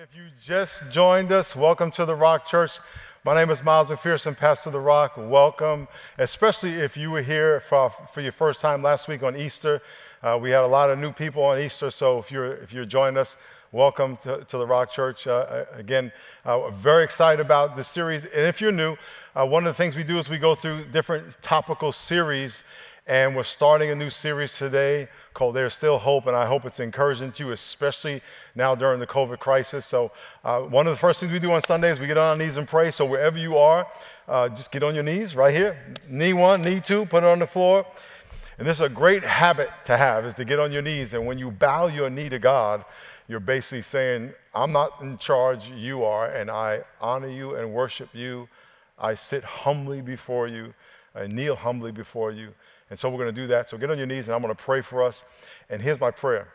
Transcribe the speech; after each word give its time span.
If 0.00 0.14
you 0.14 0.26
just 0.40 0.92
joined 0.92 1.32
us, 1.32 1.56
welcome 1.56 1.90
to 1.92 2.04
the 2.04 2.14
Rock 2.14 2.46
Church. 2.46 2.78
My 3.24 3.34
name 3.34 3.50
is 3.50 3.64
Miles 3.64 3.88
McPherson, 3.88 4.36
pastor 4.36 4.68
of 4.68 4.74
the 4.74 4.78
Rock. 4.78 5.14
Welcome, 5.16 5.88
especially 6.18 6.74
if 6.74 6.96
you 6.96 7.10
were 7.10 7.22
here 7.22 7.58
for, 7.58 7.90
for 7.90 8.20
your 8.20 8.30
first 8.30 8.60
time 8.60 8.80
last 8.80 9.08
week 9.08 9.24
on 9.24 9.36
Easter. 9.36 9.82
Uh, 10.22 10.38
we 10.40 10.50
had 10.50 10.62
a 10.62 10.68
lot 10.68 10.88
of 10.88 11.00
new 11.00 11.10
people 11.10 11.42
on 11.42 11.58
Easter, 11.58 11.90
so 11.90 12.20
if 12.20 12.30
you're, 12.30 12.52
if 12.58 12.72
you're 12.72 12.84
joining 12.84 13.18
us, 13.18 13.36
welcome 13.72 14.16
to, 14.18 14.44
to 14.44 14.56
the 14.56 14.68
Rock 14.68 14.92
Church. 14.92 15.26
Uh, 15.26 15.64
again, 15.72 16.12
uh, 16.44 16.70
very 16.70 17.02
excited 17.02 17.44
about 17.44 17.74
this 17.74 17.88
series. 17.88 18.22
And 18.22 18.46
if 18.46 18.60
you're 18.60 18.70
new, 18.70 18.96
uh, 19.34 19.46
one 19.46 19.66
of 19.66 19.70
the 19.72 19.82
things 19.82 19.96
we 19.96 20.04
do 20.04 20.20
is 20.20 20.30
we 20.30 20.38
go 20.38 20.54
through 20.54 20.84
different 20.92 21.42
topical 21.42 21.90
series, 21.90 22.62
and 23.08 23.34
we're 23.34 23.42
starting 23.42 23.90
a 23.90 23.96
new 23.96 24.10
series 24.10 24.56
today 24.56 25.08
There's 25.38 25.74
Still 25.74 25.98
Hope, 25.98 26.26
and 26.26 26.36
I 26.36 26.46
hope 26.46 26.64
it's 26.64 26.80
encouraging 26.80 27.30
to 27.32 27.46
you, 27.46 27.52
especially 27.52 28.22
now 28.56 28.74
during 28.74 28.98
the 28.98 29.06
COVID 29.06 29.38
crisis. 29.38 29.86
So, 29.86 30.10
uh, 30.44 30.60
one 30.60 30.88
of 30.88 30.92
the 30.92 30.98
first 30.98 31.20
things 31.20 31.32
we 31.32 31.38
do 31.38 31.52
on 31.52 31.62
Sundays, 31.62 32.00
we 32.00 32.08
get 32.08 32.16
on 32.16 32.30
our 32.30 32.36
knees 32.36 32.56
and 32.56 32.66
pray. 32.66 32.90
So, 32.90 33.06
wherever 33.06 33.38
you 33.38 33.56
are, 33.56 33.86
uh, 34.26 34.48
just 34.48 34.72
get 34.72 34.82
on 34.82 34.94
your 34.94 35.04
knees 35.04 35.36
right 35.36 35.54
here. 35.54 35.76
Knee 36.08 36.32
one, 36.32 36.62
knee 36.62 36.80
two, 36.80 37.06
put 37.06 37.22
it 37.22 37.26
on 37.26 37.38
the 37.38 37.46
floor. 37.46 37.86
And 38.58 38.66
this 38.66 38.78
is 38.78 38.80
a 38.80 38.88
great 38.88 39.22
habit 39.22 39.70
to 39.84 39.96
have, 39.96 40.24
is 40.26 40.34
to 40.34 40.44
get 40.44 40.58
on 40.58 40.72
your 40.72 40.82
knees. 40.82 41.14
And 41.14 41.24
when 41.24 41.38
you 41.38 41.52
bow 41.52 41.86
your 41.86 42.10
knee 42.10 42.28
to 42.28 42.40
God, 42.40 42.84
you're 43.28 43.38
basically 43.38 43.82
saying, 43.82 44.32
I'm 44.52 44.72
not 44.72 45.00
in 45.00 45.18
charge, 45.18 45.70
you 45.70 46.02
are, 46.02 46.28
and 46.28 46.50
I 46.50 46.80
honor 47.00 47.28
you 47.28 47.54
and 47.54 47.72
worship 47.72 48.08
you. 48.12 48.48
I 48.98 49.14
sit 49.14 49.44
humbly 49.44 50.00
before 50.00 50.48
you, 50.48 50.74
I 51.14 51.28
kneel 51.28 51.54
humbly 51.54 51.92
before 51.92 52.32
you. 52.32 52.54
And 52.90 52.98
so 52.98 53.10
we're 53.10 53.18
going 53.18 53.34
to 53.34 53.40
do 53.40 53.46
that. 53.48 53.68
So 53.68 53.76
get 53.76 53.90
on 53.90 53.98
your 53.98 54.06
knees 54.06 54.26
and 54.26 54.34
I'm 54.34 54.42
going 54.42 54.54
to 54.54 54.62
pray 54.62 54.80
for 54.80 55.02
us. 55.02 55.24
And 55.68 55.82
here's 55.82 56.00
my 56.00 56.10
prayer 56.10 56.48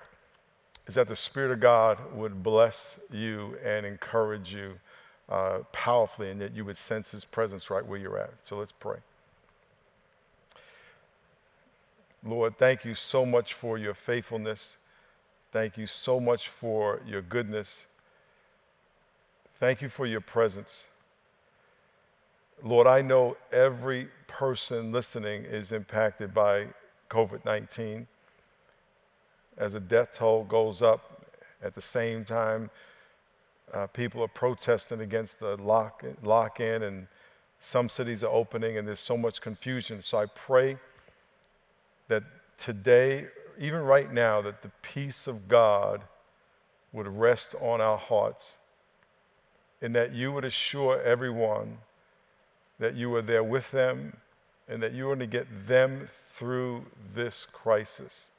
is 0.87 0.95
that 0.95 1.07
the 1.07 1.15
Spirit 1.15 1.51
of 1.51 1.59
God 1.59 1.97
would 2.13 2.43
bless 2.43 2.99
you 3.11 3.57
and 3.63 3.85
encourage 3.85 4.53
you 4.53 4.79
uh, 5.29 5.59
powerfully 5.71 6.29
and 6.29 6.41
that 6.41 6.53
you 6.53 6.65
would 6.65 6.77
sense 6.77 7.11
His 7.11 7.23
presence 7.23 7.69
right 7.69 7.85
where 7.85 7.99
you're 7.99 8.17
at. 8.17 8.31
So 8.43 8.57
let's 8.57 8.73
pray. 8.73 8.97
Lord, 12.25 12.57
thank 12.57 12.85
you 12.85 12.95
so 12.95 13.25
much 13.25 13.53
for 13.53 13.77
your 13.77 13.93
faithfulness. 13.93 14.77
Thank 15.51 15.77
you 15.77 15.87
so 15.87 16.19
much 16.19 16.49
for 16.49 17.01
your 17.05 17.21
goodness. 17.21 17.85
Thank 19.55 19.81
you 19.81 19.89
for 19.89 20.05
your 20.05 20.21
presence. 20.21 20.87
Lord, 22.61 22.87
I 22.87 23.01
know 23.01 23.37
every 23.51 24.07
person 24.33 24.91
listening 24.91 25.43
is 25.45 25.71
impacted 25.71 26.33
by 26.33 26.65
COVID 27.07 27.45
19. 27.45 28.07
As 29.55 29.73
the 29.73 29.79
death 29.79 30.13
toll 30.13 30.43
goes 30.43 30.81
up, 30.81 31.27
at 31.61 31.75
the 31.75 31.81
same 31.83 32.25
time, 32.25 32.71
uh, 33.71 33.85
people 33.87 34.23
are 34.23 34.27
protesting 34.27 35.01
against 35.01 35.39
the 35.39 35.55
lock, 35.57 36.03
lock 36.23 36.59
in, 36.59 36.81
and 36.81 37.07
some 37.59 37.87
cities 37.89 38.23
are 38.23 38.31
opening, 38.31 38.75
and 38.75 38.87
there's 38.87 38.99
so 38.99 39.15
much 39.15 39.39
confusion. 39.39 40.01
So 40.01 40.17
I 40.17 40.25
pray 40.25 40.77
that 42.07 42.23
today, 42.57 43.27
even 43.59 43.81
right 43.81 44.11
now, 44.11 44.41
that 44.41 44.63
the 44.63 44.71
peace 44.81 45.27
of 45.27 45.47
God 45.47 46.01
would 46.91 47.07
rest 47.07 47.53
on 47.61 47.81
our 47.81 47.99
hearts, 47.99 48.57
and 49.79 49.93
that 49.95 50.11
you 50.11 50.31
would 50.31 50.43
assure 50.43 50.99
everyone 51.03 51.77
that 52.79 52.95
you 52.95 53.13
are 53.15 53.21
there 53.21 53.43
with 53.43 53.69
them 53.69 54.17
and 54.67 54.81
that 54.81 54.93
you're 54.93 55.09
going 55.09 55.19
to 55.19 55.27
get 55.27 55.67
them 55.67 56.07
through 56.07 56.85
this 57.13 57.45
crisis. 57.45 58.29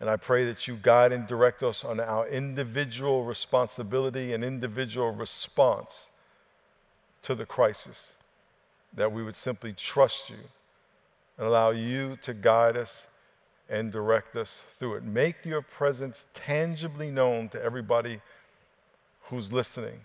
And 0.00 0.10
I 0.10 0.16
pray 0.16 0.44
that 0.44 0.66
you 0.68 0.76
guide 0.80 1.12
and 1.12 1.26
direct 1.26 1.62
us 1.62 1.84
on 1.84 2.00
our 2.00 2.26
individual 2.28 3.24
responsibility 3.24 4.32
and 4.32 4.44
individual 4.44 5.12
response 5.12 6.10
to 7.22 7.34
the 7.34 7.46
crisis, 7.46 8.12
that 8.92 9.12
we 9.12 9.22
would 9.22 9.36
simply 9.36 9.72
trust 9.72 10.30
you 10.30 10.36
and 11.38 11.46
allow 11.46 11.70
you 11.70 12.18
to 12.22 12.34
guide 12.34 12.76
us 12.76 13.06
and 13.68 13.90
direct 13.90 14.36
us 14.36 14.62
through 14.78 14.94
it. 14.94 15.04
Make 15.04 15.44
your 15.44 15.62
presence 15.62 16.26
tangibly 16.34 17.10
known 17.10 17.48
to 17.50 17.62
everybody 17.62 18.20
who's 19.22 19.52
listening. 19.52 20.00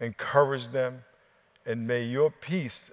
Encourage 0.00 0.70
them, 0.70 1.04
and 1.64 1.86
may 1.86 2.02
your 2.02 2.30
peace 2.30 2.90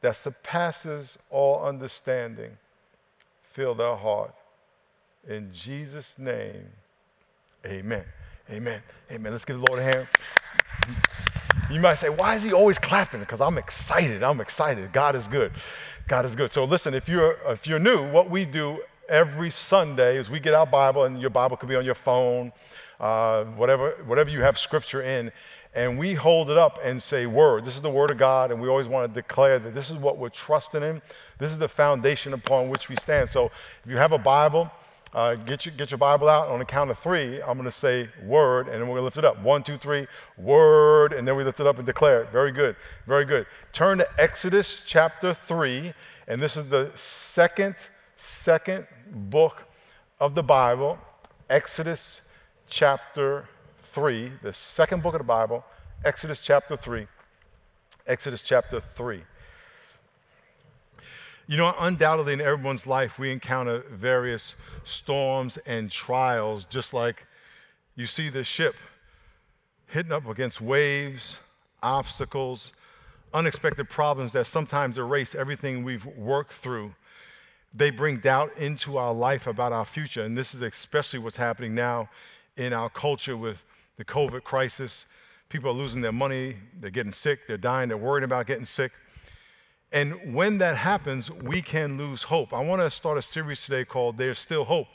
that 0.00 0.16
surpasses 0.16 1.18
all 1.30 1.64
understanding 1.64 2.58
fill 3.42 3.74
their 3.74 3.96
heart. 3.96 4.34
In 5.28 5.50
Jesus' 5.52 6.18
name, 6.18 6.68
amen. 7.66 8.04
Amen. 8.50 8.80
Amen. 9.10 9.32
Let's 9.32 9.44
give 9.44 9.60
the 9.60 9.66
Lord 9.68 9.80
a 9.80 9.82
hand. 9.82 10.08
You 11.70 11.80
might 11.80 11.96
say, 11.96 12.08
why 12.08 12.34
is 12.34 12.44
he 12.44 12.52
always 12.52 12.78
clapping? 12.78 13.20
Because 13.20 13.40
I'm 13.40 13.58
excited. 13.58 14.22
I'm 14.22 14.40
excited. 14.40 14.92
God 14.92 15.14
is 15.16 15.26
good. 15.26 15.52
God 16.06 16.24
is 16.24 16.34
good. 16.34 16.52
So 16.52 16.64
listen, 16.64 16.94
if 16.94 17.08
you're 17.08 17.36
if 17.46 17.66
you're 17.66 17.78
new, 17.78 18.10
what 18.10 18.30
we 18.30 18.46
do 18.46 18.80
every 19.10 19.50
Sunday 19.50 20.16
is 20.16 20.30
we 20.30 20.40
get 20.40 20.54
our 20.54 20.64
Bible, 20.64 21.04
and 21.04 21.20
your 21.20 21.28
Bible 21.28 21.58
could 21.58 21.68
be 21.68 21.76
on 21.76 21.84
your 21.84 21.94
phone, 21.94 22.52
uh, 22.98 23.44
whatever 23.44 23.90
whatever 24.06 24.30
you 24.30 24.40
have 24.40 24.56
scripture 24.56 25.02
in, 25.02 25.30
and 25.74 25.98
we 25.98 26.14
hold 26.14 26.50
it 26.50 26.58
up 26.58 26.78
and 26.82 27.02
say, 27.02 27.26
Word. 27.26 27.64
This 27.64 27.76
is 27.76 27.82
the 27.82 27.90
Word 27.90 28.10
of 28.10 28.18
God, 28.18 28.50
and 28.50 28.60
we 28.60 28.68
always 28.68 28.86
want 28.86 29.12
to 29.12 29.14
declare 29.14 29.58
that 29.58 29.74
this 29.74 29.90
is 29.90 29.96
what 29.96 30.18
we're 30.18 30.28
trusting 30.28 30.82
in. 30.82 31.02
This 31.38 31.52
is 31.52 31.58
the 31.58 31.68
foundation 31.68 32.32
upon 32.32 32.68
which 32.68 32.88
we 32.88 32.96
stand. 32.96 33.30
So 33.30 33.46
if 33.46 33.90
you 33.90 33.96
have 33.96 34.12
a 34.12 34.18
Bible, 34.18 34.70
uh, 35.14 35.36
get, 35.36 35.66
your, 35.66 35.74
get 35.74 35.90
your 35.90 35.98
Bible 35.98 36.28
out. 36.28 36.48
On 36.48 36.58
the 36.58 36.64
count 36.64 36.90
of 36.90 36.98
three, 36.98 37.40
I'm 37.42 37.54
going 37.54 37.64
to 37.64 37.70
say 37.70 38.08
Word, 38.24 38.68
and 38.68 38.80
then 38.80 38.88
we're 38.88 38.96
going 38.96 39.00
to 39.00 39.04
lift 39.04 39.18
it 39.18 39.24
up. 39.24 39.40
One, 39.40 39.62
two, 39.62 39.76
three, 39.76 40.06
Word, 40.36 41.12
and 41.12 41.28
then 41.28 41.36
we 41.36 41.44
lift 41.44 41.60
it 41.60 41.66
up 41.66 41.78
and 41.78 41.86
declare 41.86 42.22
it. 42.22 42.30
Very 42.30 42.52
good. 42.52 42.76
Very 43.06 43.24
good. 43.24 43.46
Turn 43.72 43.98
to 43.98 44.06
Exodus 44.18 44.82
chapter 44.86 45.34
3, 45.34 45.92
and 46.26 46.40
this 46.40 46.56
is 46.56 46.68
the 46.70 46.90
second, 46.94 47.76
second 48.16 48.86
book 49.10 49.64
of 50.18 50.34
the 50.34 50.42
Bible. 50.42 50.98
Exodus 51.48 52.22
chapter 52.68 53.48
3, 53.88 54.32
the 54.42 54.52
second 54.52 55.02
book 55.02 55.14
of 55.14 55.18
the 55.18 55.24
Bible, 55.24 55.64
Exodus 56.04 56.42
chapter 56.42 56.76
3. 56.76 57.06
Exodus 58.06 58.42
chapter 58.42 58.80
3. 58.80 59.22
You 61.46 61.56
know, 61.56 61.74
undoubtedly 61.80 62.34
in 62.34 62.42
everyone's 62.42 62.86
life, 62.86 63.18
we 63.18 63.32
encounter 63.32 63.78
various 63.90 64.56
storms 64.84 65.56
and 65.58 65.90
trials, 65.90 66.66
just 66.66 66.92
like 66.92 67.26
you 67.96 68.06
see 68.06 68.28
the 68.28 68.44
ship 68.44 68.74
hitting 69.86 70.12
up 70.12 70.28
against 70.28 70.60
waves, 70.60 71.38
obstacles, 71.82 72.74
unexpected 73.32 73.88
problems 73.88 74.34
that 74.34 74.46
sometimes 74.46 74.98
erase 74.98 75.34
everything 75.34 75.82
we've 75.82 76.04
worked 76.04 76.52
through. 76.52 76.94
They 77.72 77.88
bring 77.88 78.18
doubt 78.18 78.50
into 78.58 78.98
our 78.98 79.14
life 79.14 79.46
about 79.46 79.72
our 79.72 79.86
future. 79.86 80.22
And 80.22 80.36
this 80.36 80.54
is 80.54 80.60
especially 80.60 81.20
what's 81.20 81.36
happening 81.36 81.74
now 81.74 82.10
in 82.54 82.74
our 82.74 82.90
culture 82.90 83.36
with 83.36 83.64
the 83.98 84.04
COVID 84.04 84.44
crisis. 84.44 85.04
People 85.48 85.70
are 85.70 85.74
losing 85.74 86.00
their 86.00 86.12
money, 86.12 86.56
they're 86.78 86.88
getting 86.88 87.12
sick, 87.12 87.46
they're 87.46 87.58
dying, 87.58 87.88
they're 87.88 87.98
worried 87.98 88.24
about 88.24 88.46
getting 88.46 88.64
sick. 88.64 88.92
And 89.92 90.34
when 90.34 90.58
that 90.58 90.76
happens, 90.76 91.30
we 91.30 91.62
can 91.62 91.98
lose 91.98 92.24
hope. 92.24 92.52
I 92.52 92.64
want 92.64 92.80
to 92.80 92.90
start 92.90 93.18
a 93.18 93.22
series 93.22 93.64
today 93.64 93.84
called 93.84 94.18
There's 94.18 94.38
Still 94.38 94.64
Hope. 94.64 94.86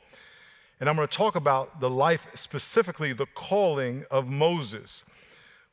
And 0.79 0.89
I'm 0.89 0.95
going 0.95 1.07
to 1.07 1.13
talk 1.13 1.35
about 1.35 1.79
the 1.79 1.89
life, 1.89 2.27
specifically 2.35 3.13
the 3.13 3.25
calling 3.25 4.05
of 4.09 4.29
Moses. 4.29 5.03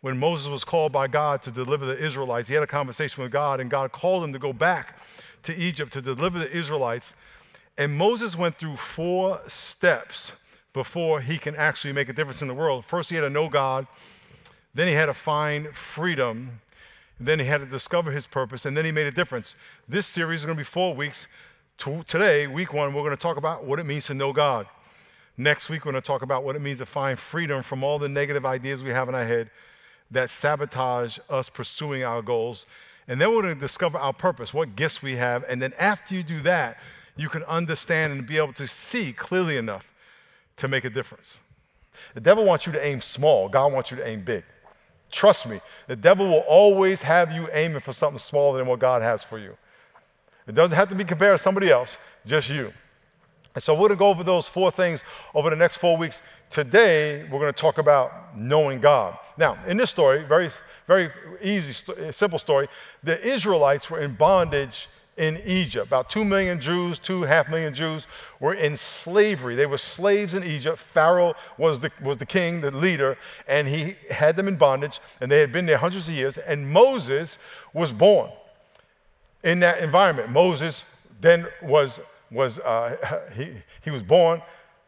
When 0.01 0.19
Moses 0.19 0.49
was 0.49 0.65
called 0.65 0.93
by 0.93 1.07
God 1.07 1.43
to 1.43 1.51
deliver 1.51 1.85
the 1.85 1.99
Israelites, 1.99 2.49
he 2.49 2.55
had 2.55 2.63
a 2.63 2.67
conversation 2.67 3.23
with 3.23 3.31
God, 3.31 3.61
and 3.61 3.71
God 3.71 3.93
called 3.93 4.25
him 4.25 4.33
to 4.33 4.39
go 4.39 4.53
back 4.53 4.99
to 5.43 5.55
Egypt 5.55 5.93
to 5.93 6.01
deliver 6.01 6.39
the 6.39 6.51
Israelites. 6.51 7.15
And 7.77 7.95
Moses 7.95 8.37
went 8.37 8.57
through 8.57 8.77
four 8.77 9.41
steps 9.47 10.35
before 10.73 11.21
he 11.21 11.39
can 11.39 11.57
actually 11.57 11.93
make 11.93 12.09
a 12.09 12.13
difference 12.13 12.43
in 12.43 12.49
the 12.49 12.55
world. 12.55 12.85
First, 12.85 13.11
he 13.11 13.17
had 13.17 13.23
to 13.23 13.31
know 13.31 13.49
God, 13.49 13.87
then, 14.73 14.87
he 14.87 14.95
had 14.95 15.07
to 15.07 15.15
find 15.15 15.69
freedom, 15.69 16.61
then, 17.19 17.41
he 17.41 17.47
had 17.47 17.59
to 17.59 17.67
discover 17.67 18.13
his 18.13 18.27
purpose, 18.27 18.65
and 18.65 18.77
then 18.77 18.85
he 18.85 18.93
made 18.93 19.07
a 19.07 19.11
difference. 19.11 19.57
This 19.89 20.07
series 20.07 20.41
is 20.41 20.47
going 20.47 20.57
to 20.57 20.61
be 20.61 20.65
four 20.65 20.95
weeks. 20.95 21.27
Today, 21.77 22.47
week 22.47 22.73
one, 22.73 22.95
we're 22.95 23.03
going 23.03 23.17
to 23.17 23.21
talk 23.21 23.37
about 23.37 23.65
what 23.65 23.81
it 23.81 23.85
means 23.85 24.07
to 24.07 24.15
know 24.15 24.33
God. 24.33 24.67
Next 25.37 25.71
week, 25.71 25.85
we're 25.85 25.93
going 25.93 26.03
to 26.03 26.07
talk 26.07 26.23
about 26.23 26.45
what 26.45 26.55
it 26.55 26.63
means 26.63 26.79
to 26.79 26.87
find 26.87 27.19
freedom 27.19 27.63
from 27.63 27.83
all 27.83 27.99
the 27.99 28.09
negative 28.09 28.47
ideas 28.47 28.83
we 28.83 28.91
have 28.91 29.09
in 29.09 29.15
our 29.15 29.25
head 29.25 29.51
that 30.11 30.31
sabotage 30.31 31.19
us 31.29 31.49
pursuing 31.49 32.05
our 32.05 32.21
goals. 32.21 32.67
And 33.09 33.21
then 33.21 33.35
we're 33.35 33.43
going 33.43 33.55
to 33.55 33.61
discover 33.61 33.99
our 33.99 34.13
purpose, 34.13 34.53
what 34.53 34.77
gifts 34.77 35.03
we 35.03 35.17
have. 35.17 35.45
And 35.49 35.61
then 35.61 35.73
after 35.81 36.15
you 36.15 36.23
do 36.23 36.41
that, 36.41 36.79
you 37.17 37.29
can 37.29 37.43
understand 37.45 38.13
and 38.13 38.27
be 38.27 38.37
able 38.37 38.53
to 38.53 38.67
see 38.67 39.13
clearly 39.13 39.57
enough 39.57 39.93
to 40.61 40.69
make 40.69 40.85
a 40.85 40.91
difference. 40.91 41.41
The 42.15 42.21
devil 42.21 42.45
wants 42.45 42.67
you 42.67 42.73
to 42.73 42.87
aim 42.87 43.01
small, 43.01 43.49
God 43.49 43.73
wants 43.73 43.91
you 43.91 43.97
to 43.99 44.07
aim 44.07 44.23
big. 44.23 44.45
Trust 45.11 45.49
me, 45.49 45.59
the 45.89 45.97
devil 45.97 46.27
will 46.29 46.45
always 46.49 47.03
have 47.03 47.33
you 47.33 47.49
aiming 47.53 47.81
for 47.81 47.93
something 47.93 48.19
smaller 48.19 48.59
than 48.59 48.69
what 48.69 48.79
God 48.79 49.03
has 49.03 49.25
for 49.25 49.39
you. 49.39 49.57
It 50.47 50.55
doesn't 50.55 50.77
have 50.77 50.89
to 50.89 50.95
be 50.95 51.05
compared 51.05 51.37
to 51.37 51.43
somebody 51.43 51.71
else, 51.71 51.99
just 52.25 52.49
you. 52.49 52.73
And 53.55 53.63
so 53.63 53.75
we're 53.75 53.89
going 53.89 53.91
to 53.91 53.97
go 53.97 54.09
over 54.09 54.23
those 54.23 54.47
four 54.47 54.71
things 54.71 55.03
over 55.35 55.51
the 55.51 55.57
next 55.57 55.79
four 55.79 55.97
weeks 55.97 56.23
Today, 56.51 57.23
we're 57.31 57.39
going 57.39 57.55
to 57.55 57.61
talk 57.61 57.79
about 57.79 58.37
knowing 58.37 58.81
God. 58.81 59.17
Now, 59.39 59.57
in 59.69 59.77
this 59.77 59.89
story, 59.89 60.25
very, 60.25 60.51
very 60.89 61.11
easy, 61.41 61.73
simple 62.11 62.41
story, 62.41 62.67
the 63.05 63.25
Israelites 63.25 63.89
were 63.89 64.01
in 64.01 64.15
bondage 64.15 64.89
in 65.21 65.39
Egypt. 65.45 65.87
About 65.87 66.09
two 66.09 66.25
million 66.25 66.59
Jews, 66.61 66.99
two 66.99 67.23
half 67.23 67.51
million 67.51 67.75
Jews 67.75 68.07
were 68.41 68.55
in 68.55 68.79
slavery. 68.79 69.55
They 69.55 69.67
were 69.67 69.77
slaves 69.77 70.33
in 70.33 70.43
Egypt. 70.43 70.79
Pharaoh 70.79 71.35
was 71.59 71.81
the, 71.81 71.93
was 72.03 72.17
the 72.17 72.27
king, 72.27 72.63
the 72.63 72.71
leader, 72.71 73.19
and 73.47 73.69
he 73.69 73.97
had 74.11 74.37
them 74.37 74.49
in 74.49 74.57
bondage, 74.57 74.99
and 75.21 75.31
they 75.31 75.41
had 75.41 75.53
been 75.53 75.67
there 75.67 75.77
hundreds 75.77 76.09
of 76.09 76.15
years. 76.15 76.39
And 76.39 76.71
Moses 76.71 77.37
was 77.75 77.93
born 77.93 78.31
in 79.45 79.61
that 79.61 79.81
environment. 79.83 80.31
Moses 80.31 81.03
then 81.21 81.47
was, 81.61 82.01
was 82.31 82.59
uh, 82.59 83.21
he, 83.37 83.51
he 83.83 83.91
was 83.91 84.03
born. 84.03 84.41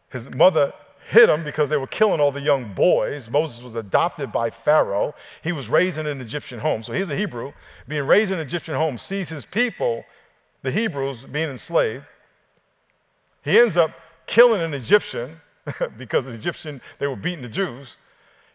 His 0.08 0.34
mother 0.34 0.72
hid 1.10 1.28
him 1.28 1.44
because 1.44 1.68
they 1.68 1.76
were 1.76 1.86
killing 1.86 2.20
all 2.20 2.32
the 2.32 2.40
young 2.40 2.72
boys. 2.72 3.28
Moses 3.28 3.62
was 3.62 3.74
adopted 3.74 4.32
by 4.32 4.48
Pharaoh. 4.48 5.14
He 5.44 5.52
was 5.52 5.68
raised 5.68 5.98
in 5.98 6.06
an 6.06 6.22
Egyptian 6.22 6.60
home. 6.60 6.82
So 6.82 6.94
he's 6.94 7.10
a 7.10 7.16
Hebrew, 7.16 7.52
being 7.86 8.06
raised 8.06 8.32
in 8.32 8.38
an 8.38 8.46
Egyptian 8.46 8.76
home, 8.76 8.96
sees 8.96 9.28
his 9.28 9.44
people 9.44 10.06
the 10.62 10.70
Hebrews 10.70 11.24
being 11.24 11.50
enslaved. 11.50 12.04
He 13.44 13.58
ends 13.58 13.76
up 13.76 13.90
killing 14.26 14.60
an 14.60 14.74
Egyptian 14.74 15.40
because 15.98 16.24
the 16.24 16.32
Egyptian, 16.32 16.80
they 16.98 17.06
were 17.06 17.16
beating 17.16 17.42
the 17.42 17.48
Jews. 17.48 17.96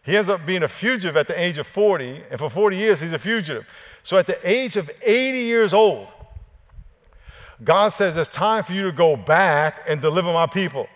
He 0.02 0.16
ends 0.16 0.30
up 0.30 0.46
being 0.46 0.62
a 0.62 0.68
fugitive 0.68 1.16
at 1.16 1.28
the 1.28 1.38
age 1.38 1.58
of 1.58 1.66
40, 1.66 2.22
and 2.30 2.38
for 2.38 2.48
40 2.48 2.76
years 2.76 3.00
he's 3.00 3.12
a 3.12 3.18
fugitive. 3.18 3.68
So 4.02 4.16
at 4.16 4.26
the 4.26 4.38
age 4.48 4.76
of 4.76 4.90
80 5.02 5.38
years 5.38 5.74
old, 5.74 6.06
God 7.62 7.90
says 7.90 8.16
it's 8.16 8.30
time 8.30 8.62
for 8.62 8.72
you 8.72 8.84
to 8.84 8.92
go 8.92 9.16
back 9.16 9.82
and 9.88 10.00
deliver 10.00 10.32
my 10.32 10.46
people. 10.46 10.88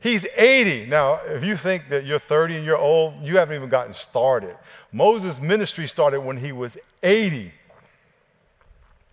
He's 0.00 0.26
80. 0.36 0.86
Now, 0.86 1.20
if 1.26 1.44
you 1.44 1.56
think 1.56 1.88
that 1.88 2.04
you're 2.04 2.18
30 2.18 2.56
and 2.56 2.64
you're 2.64 2.78
old, 2.78 3.22
you 3.22 3.36
haven't 3.36 3.54
even 3.54 3.68
gotten 3.68 3.92
started. 3.92 4.56
Moses' 4.92 5.40
ministry 5.40 5.86
started 5.86 6.20
when 6.20 6.38
he 6.38 6.52
was 6.52 6.76
80. 7.02 7.52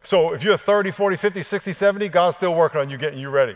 So 0.03 0.33
if 0.33 0.43
you're 0.43 0.57
30, 0.57 0.91
40, 0.91 1.17
50, 1.17 1.43
60, 1.43 1.73
70, 1.73 2.09
God's 2.09 2.37
still 2.37 2.55
working 2.55 2.79
on 2.79 2.89
you, 2.89 2.97
getting 2.97 3.19
you 3.19 3.29
ready. 3.29 3.55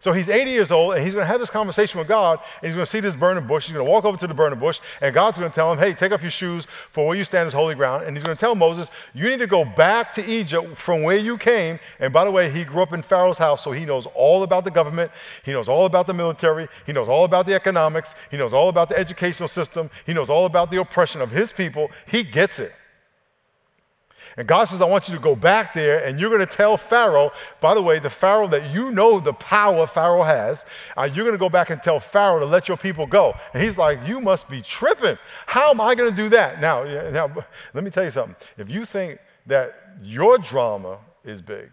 So 0.00 0.12
he's 0.12 0.28
80 0.28 0.50
years 0.52 0.70
old, 0.70 0.94
and 0.94 1.02
he's 1.02 1.12
going 1.12 1.24
to 1.24 1.28
have 1.28 1.40
this 1.40 1.50
conversation 1.50 1.98
with 1.98 2.06
God, 2.06 2.38
and 2.62 2.68
he's 2.68 2.74
going 2.74 2.84
to 2.84 2.90
see 2.90 3.00
this 3.00 3.16
burning 3.16 3.48
bush. 3.48 3.66
He's 3.66 3.74
going 3.74 3.84
to 3.84 3.90
walk 3.90 4.04
over 4.04 4.16
to 4.16 4.28
the 4.28 4.34
burning 4.34 4.60
bush, 4.60 4.78
and 5.00 5.12
God's 5.12 5.38
going 5.38 5.50
to 5.50 5.54
tell 5.54 5.72
him, 5.72 5.78
Hey, 5.78 5.92
take 5.92 6.12
off 6.12 6.22
your 6.22 6.30
shoes, 6.30 6.66
for 6.66 7.08
where 7.08 7.16
you 7.16 7.24
stand 7.24 7.48
is 7.48 7.52
holy 7.52 7.74
ground. 7.74 8.04
And 8.04 8.16
he's 8.16 8.22
going 8.22 8.36
to 8.36 8.40
tell 8.40 8.54
Moses, 8.54 8.90
You 9.12 9.28
need 9.28 9.40
to 9.40 9.48
go 9.48 9.64
back 9.64 10.12
to 10.12 10.24
Egypt 10.24 10.78
from 10.78 11.02
where 11.02 11.16
you 11.16 11.36
came. 11.36 11.80
And 11.98 12.12
by 12.12 12.24
the 12.24 12.30
way, 12.30 12.48
he 12.48 12.62
grew 12.62 12.82
up 12.82 12.92
in 12.92 13.02
Pharaoh's 13.02 13.38
house, 13.38 13.64
so 13.64 13.72
he 13.72 13.84
knows 13.84 14.06
all 14.14 14.44
about 14.44 14.62
the 14.62 14.70
government, 14.70 15.10
he 15.44 15.50
knows 15.50 15.68
all 15.68 15.84
about 15.84 16.06
the 16.06 16.14
military, 16.14 16.68
he 16.86 16.92
knows 16.92 17.08
all 17.08 17.24
about 17.24 17.46
the 17.46 17.54
economics, 17.54 18.14
he 18.30 18.36
knows 18.36 18.52
all 18.52 18.68
about 18.68 18.88
the 18.88 18.98
educational 18.98 19.48
system, 19.48 19.90
he 20.06 20.14
knows 20.14 20.30
all 20.30 20.46
about 20.46 20.70
the 20.70 20.80
oppression 20.80 21.20
of 21.20 21.32
his 21.32 21.52
people. 21.52 21.90
He 22.06 22.22
gets 22.22 22.60
it. 22.60 22.72
And 24.38 24.46
God 24.46 24.66
says, 24.66 24.80
I 24.80 24.84
want 24.84 25.08
you 25.08 25.16
to 25.16 25.20
go 25.20 25.34
back 25.34 25.74
there 25.74 26.06
and 26.06 26.20
you're 26.20 26.30
going 26.30 26.46
to 26.46 26.46
tell 26.46 26.76
Pharaoh, 26.76 27.32
by 27.60 27.74
the 27.74 27.82
way, 27.82 27.98
the 27.98 28.08
Pharaoh 28.08 28.46
that 28.46 28.72
you 28.72 28.92
know 28.92 29.18
the 29.18 29.32
power 29.32 29.84
Pharaoh 29.84 30.22
has, 30.22 30.64
uh, 30.96 31.10
you're 31.12 31.24
going 31.24 31.34
to 31.34 31.40
go 31.40 31.48
back 31.48 31.70
and 31.70 31.82
tell 31.82 31.98
Pharaoh 31.98 32.38
to 32.38 32.46
let 32.46 32.68
your 32.68 32.76
people 32.76 33.04
go. 33.04 33.34
And 33.52 33.60
he's 33.60 33.76
like, 33.76 33.98
You 34.06 34.20
must 34.20 34.48
be 34.48 34.60
tripping. 34.60 35.18
How 35.46 35.70
am 35.70 35.80
I 35.80 35.96
going 35.96 36.10
to 36.10 36.16
do 36.16 36.28
that? 36.28 36.60
Now, 36.60 36.84
now, 37.10 37.34
let 37.74 37.82
me 37.82 37.90
tell 37.90 38.04
you 38.04 38.12
something. 38.12 38.36
If 38.56 38.70
you 38.70 38.84
think 38.84 39.18
that 39.46 39.74
your 40.00 40.38
drama 40.38 40.98
is 41.24 41.42
big, 41.42 41.72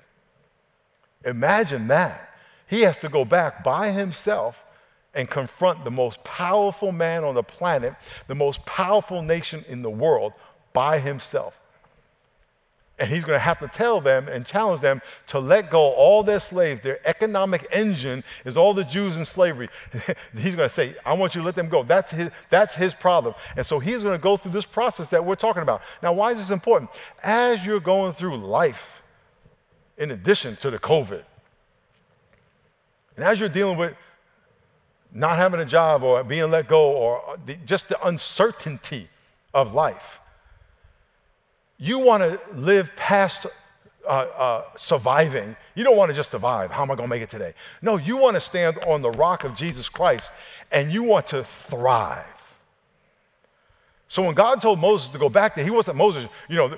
imagine 1.23 1.88
that. 1.89 2.33
He 2.65 2.81
has 2.81 2.97
to 3.00 3.09
go 3.09 3.25
back 3.25 3.63
by 3.63 3.91
himself 3.91 4.65
and 5.13 5.29
confront 5.29 5.83
the 5.83 5.91
most 5.91 6.23
powerful 6.23 6.91
man 6.91 7.23
on 7.23 7.35
the 7.35 7.44
planet, 7.44 7.94
the 8.25 8.33
most 8.33 8.65
powerful 8.65 9.21
nation 9.21 9.63
in 9.69 9.83
the 9.83 9.89
world 9.91 10.33
by 10.73 10.97
himself. 10.97 11.61
And 12.97 13.09
he's 13.09 13.25
going 13.25 13.36
to 13.36 13.44
have 13.44 13.59
to 13.59 13.68
tell 13.68 14.00
them 14.00 14.30
and 14.30 14.45
challenge 14.45 14.80
them 14.80 15.01
to 15.27 15.39
let 15.39 15.69
go 15.69 15.92
all 15.92 16.24
their 16.24 16.39
slaves. 16.39 16.80
Their 16.80 17.00
economic 17.06 17.68
engine 17.74 18.24
is 18.45 18.56
all 18.56 18.74
the 18.74 18.86
Jews 18.86 19.18
in 19.18 19.25
slavery. 19.25 19.68
he's 20.38 20.56
going 20.56 20.69
to 20.69 20.74
say, 20.74 20.95
I 21.06 21.13
want 21.13 21.36
you 21.36 21.42
to 21.42 21.45
let 21.45 21.56
them 21.56 21.68
go. 21.68 21.83
That's 21.83 22.12
his, 22.12 22.31
that's 22.50 22.75
his 22.75 22.94
problem. 22.94 23.33
And 23.57 23.65
so 23.65 23.80
he's 23.80 24.01
going 24.01 24.18
to 24.18 24.21
go 24.21 24.38
through 24.38 24.53
this 24.53 24.65
process 24.65 25.09
that 25.09 25.25
we're 25.25 25.36
talking 25.36 25.62
about. 25.62 25.81
Now, 26.01 26.13
why 26.13 26.31
is 26.31 26.38
this 26.38 26.51
important? 26.51 26.89
As 27.21 27.65
you're 27.65 27.81
going 27.81 28.13
through 28.13 28.38
life, 28.38 29.03
in 29.97 30.12
addition 30.12 30.56
to 30.57 30.71
the 30.71 30.80
COVID, 30.80 31.24
and 33.18 33.25
as 33.25 33.42
you're 33.42 33.50
dealing 33.50 33.77
with 33.77 33.95
not 35.13 35.38
having 35.38 35.59
a 35.59 35.65
job 35.65 36.03
or 36.03 36.24
being 36.24 36.50
let 36.50 36.68
go 36.68 36.92
or 36.92 37.38
the, 37.45 37.56
just 37.65 37.89
the 37.89 38.07
uncertainty 38.07 39.07
of 39.53 39.74
life, 39.74 40.19
you 41.77 42.00
want 42.00 42.24
to 42.24 42.39
live 42.54 42.95
past 42.95 43.48
uh, 44.07 44.10
uh, 44.10 44.63
surviving. 44.75 45.56
You 45.74 45.83
don't 45.83 45.98
want 45.98 46.10
to 46.10 46.16
just 46.16 46.31
survive. 46.31 46.72
How 46.72 46.83
am 46.83 46.92
I 46.92 46.95
going 46.95 47.10
to 47.10 47.13
make 47.13 47.22
it 47.22 47.30
today? 47.30 47.54
No, 47.81 47.98
you 47.98 48.18
want 48.18 48.36
to 48.36 48.42
stand 48.42 48.77
on 48.88 49.01
the 49.01 49.12
rock 49.12 49.44
of 49.44 49.56
Jesus 49.56 49.89
Christ 49.89 50.31
and 50.72 50.92
you 50.92 51.04
want 51.04 51.27
to 51.27 51.44
thrive. 51.44 52.31
So 54.07 54.22
when 54.22 54.36
God 54.36 54.62
told 54.62 54.80
Moses 54.80 55.10
to 55.10 55.18
go 55.18 55.30
back 55.30 55.56
there, 55.56 55.66
he 55.66 55.72
wasn't 55.72 55.98
Moses, 55.98 56.27
you 56.48 56.56
know, 56.56 56.77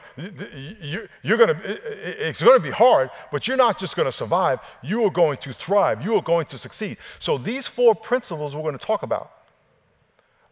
you're 1.22 1.38
going 1.38 1.50
to, 1.50 1.80
it's 2.26 2.42
going 2.42 2.58
to 2.58 2.64
be 2.64 2.72
hard, 2.72 3.10
but 3.32 3.48
you're 3.48 3.58
not 3.58 3.78
just 3.78 3.96
going 3.96 4.08
to 4.08 4.12
survive. 4.12 4.60
You 4.82 5.04
are 5.04 5.12
going 5.12 5.38
to 5.40 5.54
thrive. 5.54 6.04
You 6.04 6.16
are 6.16 6.22
going 6.22 6.46
to 6.48 6.58
succeed. 6.58 6.98
So 7.20 7.38
these 7.38 7.68
four 7.68 7.94
principles 7.94 8.56
we're 8.56 8.64
going 8.64 8.78
to 8.78 8.84
talk 8.84 9.04
about 9.04 9.32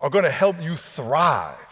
are 0.02 0.10
going 0.10 0.26
to 0.26 0.32
help 0.32 0.62
you 0.62 0.76
thrive. 0.76 1.65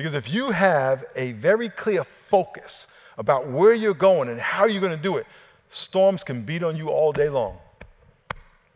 Because 0.00 0.14
if 0.14 0.32
you 0.32 0.52
have 0.52 1.04
a 1.14 1.32
very 1.32 1.68
clear 1.68 2.04
focus 2.04 2.86
about 3.18 3.48
where 3.48 3.74
you're 3.74 3.92
going 3.92 4.30
and 4.30 4.40
how 4.40 4.64
you're 4.64 4.80
going 4.80 4.96
to 4.96 5.02
do 5.02 5.18
it, 5.18 5.26
storms 5.68 6.24
can 6.24 6.40
beat 6.40 6.62
on 6.62 6.74
you 6.74 6.88
all 6.88 7.12
day 7.12 7.28
long. 7.28 7.58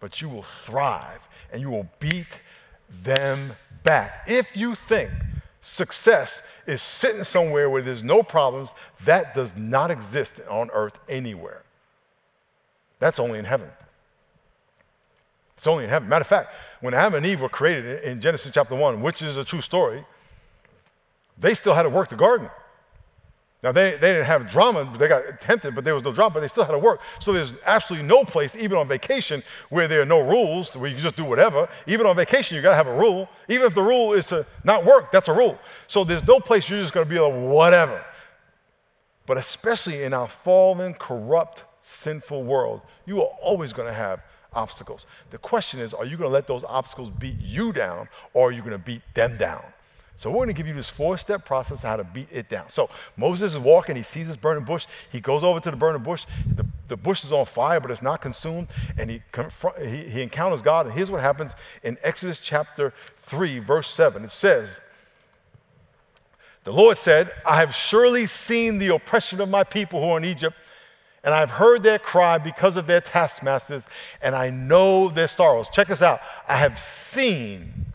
But 0.01 0.21
you 0.21 0.29
will 0.29 0.43
thrive 0.43 1.27
and 1.51 1.63
you 1.63 1.71
will 1.71 1.89
beat 1.99 2.43
them 2.91 3.53
back. 3.85 4.25
If 4.27 4.55
you 4.55 4.75
think 4.75 5.13
success 5.63 6.43
is 6.67 6.83
sitting 6.83 7.25
somewhere 7.25 7.71
where 7.71 7.81
there's 7.81 8.05
no 8.05 8.23
problems, 8.23 8.75
that 9.07 9.35
does 9.35 9.57
not 9.57 9.91
exist 9.91 10.43
on 10.51 10.69
earth 10.75 11.01
anywhere. 11.09 11.63
That's 12.99 13.19
only 13.19 13.39
in 13.39 13.47
heaven. 13.47 13.71
It's 15.57 15.67
only 15.67 15.85
in 15.85 15.91
heaven. 15.91 16.07
Matter 16.07 16.21
of 16.21 16.27
fact, 16.27 16.51
when 16.83 16.93
Adam 16.93 17.15
and 17.15 17.25
Eve 17.25 17.41
were 17.41 17.49
created 17.49 18.03
in 18.03 18.21
Genesis 18.21 18.53
chapter 18.53 18.75
1, 18.75 19.01
which 19.01 19.23
is 19.23 19.39
a 19.39 19.45
true 19.47 19.63
story, 19.63 20.05
they 21.39 21.55
still 21.55 21.75
had 21.75 21.83
to 21.85 21.89
work 21.89 22.09
the 22.09 22.17
garden. 22.17 22.49
Now, 23.65 23.73
they, 23.73 23.93
they 23.93 24.13
didn't 24.13 24.27
have 24.27 24.51
drama, 24.51 24.85
but 24.85 24.99
they 24.99 25.09
got 25.09 25.41
tempted, 25.41 25.75
but 25.75 25.85
there 25.85 25.95
was 25.95 26.05
no 26.05 26.13
drama, 26.13 26.35
but 26.35 26.41
they 26.41 26.49
still 26.49 26.65
had 26.65 26.73
to 26.73 26.79
work. 26.79 27.01
So 27.19 27.33
there's 27.33 27.55
absolutely 27.65 28.07
no 28.07 28.23
place, 28.23 28.55
even 28.55 28.77
on 28.77 28.87
vacation, 28.87 29.43
where 29.71 29.89
there 29.89 30.03
are 30.03 30.05
no 30.05 30.21
rules, 30.21 30.77
where 30.77 30.87
you 30.87 30.97
can 30.97 31.03
just 31.03 31.17
do 31.17 31.25
whatever. 31.25 31.67
Even 31.87 32.07
on 32.07 32.15
vacation, 32.15 32.57
you 32.57 32.63
gotta 32.63 32.77
have 32.77 32.87
a 32.87 32.95
rule. 32.95 33.27
Even 33.49 33.67
if 33.67 33.75
the 33.75 33.83
rule 33.83 34.13
is 34.13 34.27
to 34.27 34.45
not 34.65 34.85
work, 34.85 35.11
that's 35.11 35.29
a 35.29 35.33
rule. 35.33 35.59
So 35.87 36.05
there's 36.05 36.27
no 36.29 36.41
place 36.41 36.69
you're 36.69 36.79
just 36.79 36.93
gonna 36.93 37.07
be 37.07 37.19
like, 37.19 37.33
whatever. 37.33 38.05
But 39.25 39.39
especially 39.39 40.03
in 40.03 40.13
our 40.13 40.29
fallen, 40.29 40.93
corrupt, 40.93 41.65
sinful 41.81 42.43
world, 42.43 42.83
you 43.07 43.23
are 43.23 43.31
always 43.41 43.73
gonna 43.73 43.95
have 43.95 44.21
obstacles. 44.53 45.07
The 45.31 45.39
question 45.39 45.81
is, 45.81 45.95
are 45.95 46.05
you 46.05 46.19
gonna 46.19 46.29
let 46.29 46.47
those 46.47 46.65
obstacles 46.65 47.09
beat 47.09 47.41
you 47.41 47.73
down, 47.73 48.09
or 48.35 48.51
are 48.51 48.53
you 48.53 48.61
gonna 48.61 48.77
beat 48.77 49.01
them 49.15 49.39
down? 49.39 49.65
So 50.17 50.31
we're 50.31 50.37
going 50.37 50.49
to 50.49 50.55
give 50.55 50.69
you 50.69 50.75
this 50.75 50.91
four-step 50.91 51.45
process 51.45 51.83
how 51.83 51.97
to 51.97 52.05
beat 52.05 52.29
it 52.31 52.49
down. 52.49 52.69
So 52.69 52.89
Moses 53.17 53.53
is 53.53 53.59
walking, 53.59 53.97
he 53.97 54.03
sees 54.03 54.29
this 54.29 54.37
burning 54.37 54.65
bush, 54.65 54.87
he 55.11 55.21
goes 55.21 55.43
over 55.43 55.59
to 55.61 55.71
the 55.71 55.77
burning 55.77 56.03
bush, 56.03 56.25
the, 56.47 56.65
the 56.89 56.97
bush 56.97 57.25
is 57.25 57.33
on 57.33 57.47
fire, 57.47 57.81
but 57.81 57.91
it's 57.91 58.03
not 58.03 58.21
consumed, 58.21 58.69
and 58.97 59.11
he, 59.11 59.23
he, 59.83 59.97
he 60.05 60.23
encounters 60.23 60.63
God, 60.63 60.87
and 60.87 60.95
here's 60.95 61.11
what 61.11 61.21
happens 61.21 61.53
in 61.83 61.97
Exodus 62.03 62.41
chapter 62.41 62.93
3, 63.17 63.59
verse 63.59 63.89
7. 63.89 64.25
It 64.25 64.31
says, 64.31 64.79
the 66.63 66.73
Lord 66.73 66.97
said, 66.97 67.31
I 67.47 67.57
have 67.57 67.75
surely 67.75 68.27
seen 68.27 68.79
the 68.79 68.95
oppression 68.95 69.41
of 69.41 69.51
my 69.51 69.65
people 69.65 70.01
who 70.01 70.11
are 70.11 70.19
in 70.19 70.25
Egypt, 70.25 70.57
and 71.25 71.35
I've 71.35 71.51
heard 71.51 71.83
their 71.83 71.99
cry 71.99 72.39
because 72.39 72.77
of 72.77 72.87
their 72.87 73.01
taskmasters, 73.01 73.87
and 74.23 74.35
I 74.35 74.51
know 74.51 75.09
their 75.09 75.29
sorrows. 75.29 75.69
Check 75.71 75.89
this 75.89 76.03
out. 76.03 76.21
I 76.49 76.57
have 76.57 76.79
seen 76.79 77.94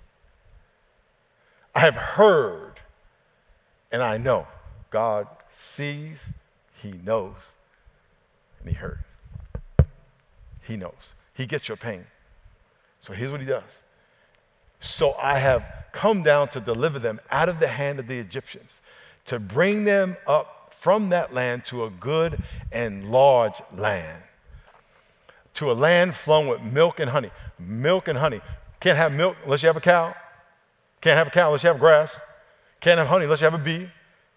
I 1.75 1.79
have 1.79 1.95
heard 1.95 2.79
and 3.91 4.03
I 4.03 4.17
know. 4.17 4.47
God 4.89 5.27
sees, 5.51 6.29
He 6.81 6.91
knows, 6.91 7.53
and 8.59 8.69
He 8.69 8.75
heard. 8.75 8.99
He 10.63 10.77
knows. 10.77 11.15
He 11.33 11.45
gets 11.45 11.67
your 11.67 11.77
pain. 11.77 12.05
So 12.99 13.13
here's 13.13 13.31
what 13.31 13.39
He 13.39 13.47
does. 13.47 13.81
So 14.79 15.13
I 15.21 15.39
have 15.39 15.63
come 15.91 16.23
down 16.23 16.47
to 16.49 16.59
deliver 16.59 16.99
them 16.99 17.19
out 17.31 17.49
of 17.49 17.59
the 17.59 17.67
hand 17.67 17.99
of 17.99 18.07
the 18.07 18.19
Egyptians, 18.19 18.81
to 19.25 19.39
bring 19.39 19.83
them 19.83 20.17
up 20.27 20.73
from 20.73 21.09
that 21.09 21.33
land 21.33 21.65
to 21.65 21.83
a 21.83 21.89
good 21.89 22.41
and 22.71 23.11
large 23.11 23.61
land, 23.73 24.23
to 25.55 25.71
a 25.71 25.73
land 25.73 26.15
flowing 26.15 26.47
with 26.47 26.61
milk 26.61 26.99
and 26.99 27.09
honey. 27.09 27.31
Milk 27.57 28.07
and 28.07 28.17
honey. 28.17 28.39
Can't 28.79 28.97
have 28.97 29.11
milk 29.11 29.35
unless 29.43 29.61
you 29.61 29.67
have 29.67 29.75
a 29.75 29.81
cow. 29.81 30.15
Can't 31.01 31.17
have 31.17 31.27
a 31.27 31.31
cow 31.31 31.47
unless 31.47 31.63
you 31.63 31.69
have 31.69 31.79
grass. 31.79 32.19
Can't 32.81 32.97
have 32.97 33.07
honey 33.07 33.25
unless 33.25 33.41
you 33.41 33.45
have 33.45 33.59
a 33.59 33.63
bee. 33.63 33.87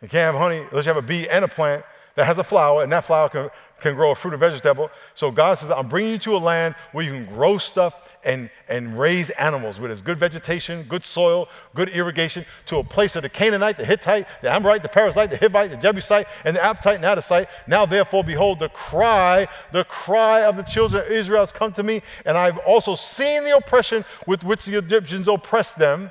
You 0.01 0.09
can't 0.09 0.33
have 0.33 0.35
honey 0.35 0.59
unless 0.71 0.87
you 0.87 0.93
have 0.93 1.03
a 1.03 1.07
bee 1.07 1.29
and 1.29 1.45
a 1.45 1.49
plant 1.49 1.85
that 2.15 2.27
has 2.27 2.39
a 2.39 2.45
flower, 2.45 2.83
and 2.83 2.93
that 2.93 3.05
flower 3.05 3.29
can, 3.29 3.51
can 3.81 3.95
grow 3.95 4.11
a 4.11 4.15
fruit 4.15 4.35
or 4.35 4.37
vegetable. 4.37 4.91
So 5.15 5.31
God 5.31 5.55
says, 5.55 5.71
I'm 5.71 5.89
bringing 5.89 6.13
you 6.13 6.19
to 6.19 6.37
a 6.37 6.39
land 6.39 6.75
where 6.93 7.05
you 7.05 7.13
can 7.13 7.25
grow 7.25 7.57
stuff 7.57 8.19
and, 8.25 8.51
and 8.69 8.99
raise 8.99 9.31
animals 9.31 9.81
with 9.81 10.05
good 10.05 10.19
vegetation, 10.19 10.83
good 10.85 11.05
soil, 11.05 11.49
good 11.75 11.89
irrigation, 11.89 12.45
to 12.67 12.77
a 12.77 12.85
place 12.85 13.17
of 13.17 13.23
the 13.23 13.29
Canaanite, 13.29 13.79
the 13.79 13.85
Hittite, 13.85 14.27
the 14.43 14.51
Amorite, 14.51 14.83
the 14.83 14.89
Perizzite, 14.89 15.31
the 15.31 15.39
Hivite, 15.39 15.71
the 15.71 15.77
Jebusite, 15.77 16.27
and 16.45 16.55
the 16.55 16.61
Aptite 16.61 16.97
and 16.97 17.05
Adasite. 17.05 17.49
Now, 17.67 17.87
therefore, 17.87 18.23
behold, 18.23 18.59
the 18.59 18.69
cry, 18.69 19.49
the 19.73 19.85
cry 19.85 20.43
of 20.43 20.57
the 20.57 20.63
children 20.63 21.05
of 21.05 21.11
Israel 21.11 21.41
has 21.41 21.53
come 21.53 21.73
to 21.73 21.83
me, 21.83 22.03
and 22.25 22.37
I've 22.37 22.59
also 22.59 22.95
seen 22.95 23.45
the 23.45 23.57
oppression 23.57 24.05
with 24.27 24.45
which 24.45 24.67
the 24.67 24.77
Egyptians 24.77 25.27
oppressed 25.29 25.79
them. 25.79 26.11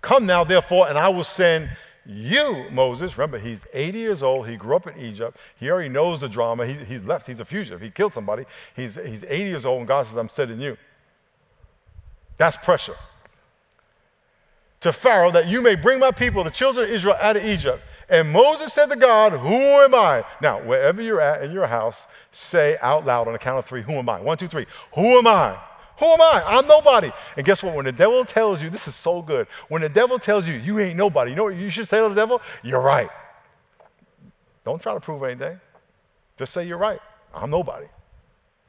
Come 0.00 0.26
now, 0.26 0.44
therefore, 0.44 0.88
and 0.88 0.98
I 0.98 1.08
will 1.08 1.24
send 1.24 1.68
you, 2.06 2.64
Moses, 2.72 3.16
remember, 3.16 3.38
he's 3.38 3.66
80 3.72 3.98
years 3.98 4.22
old. 4.22 4.48
He 4.48 4.56
grew 4.56 4.74
up 4.74 4.86
in 4.86 4.98
Egypt. 4.98 5.36
He 5.58 5.70
already 5.70 5.90
knows 5.90 6.22
the 6.22 6.28
drama. 6.28 6.66
He, 6.66 6.72
he's 6.72 7.04
left. 7.04 7.26
He's 7.26 7.40
a 7.40 7.44
fugitive. 7.44 7.80
He 7.80 7.90
killed 7.90 8.14
somebody. 8.14 8.44
He's, 8.74 8.94
he's 8.94 9.22
80 9.24 9.44
years 9.44 9.64
old, 9.64 9.80
and 9.80 9.88
God 9.88 10.06
says, 10.06 10.16
I'm 10.16 10.28
sending 10.28 10.60
you. 10.60 10.76
That's 12.36 12.56
pressure. 12.56 12.96
To 14.80 14.92
Pharaoh, 14.92 15.30
that 15.30 15.46
you 15.46 15.60
may 15.60 15.74
bring 15.74 15.98
my 15.98 16.10
people, 16.10 16.42
the 16.42 16.50
children 16.50 16.86
of 16.86 16.90
Israel, 16.90 17.16
out 17.20 17.36
of 17.36 17.44
Egypt. 17.44 17.82
And 18.08 18.32
Moses 18.32 18.72
said 18.72 18.86
to 18.86 18.96
God, 18.96 19.32
Who 19.32 19.54
am 19.54 19.94
I? 19.94 20.24
Now, 20.40 20.58
wherever 20.60 21.00
you're 21.00 21.20
at 21.20 21.44
in 21.44 21.52
your 21.52 21.66
house, 21.66 22.08
say 22.32 22.76
out 22.80 23.04
loud 23.04 23.28
on 23.28 23.34
the 23.34 23.38
count 23.38 23.58
of 23.58 23.66
three, 23.66 23.82
Who 23.82 23.92
am 23.92 24.08
I? 24.08 24.20
One, 24.20 24.38
two, 24.38 24.48
three. 24.48 24.66
Who 24.94 25.18
am 25.18 25.26
I? 25.26 25.56
Who 26.00 26.06
am 26.06 26.20
I? 26.20 26.42
I'm 26.46 26.66
nobody. 26.66 27.10
And 27.36 27.44
guess 27.44 27.62
what? 27.62 27.76
When 27.76 27.84
the 27.84 27.92
devil 27.92 28.24
tells 28.24 28.62
you, 28.62 28.70
this 28.70 28.88
is 28.88 28.94
so 28.94 29.20
good. 29.20 29.46
When 29.68 29.82
the 29.82 29.88
devil 29.88 30.18
tells 30.18 30.48
you, 30.48 30.54
you 30.54 30.78
ain't 30.78 30.96
nobody, 30.96 31.30
you 31.30 31.36
know 31.36 31.44
what 31.44 31.56
you 31.56 31.68
should 31.68 31.88
say 31.88 31.98
to 32.02 32.08
the 32.08 32.14
devil? 32.14 32.40
You're 32.62 32.80
right. 32.80 33.10
Don't 34.64 34.80
try 34.80 34.94
to 34.94 35.00
prove 35.00 35.22
anything. 35.22 35.60
Just 36.38 36.54
say 36.54 36.66
you're 36.66 36.78
right. 36.78 37.00
I'm 37.34 37.50
nobody. 37.50 37.86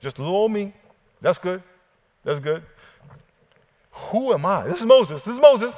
Just 0.02 0.20
little 0.20 0.36
old 0.36 0.52
me. 0.52 0.74
That's 1.22 1.40
good. 1.40 1.62
That's 2.26 2.42
good. 2.42 2.64
Who 3.92 4.34
am 4.34 4.46
I? 4.46 4.68
This 4.68 4.80
is 4.80 4.86
Moses. 4.86 5.24
This 5.24 5.36
is 5.36 5.42
Moses. 5.42 5.74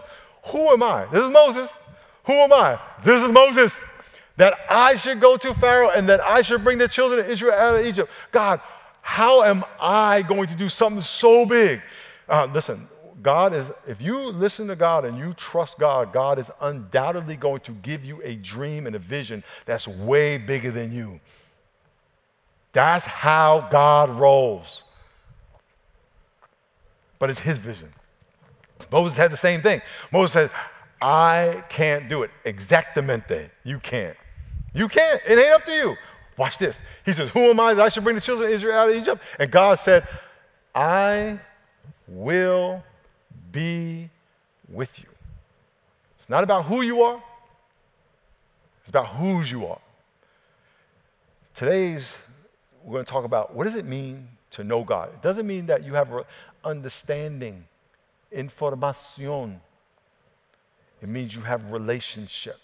Who 0.45 0.69
am 0.69 0.81
I? 0.81 1.05
This 1.11 1.23
is 1.23 1.29
Moses. 1.31 1.71
Who 2.25 2.33
am 2.33 2.51
I? 2.51 2.79
This 3.03 3.21
is 3.21 3.31
Moses. 3.31 3.83
That 4.37 4.55
I 4.69 4.95
should 4.95 5.19
go 5.19 5.37
to 5.37 5.53
Pharaoh 5.53 5.91
and 5.91 6.09
that 6.09 6.19
I 6.19 6.41
should 6.41 6.63
bring 6.63 6.79
the 6.79 6.87
children 6.87 7.19
of 7.19 7.29
Israel 7.29 7.53
out 7.53 7.79
of 7.79 7.85
Egypt. 7.85 8.09
God, 8.31 8.59
how 9.03 9.43
am 9.43 9.63
I 9.81 10.21
going 10.21 10.47
to 10.47 10.55
do 10.55 10.69
something 10.69 11.01
so 11.01 11.45
big? 11.45 11.81
Uh, 12.27 12.47
listen, 12.51 12.87
God 13.21 13.53
is, 13.53 13.69
if 13.85 14.01
you 14.01 14.17
listen 14.17 14.67
to 14.69 14.77
God 14.77 15.03
and 15.03 15.17
you 15.17 15.33
trust 15.33 15.77
God, 15.77 16.13
God 16.13 16.39
is 16.39 16.49
undoubtedly 16.61 17.35
going 17.35 17.59
to 17.61 17.73
give 17.73 18.03
you 18.03 18.21
a 18.23 18.35
dream 18.35 18.87
and 18.87 18.95
a 18.95 18.99
vision 18.99 19.43
that's 19.65 19.87
way 19.87 20.37
bigger 20.37 20.71
than 20.71 20.93
you. 20.93 21.19
That's 22.71 23.05
how 23.05 23.67
God 23.69 24.09
rolls. 24.09 24.83
But 27.19 27.29
it's 27.29 27.41
his 27.41 27.57
vision. 27.57 27.89
Moses 28.89 29.17
had 29.17 29.31
the 29.31 29.37
same 29.37 29.59
thing. 29.59 29.81
Moses 30.11 30.31
said, 30.31 30.49
I 31.01 31.63
can't 31.69 32.07
do 32.07 32.23
it. 32.23 32.31
Exactamente. 32.45 33.49
You 33.65 33.79
can't. 33.79 34.15
You 34.73 34.87
can't. 34.87 35.21
It 35.27 35.37
ain't 35.37 35.53
up 35.53 35.63
to 35.65 35.71
you. 35.71 35.95
Watch 36.37 36.57
this. 36.57 36.81
He 37.05 37.13
says, 37.13 37.29
Who 37.31 37.39
am 37.39 37.59
I 37.59 37.73
that 37.73 37.83
I 37.83 37.89
should 37.89 38.03
bring 38.03 38.15
the 38.15 38.21
children 38.21 38.49
of 38.49 38.55
Israel 38.55 38.77
out 38.77 38.89
of 38.89 38.95
Egypt? 38.95 39.23
And 39.39 39.51
God 39.51 39.79
said, 39.79 40.07
I 40.73 41.39
will 42.07 42.83
be 43.51 44.09
with 44.69 44.99
you. 44.99 45.09
It's 46.17 46.29
not 46.29 46.43
about 46.43 46.65
who 46.65 46.81
you 46.81 47.01
are, 47.01 47.21
it's 48.81 48.89
about 48.89 49.07
whose 49.07 49.51
you 49.51 49.65
are. 49.67 49.79
Today's, 51.53 52.17
we're 52.83 52.93
going 52.93 53.05
to 53.05 53.11
talk 53.11 53.25
about 53.25 53.53
what 53.53 53.65
does 53.65 53.75
it 53.75 53.85
mean 53.85 54.27
to 54.51 54.63
know 54.63 54.83
God? 54.83 55.09
It 55.13 55.21
doesn't 55.21 55.45
mean 55.45 55.67
that 55.67 55.83
you 55.83 55.93
have 55.93 56.25
understanding, 56.63 57.65
información. 58.31 59.59
It 61.01 61.09
means 61.09 61.35
you 61.35 61.41
have 61.41 61.71
relationship. 61.71 62.57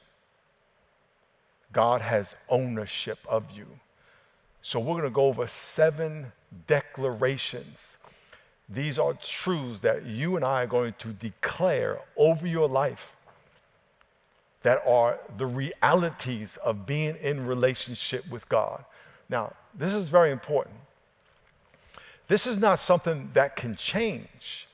God 1.72 2.02
has 2.02 2.36
ownership 2.50 3.20
of 3.28 3.52
you. 3.52 3.68
So 4.62 4.80
we're 4.80 4.94
going 4.94 5.04
to 5.04 5.10
go 5.10 5.26
over 5.26 5.48
seven 5.48 6.32
declarations. 6.68 7.98
These 8.68 9.00
are 9.00 9.14
truths 9.14 9.80
that 9.80 10.06
you 10.06 10.36
and 10.36 10.46
I 10.46 10.64
are 10.64 10.68
going 10.68 10.94
to 11.00 11.10
declare 11.10 12.00
over 12.18 12.46
your 12.46 12.68
life 12.68 13.16
that 14.62 14.82
are 14.86 15.20
the 15.38 15.46
realities 15.46 16.58
of 16.58 16.86
being 16.86 17.16
in 17.22 17.46
relationship 17.46 18.30
with 18.30 18.50
God. 18.50 18.84
Now, 19.30 19.54
this 19.74 19.94
is 19.94 20.10
very 20.10 20.32
important. 20.32 20.76
This 22.28 22.46
is 22.46 22.60
not 22.60 22.80
something 22.80 23.30
that 23.34 23.56
can 23.56 23.76
change. 23.76 24.68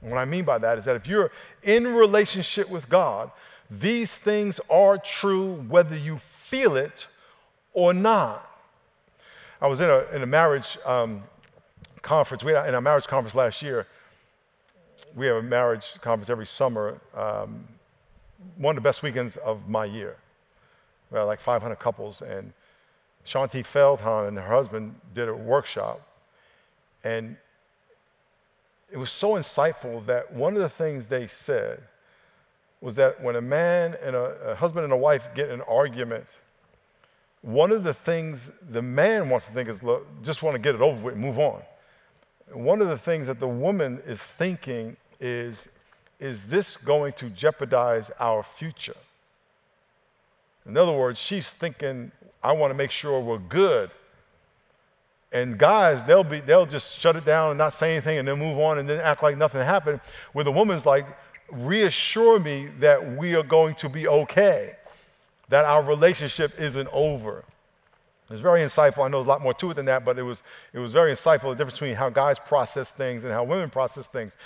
what 0.00 0.18
I 0.18 0.24
mean 0.24 0.44
by 0.44 0.58
that 0.58 0.78
is 0.78 0.84
that 0.84 0.96
if 0.96 1.06
you're 1.06 1.32
in 1.62 1.94
relationship 1.94 2.68
with 2.68 2.88
God, 2.88 3.30
these 3.70 4.14
things 4.14 4.60
are 4.68 4.98
true 4.98 5.54
whether 5.68 5.96
you 5.96 6.18
feel 6.50 6.76
it 6.76 7.06
or 7.72 7.94
not. 7.94 8.44
I 9.60 9.68
was 9.68 9.80
in 9.80 9.88
a, 9.88 10.04
in 10.12 10.20
a 10.20 10.26
marriage 10.26 10.76
um, 10.84 11.22
conference, 12.02 12.42
we 12.42 12.50
had, 12.50 12.68
in 12.68 12.74
a 12.74 12.80
marriage 12.80 13.06
conference 13.06 13.36
last 13.36 13.62
year. 13.62 13.86
We 15.14 15.26
have 15.26 15.36
a 15.36 15.42
marriage 15.42 16.00
conference 16.00 16.28
every 16.28 16.46
summer, 16.46 17.00
um, 17.14 17.68
one 18.56 18.76
of 18.76 18.82
the 18.82 18.88
best 18.88 19.00
weekends 19.04 19.36
of 19.36 19.68
my 19.68 19.84
year. 19.84 20.16
We 21.12 21.18
had 21.18 21.24
like 21.24 21.38
500 21.38 21.76
couples, 21.76 22.20
and 22.20 22.52
Shaunti 23.24 23.62
Feldhahn 23.62 24.26
and 24.26 24.36
her 24.36 24.48
husband 24.48 24.96
did 25.14 25.28
a 25.28 25.34
workshop. 25.34 26.00
And 27.04 27.36
it 28.90 28.96
was 28.96 29.10
so 29.10 29.34
insightful 29.34 30.04
that 30.06 30.32
one 30.32 30.56
of 30.56 30.62
the 30.62 30.68
things 30.68 31.06
they 31.06 31.28
said 31.28 31.82
was 32.80 32.96
that 32.96 33.22
when 33.22 33.36
a 33.36 33.40
man 33.40 33.94
and 34.02 34.16
a, 34.16 34.50
a 34.50 34.54
husband 34.54 34.84
and 34.84 34.92
a 34.92 34.96
wife 34.96 35.28
get 35.34 35.48
in 35.48 35.54
an 35.54 35.60
argument, 35.68 36.26
one 37.42 37.72
of 37.72 37.84
the 37.84 37.94
things 37.94 38.50
the 38.68 38.82
man 38.82 39.28
wants 39.28 39.46
to 39.46 39.52
think 39.52 39.68
is 39.68 39.82
look, 39.82 40.06
just 40.22 40.42
want 40.42 40.54
to 40.56 40.60
get 40.60 40.74
it 40.74 40.80
over 40.80 41.02
with, 41.02 41.16
move 41.16 41.38
on. 41.38 41.62
One 42.52 42.82
of 42.82 42.88
the 42.88 42.98
things 42.98 43.26
that 43.26 43.38
the 43.38 43.48
woman 43.48 44.02
is 44.06 44.22
thinking 44.22 44.96
is, 45.20 45.68
is 46.18 46.48
this 46.48 46.76
going 46.76 47.12
to 47.14 47.30
jeopardize 47.30 48.10
our 48.18 48.42
future? 48.42 48.96
In 50.66 50.76
other 50.76 50.92
words, 50.92 51.18
she's 51.18 51.50
thinking, 51.50 52.12
I 52.42 52.52
want 52.52 52.70
to 52.70 52.74
make 52.74 52.90
sure 52.90 53.20
we're 53.20 53.38
good. 53.38 53.90
And 55.32 55.58
guys, 55.58 56.02
they'll 56.04 56.24
be 56.24 56.40
they'll 56.40 56.66
just 56.66 56.98
shut 56.98 57.14
it 57.14 57.24
down 57.24 57.50
and 57.50 57.58
not 57.58 57.72
say 57.72 57.92
anything 57.92 58.18
and 58.18 58.26
then 58.26 58.38
move 58.38 58.58
on 58.58 58.78
and 58.78 58.88
then 58.88 58.98
act 59.00 59.22
like 59.22 59.36
nothing 59.36 59.62
happened. 59.62 60.00
Where 60.32 60.44
the 60.44 60.50
woman's 60.52 60.84
like, 60.84 61.06
reassure 61.52 62.38
me 62.38 62.66
that 62.78 63.16
we 63.16 63.34
are 63.34 63.42
going 63.42 63.74
to 63.76 63.88
be 63.88 64.06
okay, 64.06 64.72
that 65.48 65.64
our 65.64 65.82
relationship 65.82 66.58
isn't 66.58 66.88
over. 66.92 67.44
It's 68.30 68.40
very 68.40 68.60
insightful. 68.60 69.04
I 69.04 69.08
know 69.08 69.18
there's 69.18 69.26
a 69.26 69.30
lot 69.30 69.42
more 69.42 69.54
to 69.54 69.70
it 69.72 69.74
than 69.74 69.86
that, 69.86 70.04
but 70.04 70.16
it 70.16 70.22
was, 70.22 70.42
it 70.72 70.78
was 70.78 70.92
very 70.92 71.12
insightful 71.12 71.50
the 71.50 71.56
difference 71.56 71.80
between 71.80 71.96
how 71.96 72.10
guys 72.10 72.38
process 72.38 72.92
things 72.92 73.24
and 73.24 73.32
how 73.32 73.42
women 73.42 73.70
process 73.70 74.06
things. 74.06 74.36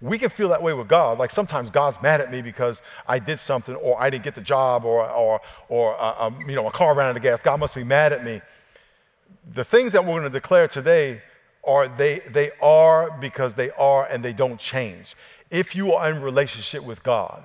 We 0.00 0.18
can 0.18 0.30
feel 0.30 0.48
that 0.50 0.62
way 0.62 0.72
with 0.74 0.88
God. 0.88 1.18
Like 1.18 1.30
sometimes 1.30 1.70
God's 1.70 2.00
mad 2.00 2.20
at 2.20 2.30
me 2.30 2.40
because 2.40 2.82
I 3.06 3.18
did 3.18 3.40
something 3.40 3.74
or 3.74 4.00
I 4.00 4.10
didn't 4.10 4.24
get 4.24 4.36
the 4.36 4.42
job 4.42 4.84
or, 4.84 5.08
or, 5.10 5.40
or 5.68 6.00
uh, 6.00 6.26
um, 6.26 6.38
you 6.46 6.54
know, 6.54 6.68
a 6.68 6.70
car 6.70 6.94
ran 6.94 7.10
out 7.10 7.16
of 7.16 7.22
gas. 7.22 7.40
God 7.40 7.58
must 7.58 7.74
be 7.74 7.84
mad 7.84 8.12
at 8.12 8.24
me. 8.24 8.40
The 9.54 9.64
things 9.64 9.92
that 9.92 10.02
we're 10.02 10.20
going 10.20 10.22
to 10.22 10.30
declare 10.30 10.68
today 10.68 11.22
are 11.64 11.88
they, 11.88 12.20
they 12.20 12.50
are 12.60 13.16
because 13.20 13.54
they 13.54 13.70
are 13.72 14.06
and 14.06 14.24
they 14.24 14.32
don't 14.32 14.58
change 14.58 15.16
if 15.52 15.76
you 15.76 15.92
are 15.92 16.10
in 16.10 16.20
relationship 16.20 16.82
with 16.82 17.04
God. 17.04 17.44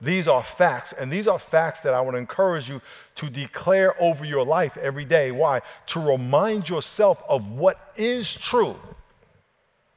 These 0.00 0.28
are 0.28 0.42
facts, 0.42 0.92
and 0.92 1.10
these 1.12 1.26
are 1.26 1.38
facts 1.38 1.80
that 1.80 1.92
I 1.92 2.02
to 2.04 2.16
encourage 2.16 2.68
you 2.68 2.80
to 3.16 3.28
declare 3.28 4.00
over 4.00 4.24
your 4.24 4.44
life 4.44 4.76
every 4.76 5.04
day. 5.04 5.30
Why? 5.30 5.60
To 5.86 6.00
remind 6.00 6.68
yourself 6.68 7.22
of 7.28 7.50
what 7.50 7.92
is 7.96 8.34
true. 8.34 8.76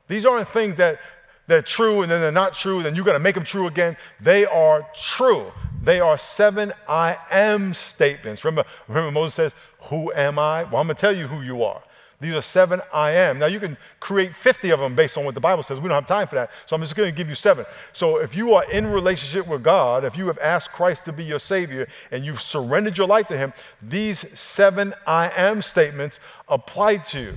These 0.08 0.26
aren't 0.26 0.48
things 0.48 0.76
that 0.78 1.00
they're 1.48 1.62
true 1.62 2.02
and 2.02 2.12
then 2.12 2.22
they're 2.22 2.32
not 2.32 2.54
true, 2.54 2.82
then 2.82 2.96
you're 2.96 3.06
going 3.06 3.16
to 3.16 3.24
make 3.24 3.36
them 3.36 3.44
true 3.44 3.68
again. 3.68 3.98
They 4.20 4.46
are 4.46 4.88
true. 4.96 5.46
They 5.82 6.00
are 6.00 6.18
seven 6.18 6.72
I 6.88 7.18
am 7.30 7.74
statements. 7.74 8.46
Remember, 8.46 8.70
remember 8.88 9.12
Moses 9.12 9.34
says, 9.34 9.56
Who 9.90 10.14
am 10.14 10.40
I? 10.40 10.64
Well, 10.64 10.82
I'm 10.82 10.88
going 10.88 10.96
to 10.96 11.02
tell 11.02 11.16
you 11.16 11.28
who 11.28 11.42
you 11.42 11.64
are. 11.64 11.82
These 12.24 12.36
are 12.36 12.42
seven 12.42 12.80
I 12.94 13.12
am. 13.12 13.38
Now, 13.38 13.48
you 13.48 13.60
can 13.60 13.76
create 14.00 14.34
50 14.34 14.70
of 14.70 14.80
them 14.80 14.96
based 14.96 15.18
on 15.18 15.26
what 15.26 15.36
the 15.36 15.42
Bible 15.42 15.62
says. 15.62 15.82
We 15.82 15.90
don't 15.90 15.96
have 15.96 16.06
time 16.06 16.26
for 16.26 16.36
that. 16.36 16.52
So 16.66 16.76
I'm 16.76 16.82
just 16.82 16.96
going 16.96 17.12
to 17.12 17.16
give 17.16 17.28
you 17.28 17.36
seven. 17.36 17.66
So 17.92 18.18
if 18.18 18.34
you 18.34 18.54
are 18.54 18.64
in 18.72 18.88
relationship 18.88 19.46
with 19.46 19.62
God, 19.62 20.06
if 20.06 20.18
you 20.18 20.28
have 20.28 20.40
asked 20.40 20.72
Christ 20.72 21.04
to 21.06 21.12
be 21.12 21.26
your 21.26 21.40
Savior 21.40 21.86
and 22.12 22.24
you've 22.24 22.40
surrendered 22.40 22.98
your 22.98 23.08
life 23.08 23.28
to 23.28 23.38
Him, 23.38 23.52
these 23.82 24.20
seven 24.40 24.94
I 25.06 25.32
am 25.36 25.62
statements 25.62 26.22
apply 26.48 26.98
to 26.98 27.20
you. 27.20 27.34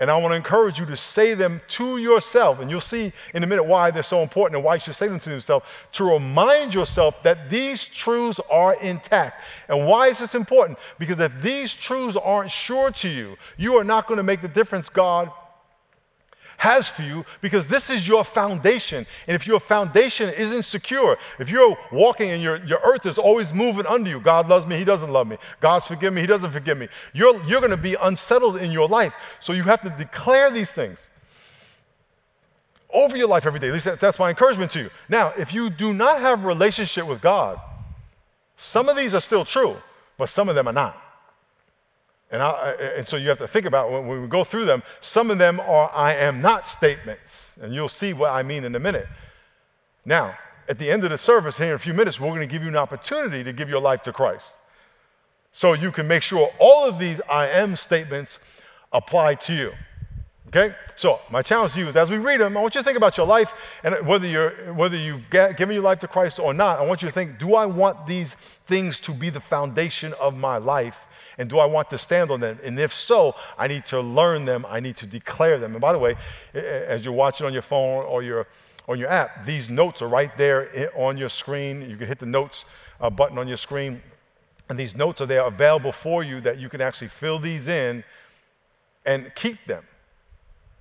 And 0.00 0.10
I 0.10 0.16
want 0.16 0.30
to 0.32 0.36
encourage 0.36 0.78
you 0.78 0.86
to 0.86 0.96
say 0.96 1.34
them 1.34 1.60
to 1.68 1.98
yourself. 1.98 2.60
And 2.60 2.70
you'll 2.70 2.80
see 2.80 3.12
in 3.34 3.42
a 3.42 3.46
minute 3.46 3.64
why 3.64 3.90
they're 3.90 4.02
so 4.04 4.22
important 4.22 4.56
and 4.56 4.64
why 4.64 4.74
you 4.74 4.80
should 4.80 4.94
say 4.94 5.08
them 5.08 5.18
to 5.20 5.30
yourself 5.30 5.88
to 5.92 6.04
remind 6.04 6.72
yourself 6.72 7.22
that 7.24 7.50
these 7.50 7.84
truths 7.86 8.40
are 8.50 8.80
intact. 8.80 9.42
And 9.68 9.86
why 9.86 10.08
is 10.08 10.20
this 10.20 10.34
important? 10.34 10.78
Because 10.98 11.18
if 11.18 11.42
these 11.42 11.74
truths 11.74 12.16
aren't 12.16 12.52
sure 12.52 12.90
to 12.92 13.08
you, 13.08 13.36
you 13.56 13.74
are 13.74 13.84
not 13.84 14.06
going 14.06 14.18
to 14.18 14.22
make 14.22 14.40
the 14.40 14.48
difference 14.48 14.88
God 14.88 15.32
has 16.58 16.88
for 16.88 17.02
you 17.02 17.24
because 17.40 17.68
this 17.68 17.88
is 17.88 18.06
your 18.06 18.24
foundation. 18.24 19.06
And 19.26 19.34
if 19.34 19.46
your 19.46 19.60
foundation 19.60 20.28
isn't 20.28 20.64
secure, 20.64 21.16
if 21.38 21.50
you're 21.50 21.76
walking 21.90 22.30
and 22.30 22.42
your, 22.42 22.56
your 22.64 22.80
earth 22.84 23.06
is 23.06 23.16
always 23.16 23.52
moving 23.52 23.86
under 23.86 24.10
you, 24.10 24.20
God 24.20 24.48
loves 24.48 24.66
me, 24.66 24.76
He 24.76 24.84
doesn't 24.84 25.10
love 25.10 25.26
me, 25.26 25.38
God's 25.60 25.86
forgive 25.86 26.12
me, 26.12 26.20
He 26.20 26.26
doesn't 26.26 26.50
forgive 26.50 26.76
me, 26.76 26.88
you're, 27.12 27.42
you're 27.44 27.60
going 27.60 27.70
to 27.70 27.76
be 27.76 27.96
unsettled 28.00 28.56
in 28.56 28.70
your 28.70 28.88
life. 28.88 29.38
So 29.40 29.52
you 29.52 29.62
have 29.64 29.80
to 29.82 29.90
declare 29.90 30.50
these 30.50 30.70
things 30.70 31.08
over 32.92 33.16
your 33.16 33.28
life 33.28 33.46
every 33.46 33.60
day. 33.60 33.68
At 33.68 33.74
least 33.74 33.84
that's, 33.84 34.00
that's 34.00 34.18
my 34.18 34.30
encouragement 34.30 34.70
to 34.72 34.80
you. 34.80 34.90
Now, 35.08 35.32
if 35.38 35.54
you 35.54 35.70
do 35.70 35.92
not 35.92 36.20
have 36.20 36.44
relationship 36.44 37.06
with 37.06 37.20
God, 37.20 37.60
some 38.56 38.88
of 38.88 38.96
these 38.96 39.14
are 39.14 39.20
still 39.20 39.44
true, 39.44 39.76
but 40.16 40.28
some 40.28 40.48
of 40.48 40.54
them 40.54 40.66
are 40.66 40.72
not. 40.72 41.00
And, 42.30 42.42
I, 42.42 42.76
and, 42.96 43.08
so 43.08 43.16
you 43.16 43.30
have 43.30 43.38
to 43.38 43.48
think 43.48 43.64
about 43.64 43.90
when 43.90 44.20
we 44.20 44.28
go 44.28 44.44
through 44.44 44.66
them, 44.66 44.82
some 45.00 45.30
of 45.30 45.38
them 45.38 45.60
are 45.60 45.90
I 45.94 46.14
am 46.14 46.42
not 46.42 46.66
statements. 46.66 47.58
And 47.62 47.72
you'll 47.72 47.88
see 47.88 48.12
what 48.12 48.30
I 48.30 48.42
mean 48.42 48.64
in 48.64 48.74
a 48.74 48.80
minute. 48.80 49.06
Now, 50.04 50.34
at 50.68 50.78
the 50.78 50.90
end 50.90 51.04
of 51.04 51.10
the 51.10 51.18
service, 51.18 51.56
here 51.56 51.68
in 51.68 51.74
a 51.74 51.78
few 51.78 51.94
minutes, 51.94 52.20
we're 52.20 52.28
going 52.28 52.40
to 52.40 52.46
give 52.46 52.62
you 52.62 52.68
an 52.68 52.76
opportunity 52.76 53.42
to 53.44 53.52
give 53.54 53.70
your 53.70 53.80
life 53.80 54.02
to 54.02 54.12
Christ. 54.12 54.60
So 55.52 55.72
you 55.72 55.90
can 55.90 56.06
make 56.06 56.22
sure 56.22 56.50
all 56.60 56.86
of 56.86 56.98
these 56.98 57.20
I 57.30 57.48
am 57.48 57.76
statements 57.76 58.38
apply 58.92 59.36
to 59.36 59.54
you. 59.54 59.72
Okay? 60.48 60.74
So 60.96 61.20
my 61.30 61.42
challenge 61.42 61.74
to 61.74 61.80
you 61.80 61.88
is 61.88 61.96
as 61.96 62.10
we 62.10 62.18
read 62.18 62.40
them, 62.40 62.56
I 62.56 62.60
want 62.60 62.74
you 62.74 62.80
to 62.80 62.84
think 62.84 62.96
about 62.96 63.16
your 63.16 63.26
life 63.26 63.80
and 63.84 64.06
whether, 64.06 64.26
you're, 64.26 64.50
whether 64.74 64.96
you've 64.96 65.30
given 65.30 65.72
your 65.72 65.82
life 65.82 65.98
to 66.00 66.08
Christ 66.08 66.38
or 66.38 66.52
not. 66.54 66.78
I 66.78 66.86
want 66.86 67.02
you 67.02 67.08
to 67.08 67.14
think, 67.14 67.38
do 67.38 67.54
I 67.54 67.66
want 67.66 68.06
these 68.06 68.34
things 68.34 69.00
to 69.00 69.12
be 69.12 69.30
the 69.30 69.40
foundation 69.40 70.14
of 70.20 70.36
my 70.36 70.58
life? 70.58 71.06
And 71.38 71.48
do 71.48 71.60
I 71.60 71.66
want 71.66 71.88
to 71.90 71.98
stand 71.98 72.30
on 72.32 72.40
them? 72.40 72.58
And 72.64 72.78
if 72.78 72.92
so, 72.92 73.34
I 73.56 73.68
need 73.68 73.84
to 73.86 74.00
learn 74.00 74.44
them. 74.44 74.66
I 74.68 74.80
need 74.80 74.96
to 74.96 75.06
declare 75.06 75.56
them. 75.58 75.72
And 75.72 75.80
by 75.80 75.92
the 75.92 75.98
way, 75.98 76.16
as 76.52 77.04
you're 77.04 77.14
watching 77.14 77.46
on 77.46 77.52
your 77.52 77.62
phone 77.62 78.04
or 78.04 78.22
your, 78.22 78.48
on 78.88 78.98
your 78.98 79.08
app, 79.08 79.44
these 79.46 79.70
notes 79.70 80.02
are 80.02 80.08
right 80.08 80.36
there 80.36 80.90
on 80.96 81.16
your 81.16 81.28
screen. 81.28 81.88
You 81.88 81.96
can 81.96 82.08
hit 82.08 82.18
the 82.18 82.26
notes 82.26 82.64
uh, 83.00 83.08
button 83.08 83.38
on 83.38 83.46
your 83.46 83.56
screen. 83.56 84.02
And 84.68 84.78
these 84.78 84.96
notes 84.96 85.20
are 85.20 85.26
there 85.26 85.42
available 85.42 85.92
for 85.92 86.22
you 86.22 86.40
that 86.40 86.58
you 86.58 86.68
can 86.68 86.80
actually 86.80 87.08
fill 87.08 87.38
these 87.38 87.68
in 87.68 88.04
and 89.06 89.32
keep 89.34 89.64
them 89.64 89.84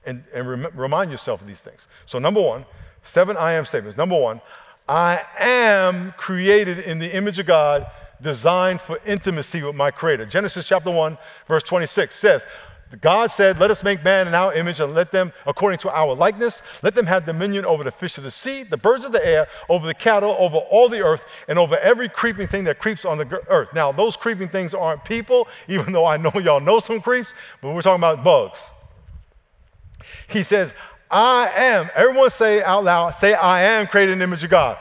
and, 0.05 0.23
and 0.33 0.49
rem- 0.49 0.67
remind 0.73 1.11
yourself 1.11 1.41
of 1.41 1.47
these 1.47 1.61
things. 1.61 1.87
So, 2.05 2.17
number 2.17 2.41
one, 2.41 2.65
seven 3.03 3.37
I 3.37 3.53
am 3.53 3.65
statements. 3.65 3.97
Number 3.97 4.19
one, 4.19 4.41
I 4.89 5.21
am 5.39 6.13
created 6.17 6.79
in 6.79 6.99
the 6.99 7.15
image 7.15 7.39
of 7.39 7.45
God 7.45 7.85
designed 8.21 8.81
for 8.81 8.99
intimacy 9.05 9.61
with 9.63 9.75
my 9.75 9.91
Creator. 9.91 10.25
Genesis 10.25 10.67
chapter 10.67 10.91
1, 10.91 11.17
verse 11.47 11.63
26 11.63 12.15
says, 12.15 12.45
God 13.01 13.31
said, 13.31 13.59
Let 13.59 13.69
us 13.69 13.83
make 13.83 14.03
man 14.03 14.27
in 14.27 14.33
our 14.33 14.53
image 14.53 14.79
and 14.79 14.93
let 14.93 15.11
them, 15.11 15.33
according 15.45 15.79
to 15.79 15.89
our 15.89 16.15
likeness, 16.15 16.81
let 16.83 16.95
them 16.95 17.05
have 17.05 17.25
dominion 17.25 17.65
over 17.65 17.83
the 17.83 17.91
fish 17.91 18.17
of 18.17 18.23
the 18.23 18.31
sea, 18.31 18.63
the 18.63 18.77
birds 18.77 19.03
of 19.03 19.11
the 19.11 19.25
air, 19.25 19.47
over 19.67 19.85
the 19.85 19.93
cattle, 19.93 20.35
over 20.39 20.57
all 20.57 20.87
the 20.87 21.01
earth, 21.01 21.45
and 21.49 21.59
over 21.59 21.77
every 21.79 22.07
creeping 22.07 22.47
thing 22.47 22.63
that 22.63 22.79
creeps 22.79 23.03
on 23.03 23.17
the 23.17 23.41
earth. 23.49 23.73
Now, 23.73 23.91
those 23.91 24.15
creeping 24.15 24.47
things 24.47 24.73
aren't 24.73 25.03
people, 25.03 25.47
even 25.67 25.91
though 25.91 26.05
I 26.05 26.17
know 26.17 26.31
y'all 26.35 26.61
know 26.61 26.79
some 26.79 27.01
creeps, 27.01 27.33
but 27.61 27.73
we're 27.73 27.81
talking 27.81 27.99
about 27.99 28.23
bugs. 28.23 28.65
He 30.29 30.43
says, 30.43 30.73
I 31.11 31.51
am, 31.55 31.89
everyone 31.95 32.29
say 32.29 32.63
out 32.63 32.83
loud, 32.83 33.11
say, 33.11 33.33
I 33.33 33.61
am 33.63 33.87
created 33.87 34.13
in 34.13 34.19
the 34.19 34.23
image 34.25 34.43
of 34.43 34.49
God. 34.49 34.77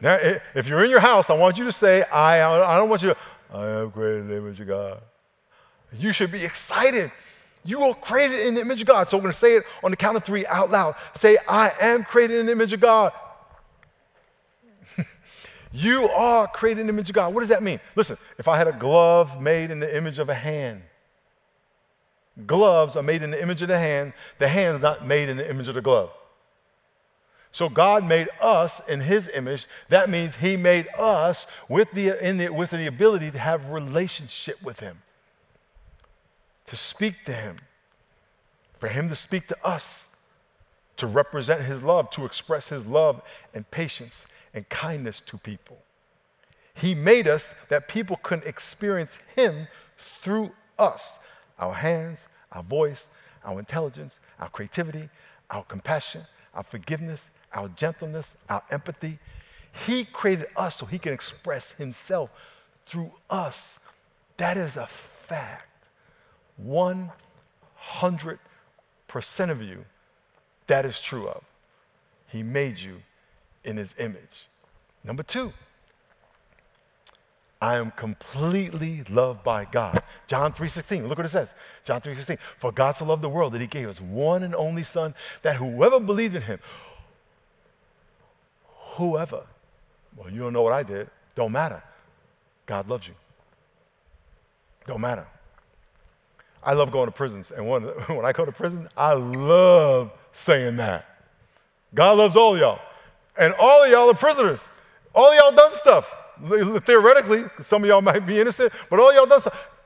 Now, 0.00 0.18
if 0.54 0.68
you're 0.68 0.84
in 0.84 0.90
your 0.90 1.00
house, 1.00 1.30
I 1.30 1.34
want 1.34 1.58
you 1.58 1.64
to 1.64 1.72
say, 1.72 2.02
I, 2.04 2.42
I 2.42 2.76
don't 2.76 2.88
want 2.88 3.02
you 3.02 3.10
to, 3.10 3.16
I 3.52 3.66
am 3.80 3.90
created 3.90 4.22
in 4.22 4.28
the 4.28 4.36
image 4.36 4.60
of 4.60 4.68
God. 4.68 5.00
You 5.98 6.12
should 6.12 6.30
be 6.30 6.44
excited. 6.44 7.10
You 7.64 7.82
are 7.82 7.94
created 7.94 8.46
in 8.46 8.54
the 8.54 8.60
image 8.60 8.82
of 8.82 8.86
God. 8.86 9.08
So 9.08 9.16
we're 9.16 9.22
going 9.22 9.32
to 9.32 9.38
say 9.38 9.56
it 9.56 9.64
on 9.82 9.90
the 9.90 9.96
count 9.96 10.16
of 10.16 10.24
three 10.24 10.46
out 10.46 10.70
loud. 10.70 10.94
Say, 11.14 11.38
I 11.48 11.72
am 11.80 12.04
created 12.04 12.38
in 12.38 12.46
the 12.46 12.52
image 12.52 12.72
of 12.72 12.80
God. 12.80 13.12
you 15.72 16.08
are 16.10 16.46
created 16.46 16.82
in 16.82 16.86
the 16.88 16.92
image 16.92 17.08
of 17.08 17.14
God. 17.14 17.32
What 17.32 17.40
does 17.40 17.48
that 17.48 17.62
mean? 17.62 17.80
Listen, 17.94 18.18
if 18.38 18.48
I 18.48 18.58
had 18.58 18.68
a 18.68 18.72
glove 18.72 19.40
made 19.40 19.70
in 19.70 19.80
the 19.80 19.96
image 19.96 20.18
of 20.18 20.28
a 20.28 20.34
hand, 20.34 20.82
gloves 22.46 22.96
are 22.96 23.02
made 23.02 23.22
in 23.22 23.30
the 23.30 23.42
image 23.42 23.62
of 23.62 23.68
the 23.68 23.78
hand, 23.78 24.12
the 24.38 24.48
hand 24.48 24.76
is 24.76 24.82
not 24.82 25.06
made 25.06 25.28
in 25.30 25.38
the 25.38 25.48
image 25.48 25.68
of 25.68 25.74
the 25.74 25.82
glove. 25.82 26.12
So 27.56 27.70
God 27.70 28.04
made 28.04 28.28
us 28.38 28.86
in 28.86 29.00
his 29.00 29.30
image. 29.30 29.66
That 29.88 30.10
means 30.10 30.34
he 30.34 30.58
made 30.58 30.88
us 30.98 31.50
with 31.70 31.90
the, 31.92 32.10
the, 32.10 32.50
with 32.50 32.70
the 32.72 32.86
ability 32.86 33.30
to 33.30 33.38
have 33.38 33.70
relationship 33.70 34.62
with 34.62 34.80
him, 34.80 34.98
to 36.66 36.76
speak 36.76 37.24
to 37.24 37.32
him, 37.32 37.56
for 38.76 38.88
him 38.88 39.08
to 39.08 39.16
speak 39.16 39.46
to 39.46 39.56
us, 39.66 40.08
to 40.98 41.06
represent 41.06 41.62
his 41.62 41.82
love, 41.82 42.10
to 42.10 42.26
express 42.26 42.68
his 42.68 42.86
love 42.86 43.22
and 43.54 43.70
patience 43.70 44.26
and 44.52 44.68
kindness 44.68 45.22
to 45.22 45.38
people. 45.38 45.78
He 46.74 46.94
made 46.94 47.26
us 47.26 47.54
that 47.68 47.88
people 47.88 48.16
can 48.16 48.42
experience 48.44 49.18
him 49.34 49.68
through 49.96 50.50
us, 50.78 51.20
our 51.58 51.72
hands, 51.72 52.28
our 52.52 52.62
voice, 52.62 53.08
our 53.46 53.58
intelligence, 53.58 54.20
our 54.38 54.50
creativity, 54.50 55.08
our 55.48 55.62
compassion, 55.62 56.20
our 56.56 56.62
forgiveness, 56.62 57.30
our 57.52 57.68
gentleness, 57.68 58.36
our 58.48 58.62
empathy. 58.70 59.18
He 59.86 60.04
created 60.04 60.46
us 60.56 60.76
so 60.76 60.86
he 60.86 60.98
can 60.98 61.12
express 61.12 61.72
himself 61.72 62.32
through 62.86 63.12
us. 63.28 63.78
That 64.38 64.56
is 64.56 64.76
a 64.76 64.86
fact. 64.86 65.88
100% 66.60 67.10
of 69.50 69.62
you, 69.62 69.84
that 70.66 70.84
is 70.86 71.00
true 71.00 71.28
of. 71.28 71.44
He 72.28 72.42
made 72.42 72.78
you 72.78 73.02
in 73.62 73.76
his 73.76 73.94
image. 73.98 74.48
Number 75.04 75.22
two, 75.22 75.52
I 77.60 77.76
am 77.76 77.90
completely 77.90 79.02
loved 79.08 79.42
by 79.42 79.64
God. 79.64 80.02
John 80.26 80.52
3:16. 80.52 81.08
Look 81.08 81.18
what 81.18 81.26
it 81.26 81.30
says. 81.30 81.54
John 81.84 82.00
3:16. 82.00 82.38
For 82.58 82.70
God 82.70 82.96
so 82.96 83.04
loved 83.04 83.22
the 83.22 83.30
world 83.30 83.52
that 83.54 83.60
he 83.60 83.66
gave 83.66 83.88
his 83.88 84.00
one 84.00 84.42
and 84.42 84.54
only 84.54 84.82
son 84.82 85.14
that 85.42 85.56
whoever 85.56 85.98
believed 86.00 86.34
in 86.34 86.42
him 86.42 86.58
whoever. 88.96 89.42
Well, 90.16 90.30
you 90.30 90.40
don't 90.40 90.52
know 90.52 90.62
what 90.62 90.72
I 90.72 90.82
did. 90.82 91.08
Don't 91.34 91.52
matter. 91.52 91.82
God 92.64 92.88
loves 92.88 93.06
you. 93.06 93.14
Don't 94.86 95.00
matter. 95.00 95.26
I 96.62 96.72
love 96.72 96.90
going 96.90 97.06
to 97.06 97.12
prisons. 97.12 97.52
And 97.52 97.68
when, 97.68 97.82
when 98.16 98.24
I 98.24 98.32
go 98.32 98.44
to 98.44 98.52
prison, 98.52 98.88
I 98.96 99.12
love 99.12 100.12
saying 100.32 100.76
that. 100.76 101.08
God 101.94 102.18
loves 102.18 102.36
all 102.36 102.58
y'all. 102.58 102.80
And 103.38 103.54
all 103.60 103.84
of 103.84 103.90
y'all 103.90 104.10
are 104.10 104.14
prisoners. 104.14 104.66
All 105.14 105.34
y'all 105.34 105.54
done 105.54 105.74
stuff. 105.74 106.25
Theoretically, 106.44 107.44
some 107.62 107.82
of 107.82 107.88
y'all 107.88 108.02
might 108.02 108.26
be 108.26 108.40
innocent, 108.40 108.72
but 108.90 109.00
all 109.00 109.12
y'all 109.14 109.26
done. 109.26 109.40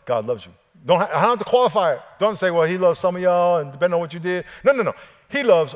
God 0.05 0.27
loves 0.27 0.47
you. 0.47 0.53
Don't 0.85 1.01
I 1.03 1.07
don't 1.07 1.21
have 1.21 1.39
to 1.39 1.45
qualify 1.45 1.95
it. 1.95 2.01
Don't 2.19 2.37
say, 2.37 2.51
well, 2.51 2.67
he 2.67 2.79
loves 2.79 2.99
some 2.99 3.17
of 3.17 3.23
y'all 3.23 3.59
and 3.59 3.71
depending 3.71 3.95
on 3.95 4.01
what 4.01 4.15
you 4.15 4.21
did. 4.21 4.45
No, 4.65 4.73
no, 4.73 4.83
no. 4.83 4.95
He 5.29 5.43
loves 5.43 5.75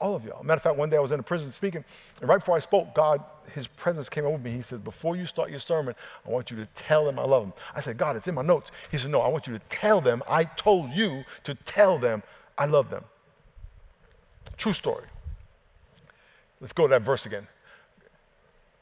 all 0.00 0.16
of 0.16 0.24
y'all. 0.24 0.42
Matter 0.42 0.56
of 0.56 0.62
fact, 0.62 0.76
one 0.76 0.88
day 0.88 0.96
I 0.96 1.00
was 1.00 1.12
in 1.12 1.20
a 1.20 1.22
prison 1.22 1.52
speaking, 1.52 1.84
and 2.20 2.28
right 2.28 2.38
before 2.38 2.56
I 2.56 2.60
spoke, 2.60 2.94
God, 2.94 3.22
his 3.54 3.66
presence 3.66 4.08
came 4.08 4.24
over 4.24 4.38
me. 4.38 4.50
He 4.52 4.62
says, 4.62 4.80
Before 4.80 5.14
you 5.14 5.26
start 5.26 5.50
your 5.50 5.60
sermon, 5.60 5.94
I 6.26 6.30
want 6.30 6.50
you 6.50 6.56
to 6.56 6.66
tell 6.74 7.04
them 7.04 7.18
I 7.18 7.24
love 7.24 7.42
them. 7.42 7.52
I 7.74 7.80
said, 7.80 7.98
God, 7.98 8.16
it's 8.16 8.26
in 8.26 8.34
my 8.34 8.42
notes. 8.42 8.70
He 8.90 8.96
said, 8.96 9.10
No, 9.10 9.20
I 9.20 9.28
want 9.28 9.46
you 9.46 9.52
to 9.52 9.60
tell 9.68 10.00
them, 10.00 10.22
I 10.28 10.44
told 10.44 10.90
you 10.90 11.24
to 11.44 11.54
tell 11.54 11.98
them 11.98 12.22
I 12.56 12.66
love 12.66 12.90
them. 12.90 13.04
True 14.56 14.72
story. 14.72 15.06
Let's 16.60 16.72
go 16.72 16.86
to 16.86 16.90
that 16.90 17.02
verse 17.02 17.26
again. 17.26 17.46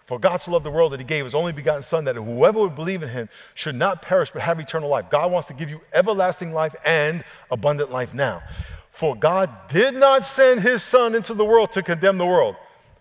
For 0.09 0.19
God 0.19 0.39
so 0.39 0.53
loved 0.53 0.65
the 0.65 0.71
world 0.71 0.93
that 0.93 1.01
he 1.01 1.05
gave 1.05 1.25
his 1.27 1.35
only 1.35 1.53
begotten 1.53 1.83
Son, 1.83 2.05
that 2.05 2.17
whoever 2.17 2.61
would 2.61 2.75
believe 2.75 3.03
in 3.03 3.11
him 3.11 3.29
should 3.53 3.75
not 3.75 4.01
perish 4.01 4.31
but 4.31 4.41
have 4.41 4.59
eternal 4.59 4.89
life. 4.89 5.11
God 5.11 5.31
wants 5.31 5.49
to 5.49 5.55
give 5.55 5.69
you 5.69 5.83
everlasting 5.93 6.55
life 6.55 6.75
and 6.83 7.23
abundant 7.51 7.93
life 7.93 8.15
now. 8.15 8.43
For 8.91 9.15
God 9.15 9.51
did 9.69 9.93
not 9.93 10.25
send 10.25 10.63
his 10.63 10.83
Son 10.83 11.15
into 11.15 11.35
the 11.35 11.45
world 11.45 11.73
to 11.73 11.83
condemn 11.83 12.17
the 12.17 12.25
world, 12.25 12.57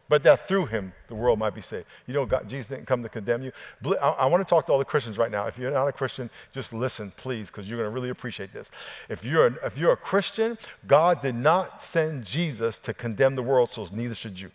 but 0.10 0.22
that 0.24 0.50
through 0.50 0.66
him 0.66 0.92
the 1.08 1.16
world 1.16 1.40
might 1.40 1.56
be 1.56 1.62
saved. 1.62 1.86
You 2.08 2.14
know, 2.14 2.26
God, 2.26 2.50
Jesus 2.50 2.68
didn't 2.68 2.88
come 2.88 3.04
to 3.04 3.10
condemn 3.10 3.42
you. 3.42 3.54
I, 4.02 4.10
I 4.10 4.26
want 4.26 4.46
to 4.46 4.50
talk 4.50 4.66
to 4.66 4.74
all 4.74 4.78
the 4.78 4.84
Christians 4.84 5.18
right 5.18 5.32
now. 5.32 5.48
If 5.48 5.58
you're 5.58 5.72
not 5.72 5.88
a 5.88 5.94
Christian, 5.94 6.30
just 6.52 6.74
listen, 6.74 7.14
please, 7.16 7.50
because 7.50 7.70
you're 7.70 7.80
going 7.80 7.90
to 7.90 7.96
really 7.96 8.10
appreciate 8.10 8.52
this. 8.52 8.70
If 9.08 9.24
you're, 9.24 9.58
if 9.64 9.78
you're 9.78 9.94
a 9.94 9.96
Christian, 9.96 10.58
God 10.86 11.22
did 11.22 11.36
not 11.36 11.82
send 11.82 12.26
Jesus 12.26 12.78
to 12.80 12.94
condemn 12.94 13.36
the 13.36 13.44
world, 13.44 13.72
so 13.72 13.88
neither 13.94 14.14
should 14.14 14.42
you. 14.42 14.52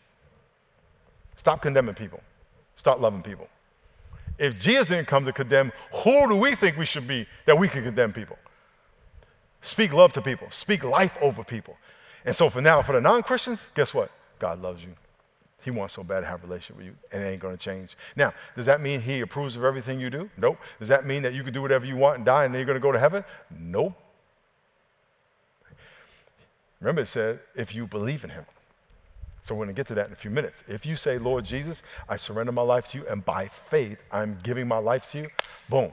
Stop 1.37 1.63
condemning 1.63 1.95
people, 1.95 2.21
start 2.77 3.01
loving 3.01 3.23
people. 3.23 3.49
If 4.39 4.59
Jesus 4.59 4.89
didn't 4.89 5.07
come 5.07 5.25
to 5.25 5.33
condemn, 5.33 5.73
who 6.05 6.29
do 6.29 6.37
we 6.37 6.55
think 6.55 6.77
we 6.77 6.87
should 6.87 7.07
be 7.07 7.27
that 7.45 7.59
we 7.59 7.69
can 7.69 7.85
condemn 7.85 8.13
people? 8.13 8.39
Speak 9.61 9.93
love 9.93 10.13
to 10.15 10.23
people, 10.23 10.51
speak 10.51 10.83
life 10.83 11.17
over 11.23 11.45
people. 11.45 11.77
And 12.25 12.35
so 12.35 12.49
for 12.49 12.61
now, 12.61 12.83
for 12.83 12.93
the 12.93 13.01
non 13.01 13.23
Christians, 13.23 13.63
guess 13.75 13.95
what? 13.95 14.11
God 14.39 14.61
loves 14.61 14.85
you. 14.85 14.91
He 15.65 15.71
wants 15.71 15.95
so 15.95 16.03
bad 16.03 16.21
to 16.21 16.27
have 16.27 16.43
a 16.43 16.47
relationship 16.47 16.77
with 16.77 16.87
you, 16.87 16.97
and 17.13 17.23
it 17.23 17.27
ain't 17.27 17.41
to 17.41 17.57
change. 17.57 17.97
Now, 18.17 18.33
does 18.57 18.67
that 18.67 18.81
mean 18.81 19.01
He 19.01 19.21
approves 19.21 19.57
of 19.57 19.65
everything 19.65 20.01
you 20.01 20.11
do? 20.11 20.29
Nope. 20.37 20.59
Does 20.81 20.89
that 20.89 21.07
mean 21.07 21.23
that 21.23 21.35
you 21.35 21.45
can 21.45 21.53
do 21.53 21.63
whatever 21.63 21.87
you 21.87 21.97
want 21.97 22.17
and 22.17 22.27
die 22.27 22.45
and 22.45 22.53
then 22.53 22.67
you're 22.67 22.75
to 22.75 22.81
go 22.81 22.91
to 22.91 22.99
heaven? 22.99 23.25
Nope. 23.57 23.95
Remember, 26.81 27.03
it 27.03 27.07
said, 27.07 27.39
if 27.55 27.77
you 27.77 27.87
believe 27.87 28.25
in 28.25 28.31
Him. 28.31 28.45
So 29.43 29.55
we're 29.55 29.65
going 29.65 29.75
to 29.75 29.79
get 29.79 29.89
to 29.89 29.95
that 29.95 30.07
in 30.07 30.13
a 30.13 30.17
few 30.17 30.31
minutes. 30.31 30.63
If 30.69 30.87
you 30.87 30.95
say, 30.95 31.19
Lord 31.19 31.45
Jesus, 31.45 31.83
I 32.09 32.17
surrender 32.17 32.53
my 32.53 32.63
life 32.63 32.89
to 32.89 32.99
you, 32.99 33.07
and 33.09 33.25
by 33.25 33.49
faith, 33.49 34.03
I'm 34.13 34.39
giving 34.43 34.69
my 34.69 34.79
life 34.79 35.11
to 35.13 35.19
you, 35.19 35.29
boom. 35.69 35.93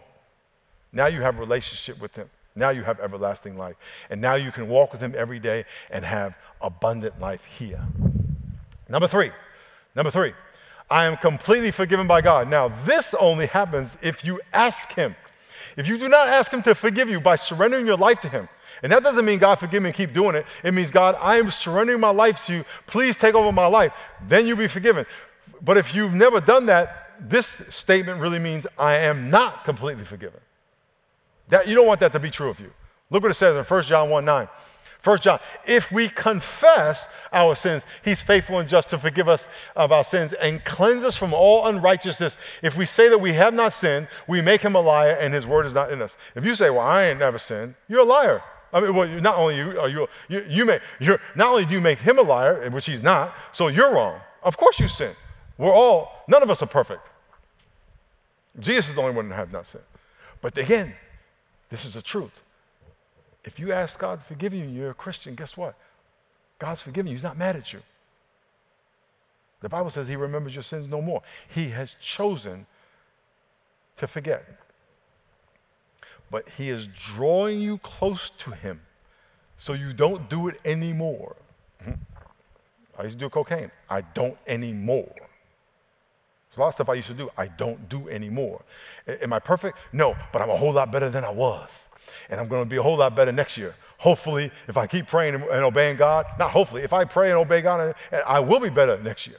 Now 0.93 1.07
you 1.07 1.21
have 1.21 1.37
a 1.37 1.39
relationship 1.39 1.99
with 1.99 2.15
Him. 2.15 2.29
Now 2.55 2.69
you 2.69 2.83
have 2.83 2.99
everlasting 2.99 3.57
life. 3.57 4.07
And 4.09 4.21
now 4.21 4.35
you 4.35 4.51
can 4.51 4.67
walk 4.67 4.91
with 4.91 5.01
Him 5.01 5.13
every 5.17 5.39
day 5.39 5.65
and 5.89 6.05
have 6.05 6.37
abundant 6.61 7.19
life 7.19 7.45
here. 7.45 7.81
Number 8.87 9.07
three, 9.07 9.31
number 9.95 10.11
three, 10.11 10.33
I 10.89 11.05
am 11.05 11.17
completely 11.17 11.71
forgiven 11.71 12.07
by 12.07 12.21
God. 12.21 12.49
Now, 12.49 12.67
this 12.67 13.13
only 13.19 13.45
happens 13.45 13.97
if 14.01 14.25
you 14.25 14.41
ask 14.51 14.93
Him. 14.93 15.15
If 15.77 15.87
you 15.87 15.97
do 15.97 16.09
not 16.09 16.27
ask 16.27 16.51
Him 16.51 16.63
to 16.63 16.73
forgive 16.73 17.09
you 17.09 17.19
by 17.19 17.35
surrendering 17.35 17.85
your 17.85 17.97
life 17.97 18.19
to 18.21 18.29
Him, 18.29 18.49
and 18.83 18.91
that 18.91 19.03
doesn't 19.03 19.25
mean 19.25 19.39
God 19.39 19.55
forgive 19.55 19.83
me 19.83 19.89
and 19.89 19.95
keep 19.95 20.13
doing 20.13 20.35
it. 20.35 20.45
It 20.63 20.73
means, 20.73 20.91
God, 20.91 21.15
I 21.21 21.37
am 21.37 21.51
surrendering 21.51 21.99
my 21.99 22.09
life 22.09 22.45
to 22.45 22.53
you. 22.53 22.65
Please 22.87 23.17
take 23.17 23.35
over 23.35 23.51
my 23.51 23.65
life. 23.65 23.93
Then 24.27 24.47
you'll 24.47 24.57
be 24.57 24.67
forgiven. 24.67 25.05
But 25.61 25.77
if 25.77 25.93
you've 25.93 26.13
never 26.13 26.39
done 26.39 26.65
that, 26.67 27.09
this 27.19 27.47
statement 27.47 28.21
really 28.21 28.39
means 28.39 28.65
I 28.77 28.95
am 28.95 29.29
not 29.29 29.65
completely 29.65 30.05
forgiven. 30.05 30.39
That, 31.49 31.67
you 31.67 31.75
don't 31.75 31.87
want 31.87 31.99
that 31.99 32.13
to 32.13 32.19
be 32.19 32.29
true 32.29 32.49
of 32.49 32.59
you. 32.59 32.71
Look 33.09 33.23
what 33.23 33.31
it 33.31 33.35
says 33.35 33.57
in 33.57 33.63
1 33.63 33.83
John 33.83 34.09
1 34.09 34.23
9. 34.23 34.47
1 35.01 35.19
John, 35.19 35.39
if 35.65 35.93
we 35.93 36.09
confess 36.09 37.07
our 37.31 37.55
sins, 37.55 37.85
he's 38.03 38.21
faithful 38.21 38.59
and 38.59 38.67
just 38.67 38.89
to 38.89 38.97
forgive 38.97 39.29
us 39.29 39.47
of 39.73 39.93
our 39.93 40.03
sins 40.03 40.33
and 40.33 40.63
cleanse 40.65 41.03
us 41.03 41.15
from 41.15 41.33
all 41.33 41.67
unrighteousness. 41.67 42.35
If 42.61 42.77
we 42.77 42.85
say 42.85 43.07
that 43.07 43.19
we 43.19 43.33
have 43.33 43.53
not 43.53 43.71
sinned, 43.71 44.09
we 44.27 44.41
make 44.41 44.61
him 44.61 44.75
a 44.75 44.81
liar 44.81 45.11
and 45.11 45.33
his 45.33 45.47
word 45.47 45.65
is 45.65 45.73
not 45.73 45.89
in 45.91 46.01
us. 46.01 46.17
If 46.35 46.45
you 46.45 46.53
say, 46.53 46.69
well, 46.69 46.81
I 46.81 47.05
ain't 47.05 47.19
never 47.19 47.37
sinned, 47.37 47.75
you're 47.87 48.01
a 48.01 48.03
liar. 48.03 48.41
I 48.71 48.81
mean, 48.81 48.93
well, 48.93 49.07
not 49.21 49.37
only 49.37 49.57
you, 49.57 49.79
are 49.79 49.89
you, 49.89 50.07
you, 50.27 50.45
you 50.47 50.65
may, 50.65 50.79
you're, 50.99 51.19
not 51.35 51.47
only 51.47 51.65
do 51.65 51.73
you 51.73 51.81
make 51.81 51.99
him 51.99 52.19
a 52.19 52.21
liar, 52.21 52.69
which 52.69 52.85
he's 52.85 53.01
not, 53.01 53.33
so 53.51 53.67
you're 53.67 53.93
wrong. 53.93 54.19
Of 54.43 54.57
course 54.57 54.79
you 54.79 54.87
sin. 54.87 55.13
We're 55.57 55.73
all, 55.73 56.23
none 56.27 56.43
of 56.43 56.49
us 56.49 56.61
are 56.61 56.67
perfect. 56.67 57.01
Jesus 58.59 58.89
is 58.89 58.95
the 58.95 59.01
only 59.01 59.15
one 59.15 59.29
that 59.29 59.35
have 59.35 59.51
not 59.51 59.65
sinned. 59.67 59.83
But 60.41 60.57
again, 60.57 60.93
this 61.69 61.85
is 61.85 61.95
the 61.95 62.01
truth. 62.01 62.43
If 63.43 63.59
you 63.59 63.71
ask 63.71 63.97
God 63.99 64.19
to 64.19 64.25
forgive 64.25 64.53
you 64.53 64.65
you're 64.65 64.91
a 64.91 64.95
Christian, 64.95 65.35
guess 65.35 65.57
what? 65.57 65.75
God's 66.59 66.81
forgiven 66.81 67.07
you. 67.07 67.13
He's 67.13 67.23
not 67.23 67.37
mad 67.37 67.55
at 67.55 67.73
you. 67.73 67.79
The 69.61 69.69
Bible 69.69 69.89
says 69.89 70.07
he 70.07 70.15
remembers 70.15 70.55
your 70.55 70.63
sins 70.63 70.87
no 70.87 71.01
more. 71.01 71.21
He 71.47 71.69
has 71.69 71.95
chosen 72.01 72.65
to 73.97 74.07
forget 74.07 74.45
but 76.31 76.47
He 76.49 76.69
is 76.69 76.87
drawing 76.87 77.59
you 77.59 77.77
close 77.79 78.29
to 78.29 78.51
Him 78.51 78.81
so 79.57 79.73
you 79.73 79.93
don't 79.93 80.29
do 80.29 80.47
it 80.47 80.59
anymore. 80.63 81.35
Mm-hmm. 81.81 81.93
I 82.97 83.03
used 83.03 83.19
to 83.19 83.25
do 83.25 83.29
cocaine. 83.29 83.71
I 83.89 84.01
don't 84.01 84.37
anymore. 84.47 85.13
There's 86.49 86.57
a 86.57 86.61
lot 86.61 86.67
of 86.69 86.73
stuff 86.73 86.89
I 86.89 86.95
used 86.95 87.07
to 87.09 87.13
do, 87.13 87.29
I 87.37 87.47
don't 87.47 87.87
do 87.87 88.09
anymore. 88.09 88.61
Am 89.07 89.33
I 89.33 89.39
perfect? 89.39 89.77
No, 89.93 90.15
but 90.33 90.41
I'm 90.41 90.49
a 90.49 90.57
whole 90.57 90.73
lot 90.73 90.91
better 90.91 91.09
than 91.09 91.23
I 91.23 91.31
was. 91.31 91.87
And 92.29 92.39
I'm 92.39 92.47
going 92.47 92.63
to 92.63 92.69
be 92.69 92.77
a 92.77 92.81
whole 92.81 92.97
lot 92.97 93.15
better 93.15 93.31
next 93.31 93.57
year. 93.57 93.75
Hopefully, 93.99 94.45
if 94.67 94.77
I 94.77 94.87
keep 94.87 95.07
praying 95.07 95.35
and 95.35 95.43
obeying 95.43 95.97
God, 95.97 96.25
not 96.39 96.51
hopefully, 96.51 96.83
if 96.83 96.93
I 96.93 97.03
pray 97.03 97.29
and 97.29 97.37
obey 97.37 97.61
God, 97.61 97.93
I 98.25 98.39
will 98.39 98.59
be 98.59 98.69
better 98.69 98.97
next 99.03 99.27
year. 99.27 99.37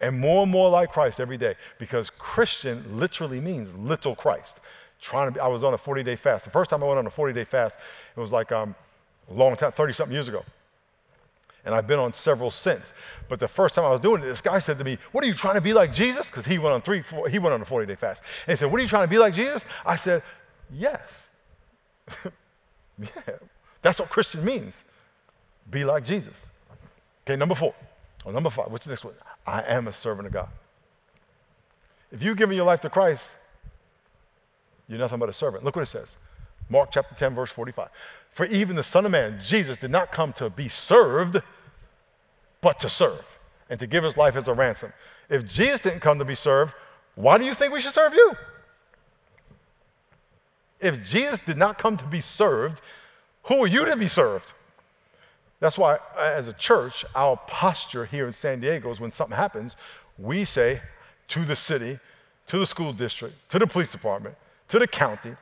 And 0.00 0.18
more 0.18 0.42
and 0.42 0.52
more 0.52 0.68
like 0.68 0.90
Christ 0.90 1.20
every 1.20 1.38
day 1.38 1.54
because 1.78 2.10
Christian 2.10 2.84
literally 2.98 3.40
means 3.40 3.74
little 3.74 4.14
Christ 4.14 4.60
trying 5.00 5.28
to 5.28 5.32
be, 5.32 5.40
I 5.40 5.48
was 5.48 5.62
on 5.62 5.74
a 5.74 5.78
40 5.78 6.02
day 6.02 6.16
fast. 6.16 6.44
The 6.44 6.50
first 6.50 6.70
time 6.70 6.82
I 6.82 6.86
went 6.86 6.98
on 6.98 7.06
a 7.06 7.10
40 7.10 7.32
day 7.32 7.44
fast, 7.44 7.78
it 8.16 8.20
was 8.20 8.32
like 8.32 8.52
um, 8.52 8.74
a 9.30 9.34
long 9.34 9.56
time, 9.56 9.72
30 9.72 9.92
something 9.92 10.14
years 10.14 10.28
ago. 10.28 10.44
And 11.64 11.74
I've 11.74 11.86
been 11.86 11.98
on 11.98 12.12
several 12.12 12.50
since. 12.50 12.92
But 13.28 13.40
the 13.40 13.48
first 13.48 13.74
time 13.74 13.84
I 13.84 13.90
was 13.90 14.00
doing 14.00 14.22
it, 14.22 14.26
this 14.26 14.42
guy 14.42 14.58
said 14.58 14.76
to 14.78 14.84
me, 14.84 14.98
What 15.12 15.24
are 15.24 15.26
you 15.26 15.34
trying 15.34 15.54
to 15.54 15.62
be 15.62 15.72
like 15.72 15.94
Jesus? 15.94 16.26
Because 16.26 16.44
he 16.44 16.58
went 16.58 16.74
on 16.74 16.82
three, 16.82 17.00
four, 17.00 17.28
he 17.28 17.38
went 17.38 17.54
on 17.54 17.62
a 17.62 17.64
40 17.64 17.86
day 17.86 17.94
fast. 17.94 18.22
And 18.46 18.52
he 18.52 18.56
said, 18.56 18.70
What 18.70 18.78
are 18.80 18.82
you 18.82 18.88
trying 18.88 19.06
to 19.06 19.10
be 19.10 19.18
like 19.18 19.34
Jesus? 19.34 19.64
I 19.86 19.96
said, 19.96 20.22
Yes. 20.70 21.26
yeah. 22.98 23.08
That's 23.80 24.00
what 24.00 24.10
Christian 24.10 24.44
means. 24.44 24.84
Be 25.70 25.84
like 25.84 26.04
Jesus. 26.04 26.48
Okay, 27.26 27.36
number 27.36 27.54
four. 27.54 27.74
Or 28.24 28.32
number 28.32 28.50
five. 28.50 28.70
What's 28.70 28.84
the 28.84 28.90
next 28.90 29.04
one? 29.04 29.14
I 29.46 29.62
am 29.62 29.88
a 29.88 29.92
servant 29.92 30.26
of 30.26 30.32
God. 30.32 30.48
If 32.12 32.22
you've 32.22 32.36
given 32.36 32.56
your 32.56 32.66
life 32.66 32.80
to 32.82 32.90
Christ, 32.90 33.30
you're 34.88 34.98
nothing 34.98 35.18
but 35.18 35.28
a 35.28 35.32
servant. 35.32 35.64
Look 35.64 35.76
what 35.76 35.82
it 35.82 35.86
says 35.86 36.16
Mark 36.68 36.90
chapter 36.92 37.14
10, 37.14 37.34
verse 37.34 37.52
45. 37.52 37.88
For 38.30 38.46
even 38.46 38.76
the 38.76 38.82
Son 38.82 39.04
of 39.06 39.12
Man, 39.12 39.38
Jesus, 39.42 39.78
did 39.78 39.90
not 39.90 40.10
come 40.10 40.32
to 40.34 40.50
be 40.50 40.68
served, 40.68 41.40
but 42.60 42.80
to 42.80 42.88
serve 42.88 43.38
and 43.70 43.78
to 43.80 43.86
give 43.86 44.04
his 44.04 44.16
life 44.16 44.36
as 44.36 44.48
a 44.48 44.54
ransom. 44.54 44.92
If 45.28 45.46
Jesus 45.46 45.82
didn't 45.82 46.00
come 46.00 46.18
to 46.18 46.24
be 46.24 46.34
served, 46.34 46.74
why 47.14 47.38
do 47.38 47.44
you 47.44 47.54
think 47.54 47.72
we 47.72 47.80
should 47.80 47.92
serve 47.92 48.14
you? 48.14 48.32
If 50.80 51.04
Jesus 51.08 51.40
did 51.40 51.56
not 51.56 51.78
come 51.78 51.96
to 51.96 52.04
be 52.04 52.20
served, 52.20 52.80
who 53.44 53.64
are 53.64 53.66
you 53.66 53.84
to 53.84 53.96
be 53.96 54.08
served? 54.08 54.52
That's 55.60 55.78
why, 55.78 55.98
as 56.18 56.48
a 56.48 56.52
church, 56.52 57.04
our 57.14 57.36
posture 57.46 58.04
here 58.04 58.26
in 58.26 58.32
San 58.32 58.60
Diego 58.60 58.90
is 58.90 59.00
when 59.00 59.12
something 59.12 59.36
happens, 59.36 59.76
we 60.18 60.44
say 60.44 60.80
to 61.28 61.40
the 61.40 61.56
city, 61.56 62.00
to 62.46 62.58
the 62.58 62.66
school 62.66 62.92
district, 62.92 63.48
to 63.50 63.58
the 63.58 63.66
police 63.66 63.92
department, 63.92 64.36
to 64.74 64.80
the 64.80 64.88
county, 64.88 65.36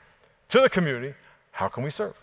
to 0.46 0.60
the 0.60 0.68
community, 0.68 1.14
how 1.52 1.66
can 1.66 1.82
we 1.82 1.88
serve? 1.88 2.14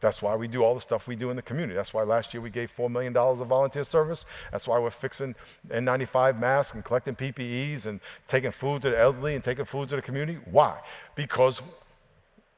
That's 0.00 0.22
why 0.22 0.34
we 0.34 0.48
do 0.48 0.64
all 0.64 0.74
the 0.74 0.80
stuff 0.80 1.06
we 1.06 1.14
do 1.14 1.28
in 1.28 1.36
the 1.36 1.42
community. 1.42 1.74
That's 1.74 1.92
why 1.92 2.04
last 2.04 2.32
year 2.32 2.40
we 2.40 2.48
gave 2.48 2.74
$4 2.74 2.90
million 2.90 3.14
of 3.14 3.46
volunteer 3.46 3.84
service. 3.84 4.24
That's 4.50 4.66
why 4.66 4.78
we're 4.78 4.88
fixing 4.88 5.34
N95 5.68 6.40
masks 6.40 6.74
and 6.74 6.82
collecting 6.82 7.16
PPEs 7.16 7.84
and 7.84 8.00
taking 8.28 8.50
food 8.50 8.80
to 8.80 8.90
the 8.90 8.98
elderly 8.98 9.34
and 9.34 9.44
taking 9.44 9.66
food 9.66 9.90
to 9.90 9.96
the 9.96 10.00
community. 10.00 10.38
Why? 10.50 10.80
Because 11.16 11.60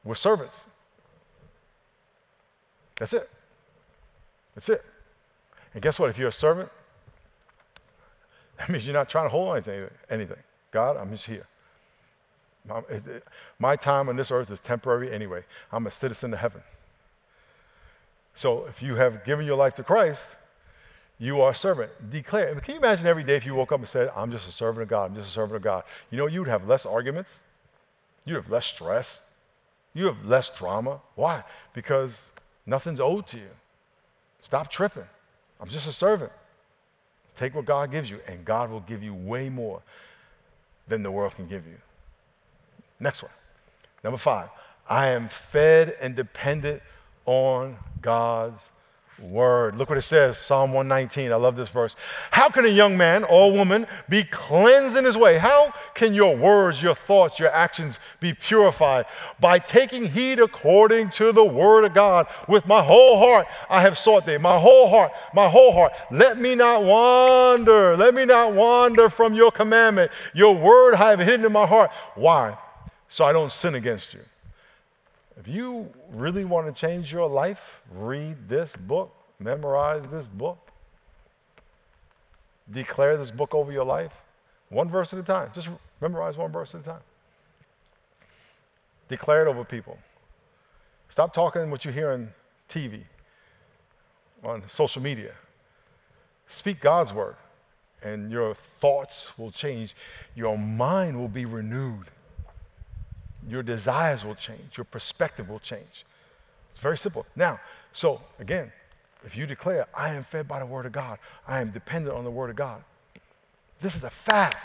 we're 0.05 0.15
servants. 0.15 0.63
That's 2.95 3.11
it. 3.11 3.29
That's 4.55 4.69
it. 4.69 4.81
And 5.73 5.83
guess 5.83 5.99
what? 5.99 6.09
If 6.09 6.17
you're 6.17 6.29
a 6.29 6.31
servant, 6.31 6.69
that 8.57 8.69
means 8.69 8.85
you're 8.85 8.93
not 8.93 9.09
trying 9.09 9.25
to 9.25 9.29
hold 9.29 9.53
anything. 9.53 9.89
anything. 10.09 10.43
God, 10.71 10.95
I'm 10.95 11.09
just 11.09 11.25
here. 11.25 11.45
My 13.57 13.75
time 13.75 14.09
on 14.09 14.15
this 14.15 14.31
earth 14.31 14.51
is 14.51 14.59
temporary 14.59 15.11
anyway. 15.11 15.43
I'm 15.71 15.87
a 15.87 15.91
citizen 15.91 16.33
of 16.33 16.39
heaven. 16.39 16.61
So 18.33 18.65
if 18.67 18.81
you 18.81 18.95
have 18.95 19.25
given 19.25 19.45
your 19.45 19.57
life 19.57 19.75
to 19.75 19.83
Christ, 19.83 20.35
you 21.17 21.41
are 21.41 21.51
a 21.51 21.55
servant. 21.55 21.91
Declare. 22.09 22.55
Can 22.61 22.75
you 22.75 22.79
imagine 22.79 23.05
every 23.05 23.23
day 23.25 23.35
if 23.35 23.45
you 23.45 23.53
woke 23.53 23.71
up 23.71 23.79
and 23.79 23.87
said, 23.87 24.09
I'm 24.15 24.31
just 24.31 24.47
a 24.47 24.51
servant 24.51 24.83
of 24.83 24.87
God, 24.87 25.11
I'm 25.11 25.15
just 25.15 25.27
a 25.27 25.31
servant 25.31 25.57
of 25.57 25.61
God? 25.61 25.83
You 26.09 26.17
know, 26.17 26.27
you 26.27 26.39
would 26.39 26.47
have 26.47 26.67
less 26.67 26.85
arguments, 26.85 27.43
you'd 28.23 28.35
have 28.35 28.49
less 28.49 28.65
stress, 28.65 29.19
you 29.93 30.05
have 30.05 30.23
less 30.25 30.49
drama. 30.57 31.01
Why? 31.15 31.43
Because 31.73 32.31
nothing's 32.65 33.01
owed 33.01 33.27
to 33.27 33.37
you. 33.37 33.51
Stop 34.39 34.69
tripping. 34.71 35.07
I'm 35.59 35.67
just 35.67 35.87
a 35.87 35.91
servant. 35.91 36.31
Take 37.35 37.53
what 37.53 37.65
God 37.65 37.91
gives 37.91 38.09
you, 38.09 38.19
and 38.27 38.45
God 38.45 38.69
will 38.69 38.79
give 38.79 39.03
you 39.03 39.13
way 39.13 39.49
more 39.49 39.81
than 40.87 41.03
the 41.03 41.11
world 41.11 41.35
can 41.35 41.47
give 41.47 41.67
you. 41.67 41.77
Next 42.99 43.23
one. 43.23 43.31
Number 44.03 44.17
five, 44.17 44.49
I 44.89 45.07
am 45.09 45.27
fed 45.27 45.93
and 46.01 46.15
dependent 46.15 46.81
on 47.25 47.77
God's 48.01 48.69
word. 49.21 49.75
Look 49.75 49.89
what 49.89 49.97
it 49.97 50.03
says, 50.03 50.37
Psalm 50.37 50.73
119. 50.73 51.31
I 51.31 51.35
love 51.35 51.55
this 51.55 51.69
verse. 51.69 51.95
How 52.31 52.49
can 52.49 52.65
a 52.65 52.69
young 52.69 52.97
man 52.97 53.23
or 53.23 53.51
woman 53.51 53.87
be 54.07 54.23
cleansed 54.23 54.97
in 54.97 55.05
his 55.05 55.17
way? 55.17 55.37
How 55.37 55.73
can 55.93 56.13
your 56.13 56.35
words, 56.35 56.81
your 56.81 56.95
thoughts, 56.95 57.39
your 57.39 57.49
actions 57.49 57.99
be 58.19 58.33
purified? 58.33 59.05
By 59.39 59.59
taking 59.59 60.05
heed 60.05 60.39
according 60.39 61.09
to 61.11 61.31
the 61.31 61.43
word 61.43 61.85
of 61.85 61.93
God. 61.93 62.27
With 62.47 62.67
my 62.67 62.81
whole 62.81 63.19
heart, 63.19 63.47
I 63.69 63.81
have 63.81 63.97
sought 63.97 64.25
thee. 64.25 64.37
My 64.37 64.57
whole 64.57 64.89
heart, 64.89 65.11
my 65.33 65.49
whole 65.49 65.73
heart. 65.73 65.91
Let 66.11 66.37
me 66.37 66.55
not 66.55 66.83
wander. 66.83 67.95
Let 67.97 68.13
me 68.13 68.25
not 68.25 68.53
wander 68.53 69.09
from 69.09 69.33
your 69.33 69.51
commandment. 69.51 70.11
Your 70.33 70.55
word 70.55 70.95
I 70.95 71.11
have 71.11 71.19
hidden 71.19 71.45
in 71.45 71.51
my 71.51 71.65
heart. 71.65 71.91
Why? 72.15 72.57
So 73.09 73.25
I 73.25 73.33
don't 73.33 73.51
sin 73.51 73.75
against 73.75 74.13
you. 74.13 74.21
If 75.37 75.47
you 75.47 75.91
really 76.11 76.45
want 76.45 76.73
to 76.73 76.79
change 76.79 77.11
your 77.11 77.27
life, 77.27 77.81
read 77.91 78.47
this 78.47 78.75
book, 78.75 79.13
memorize 79.39 80.07
this 80.09 80.27
book, 80.27 80.59
declare 82.71 83.17
this 83.17 83.31
book 83.31 83.55
over 83.55 83.71
your 83.71 83.85
life, 83.85 84.21
one 84.69 84.89
verse 84.89 85.11
at 85.11 85.19
a 85.19 85.23
time. 85.23 85.49
Just 85.53 85.69
memorize 85.99 86.37
one 86.37 86.51
verse 86.51 86.75
at 86.75 86.81
a 86.81 86.83
time. 86.83 87.01
Declare 89.07 89.47
it 89.47 89.49
over 89.49 89.63
people. 89.63 89.97
Stop 91.09 91.33
talking 91.33 91.71
what 91.71 91.83
you 91.85 91.91
hear 91.91 92.11
on 92.11 92.29
TV, 92.69 93.01
on 94.43 94.61
social 94.67 95.01
media. 95.01 95.31
Speak 96.47 96.79
God's 96.79 97.11
word, 97.11 97.35
and 98.03 98.31
your 98.31 98.53
thoughts 98.53 99.37
will 99.39 99.51
change. 99.51 99.95
Your 100.35 100.57
mind 100.57 101.17
will 101.17 101.27
be 101.27 101.45
renewed. 101.45 102.05
Your 103.47 103.63
desires 103.63 104.25
will 104.25 104.35
change. 104.35 104.77
Your 104.77 104.85
perspective 104.85 105.49
will 105.49 105.59
change. 105.59 106.05
It's 106.71 106.79
very 106.79 106.97
simple. 106.97 107.25
Now, 107.35 107.59
so 107.91 108.21
again, 108.39 108.71
if 109.23 109.35
you 109.35 109.45
declare, 109.45 109.87
I 109.95 110.09
am 110.09 110.23
fed 110.23 110.47
by 110.47 110.59
the 110.59 110.65
word 110.65 110.85
of 110.85 110.91
God, 110.91 111.19
I 111.47 111.59
am 111.61 111.71
dependent 111.71 112.15
on 112.15 112.23
the 112.23 112.31
word 112.31 112.49
of 112.49 112.55
God, 112.55 112.83
this 113.81 113.95
is 113.95 114.03
a 114.03 114.09
fact. 114.09 114.57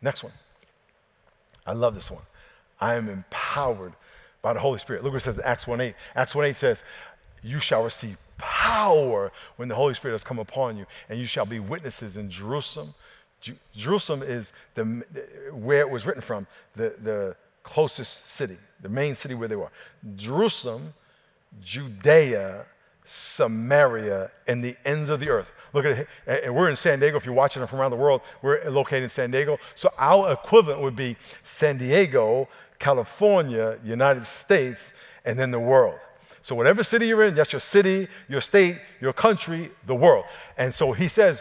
Next 0.00 0.22
one. 0.22 0.32
I 1.66 1.72
love 1.72 1.94
this 1.94 2.10
one. 2.10 2.22
I 2.80 2.96
am 2.96 3.08
empowered 3.08 3.92
by 4.42 4.52
the 4.52 4.60
Holy 4.60 4.78
Spirit. 4.78 5.04
Look 5.04 5.12
what 5.12 5.22
it 5.22 5.24
says 5.24 5.38
in 5.38 5.44
Acts 5.44 5.64
1.8. 5.66 5.94
Acts 6.16 6.34
1 6.34 6.44
8 6.44 6.56
says, 6.56 6.82
you 7.42 7.58
shall 7.58 7.84
receive 7.84 8.18
power 8.38 9.32
when 9.56 9.68
the 9.68 9.74
Holy 9.74 9.94
Spirit 9.94 10.14
has 10.14 10.24
come 10.24 10.38
upon 10.38 10.76
you, 10.76 10.86
and 11.08 11.18
you 11.18 11.26
shall 11.26 11.46
be 11.46 11.58
witnesses 11.58 12.16
in 12.16 12.30
Jerusalem. 12.30 12.94
Jerusalem 13.76 14.22
is 14.22 14.52
the, 14.74 14.84
where 15.52 15.80
it 15.80 15.90
was 15.90 16.06
written 16.06 16.22
from, 16.22 16.46
the, 16.74 16.94
the 17.02 17.36
closest 17.62 18.30
city, 18.30 18.56
the 18.80 18.88
main 18.88 19.14
city 19.14 19.34
where 19.34 19.48
they 19.48 19.56
were. 19.56 19.70
Jerusalem, 20.16 20.94
Judea, 21.62 22.64
Samaria, 23.04 24.30
and 24.46 24.62
the 24.62 24.76
ends 24.84 25.10
of 25.10 25.20
the 25.20 25.28
earth. 25.28 25.52
Look 25.72 25.84
at 25.84 25.98
it. 25.98 26.44
And 26.44 26.54
we're 26.54 26.70
in 26.70 26.76
San 26.76 27.00
Diego. 27.00 27.16
If 27.16 27.24
you're 27.24 27.34
watching 27.34 27.64
from 27.66 27.80
around 27.80 27.90
the 27.90 27.96
world, 27.96 28.20
we're 28.42 28.68
located 28.70 29.04
in 29.04 29.10
San 29.10 29.30
Diego. 29.30 29.58
So 29.74 29.90
our 29.98 30.32
equivalent 30.32 30.80
would 30.80 30.96
be 30.96 31.16
San 31.42 31.78
Diego, 31.78 32.48
California, 32.78 33.78
United 33.84 34.24
States, 34.24 34.94
and 35.24 35.38
then 35.38 35.50
the 35.50 35.60
world. 35.60 35.98
So 36.42 36.54
whatever 36.54 36.82
city 36.82 37.06
you're 37.06 37.24
in, 37.24 37.34
that's 37.34 37.52
your 37.52 37.60
city, 37.60 38.08
your 38.28 38.40
state, 38.40 38.76
your 39.00 39.12
country, 39.12 39.70
the 39.86 39.94
world. 39.94 40.24
And 40.58 40.74
so 40.74 40.92
he 40.92 41.08
says, 41.08 41.40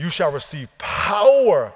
you 0.00 0.08
shall 0.08 0.32
receive 0.32 0.76
power. 0.78 1.74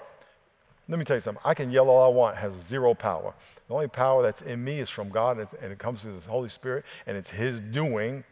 Let 0.89 0.99
me 0.99 1.05
tell 1.05 1.17
you 1.17 1.21
something. 1.21 1.43
I 1.45 1.53
can 1.53 1.71
yell 1.71 1.91
all 1.91 2.11
I 2.11 2.15
want, 2.15 2.37
has 2.37 2.55
zero 2.55 2.95
power. 2.95 3.35
The 3.69 3.75
only 3.75 3.89
power 3.89 4.23
that's 4.23 4.41
in 4.41 4.65
me 4.65 4.81
is 4.81 4.89
from 4.89 5.11
God, 5.11 5.47
and 5.61 5.71
it 5.71 5.79
comes 5.79 6.01
through 6.01 6.19
the 6.19 6.31
Holy 6.31 6.49
Spirit, 6.49 6.87
and 7.07 7.19
it's 7.19 7.29
His 7.29 7.61
doing. 7.61 8.25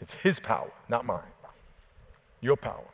It's 0.00 0.14
His 0.14 0.38
power, 0.38 0.70
not 0.88 1.04
mine. 1.04 1.22
Your 2.40 2.56
power. 2.56 2.84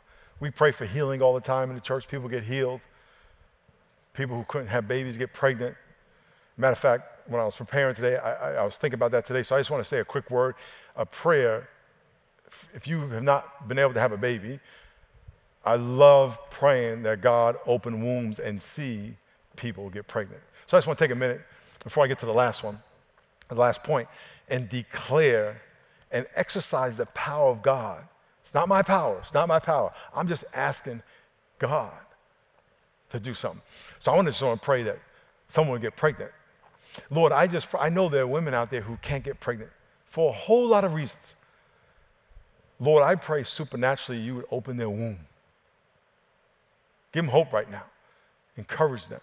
We 0.40 0.50
pray 0.50 0.72
for 0.72 0.86
healing 0.86 1.20
all 1.20 1.34
the 1.34 1.40
time 1.40 1.68
in 1.68 1.74
the 1.74 1.82
church. 1.82 2.08
People 2.08 2.30
get 2.30 2.44
healed. 2.44 2.80
People 4.14 4.36
who 4.36 4.44
couldn't 4.44 4.68
have 4.68 4.88
babies 4.88 5.18
get 5.18 5.34
pregnant. 5.34 5.76
Matter 6.56 6.72
of 6.72 6.78
fact, 6.78 7.28
when 7.28 7.42
I 7.42 7.44
was 7.44 7.56
preparing 7.56 7.94
today, 7.94 8.16
I, 8.16 8.32
I, 8.32 8.52
I 8.54 8.64
was 8.64 8.78
thinking 8.78 8.96
about 8.96 9.10
that 9.10 9.26
today. 9.26 9.42
So 9.42 9.54
I 9.54 9.60
just 9.60 9.70
want 9.70 9.82
to 9.82 9.88
say 9.88 9.98
a 9.98 10.04
quick 10.04 10.30
word, 10.30 10.54
a 10.96 11.04
prayer. 11.04 11.68
If 12.72 12.88
you 12.88 13.08
have 13.08 13.22
not 13.22 13.68
been 13.68 13.78
able 13.78 13.92
to 13.92 14.00
have 14.00 14.12
a 14.12 14.16
baby, 14.16 14.60
I 15.64 15.76
love 15.76 16.38
praying 16.50 17.02
that 17.02 17.20
God 17.20 17.56
open 17.66 18.02
wombs 18.02 18.38
and 18.38 18.60
see 18.60 19.14
people 19.56 19.90
get 19.90 20.06
pregnant. 20.06 20.40
So 20.66 20.76
I 20.76 20.78
just 20.78 20.86
want 20.86 20.98
to 20.98 21.04
take 21.04 21.12
a 21.12 21.18
minute 21.18 21.40
before 21.82 22.04
I 22.04 22.06
get 22.06 22.18
to 22.20 22.26
the 22.26 22.34
last 22.34 22.62
one, 22.62 22.78
the 23.48 23.54
last 23.54 23.82
point, 23.82 24.08
and 24.48 24.68
declare 24.68 25.62
and 26.10 26.26
exercise 26.34 26.96
the 26.96 27.06
power 27.06 27.50
of 27.50 27.62
God. 27.62 28.06
It's 28.42 28.54
not 28.54 28.68
my 28.68 28.82
power. 28.82 29.18
It's 29.18 29.34
not 29.34 29.48
my 29.48 29.58
power. 29.58 29.92
I'm 30.14 30.26
just 30.26 30.44
asking 30.54 31.02
God 31.58 31.92
to 33.10 33.20
do 33.20 33.34
something. 33.34 33.62
So 33.98 34.12
I 34.12 34.16
want 34.16 34.26
to 34.26 34.32
just 34.32 34.42
want 34.42 34.60
to 34.60 34.64
pray 34.64 34.82
that 34.84 34.98
someone 35.48 35.72
will 35.72 35.82
get 35.82 35.96
pregnant. 35.96 36.30
Lord, 37.10 37.32
I 37.32 37.46
just 37.46 37.68
I 37.78 37.88
know 37.88 38.08
there 38.08 38.22
are 38.22 38.26
women 38.26 38.54
out 38.54 38.70
there 38.70 38.80
who 38.80 38.96
can't 38.98 39.22
get 39.24 39.40
pregnant 39.40 39.70
for 40.04 40.30
a 40.30 40.32
whole 40.32 40.66
lot 40.66 40.84
of 40.84 40.94
reasons. 40.94 41.34
Lord, 42.80 43.02
I 43.02 43.14
pray 43.16 43.42
supernaturally 43.42 44.20
you 44.20 44.36
would 44.36 44.46
open 44.50 44.76
their 44.76 44.90
womb. 44.90 45.18
Give 47.12 47.24
them 47.24 47.30
hope 47.30 47.52
right 47.52 47.70
now. 47.70 47.84
Encourage 48.56 49.08
them. 49.08 49.20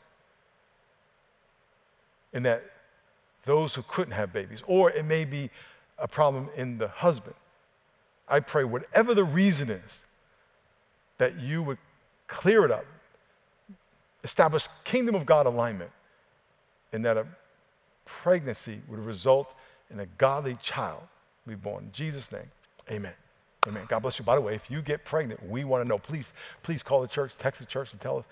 And 2.34 2.45
that 2.45 2.63
those 3.43 3.76
who 3.76 3.84
couldn't 3.84 4.13
have 4.13 4.34
babies, 4.34 4.63
or 4.67 4.91
it 4.91 5.06
may 5.06 5.24
be 5.24 5.50
a 5.98 6.08
problem 6.08 6.50
in 6.56 6.78
the 6.78 6.88
husband. 6.88 7.36
I 8.28 8.39
pray, 8.39 8.63
whatever 8.63 9.13
the 9.13 9.24
reason 9.24 9.69
is, 9.69 10.02
that 11.17 11.39
you 11.39 11.62
would 11.63 11.78
clear 12.28 12.65
it 12.65 12.71
up, 12.71 12.86
establish 14.24 14.67
kingdom 14.84 15.15
of 15.15 15.26
God 15.26 15.45
alignment, 15.45 15.91
and 16.91 17.06
that 17.06 17.17
a 17.17 17.28
pregnancy 18.04 18.82
would 18.88 19.00
result 19.00 19.54
in 19.89 20.00
a 20.00 20.06
godly 20.06 20.56
child 20.62 21.04
be 21.48 21.56
born. 21.56 21.86
In 21.86 21.91
Jesus' 21.91 22.32
name, 22.32 22.52
amen. 22.91 23.13
Amen. 23.67 23.84
God 23.88 23.99
bless 23.99 24.19
you. 24.19 24.25
By 24.25 24.36
the 24.36 24.41
way, 24.41 24.56
if 24.56 24.69
you 24.69 24.82
get 24.82 25.06
pregnant, 25.06 25.47
we 25.47 25.63
want 25.63 25.84
to 25.84 25.89
know. 25.89 25.97
Please, 25.97 26.34
please 26.63 26.84
call 26.84 27.01
the 27.01 27.08
church, 27.08 27.34
text 27.38 27.60
the 27.60 27.65
church, 27.65 27.91
and 27.91 27.99
tell 27.99 28.19
us, 28.19 28.25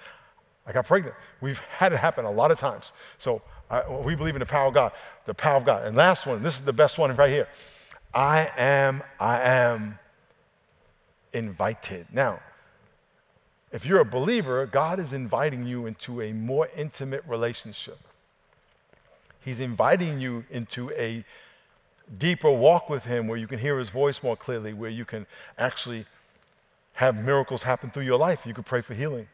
I 0.66 0.72
got 0.72 0.86
pregnant. 0.86 1.16
We've 1.42 1.60
had 1.60 1.94
it 1.94 1.98
happen 1.98 2.26
a 2.26 2.32
lot 2.32 2.52
of 2.52 2.60
times. 2.60 2.92
So 3.18 3.42
I, 3.70 3.90
we 3.90 4.16
believe 4.16 4.36
in 4.36 4.40
the 4.40 4.46
power 4.46 4.68
of 4.68 4.74
God, 4.74 4.92
the 5.26 5.34
power 5.34 5.58
of 5.58 5.66
God. 5.66 5.86
And 5.86 5.98
last 5.98 6.26
one, 6.26 6.44
this 6.44 6.58
is 6.58 6.66
the 6.66 6.74
best 6.74 6.98
one 6.98 7.16
right 7.16 7.32
here. 7.32 7.48
I 8.14 8.50
am, 8.58 9.02
I 9.20 9.40
am 9.42 10.00
invited. 11.34 12.08
Now, 12.14 12.40
if 13.72 13.88
you're 13.88 14.00
a 14.00 14.06
believer, 14.06 14.68
God 14.68 15.00
is 15.00 15.14
inviting 15.14 15.66
you 15.66 15.88
into 15.88 16.22
a 16.22 16.32
more 16.32 16.70
intimate 16.78 17.24
relationship. 17.28 17.98
He's 19.44 19.60
inviting 19.60 20.22
you 20.22 20.46
into 20.52 20.92
a 20.92 21.26
deeper 22.18 22.52
walk 22.52 22.90
with 22.90 23.06
Him 23.06 23.28
where 23.28 23.38
you 23.38 23.48
can 23.48 23.60
hear 23.60 23.80
His 23.80 23.90
voice 23.90 24.24
more 24.24 24.36
clearly, 24.36 24.74
where 24.74 24.90
you 24.90 25.06
can 25.06 25.26
actually 25.58 26.06
have 26.94 27.16
miracles 27.16 27.64
happen 27.64 27.90
through 27.90 28.04
your 28.04 28.20
life. 28.20 28.46
You 28.46 28.54
could 28.54 28.66
pray 28.66 28.82
for 28.82 28.94
healing. 28.94 29.28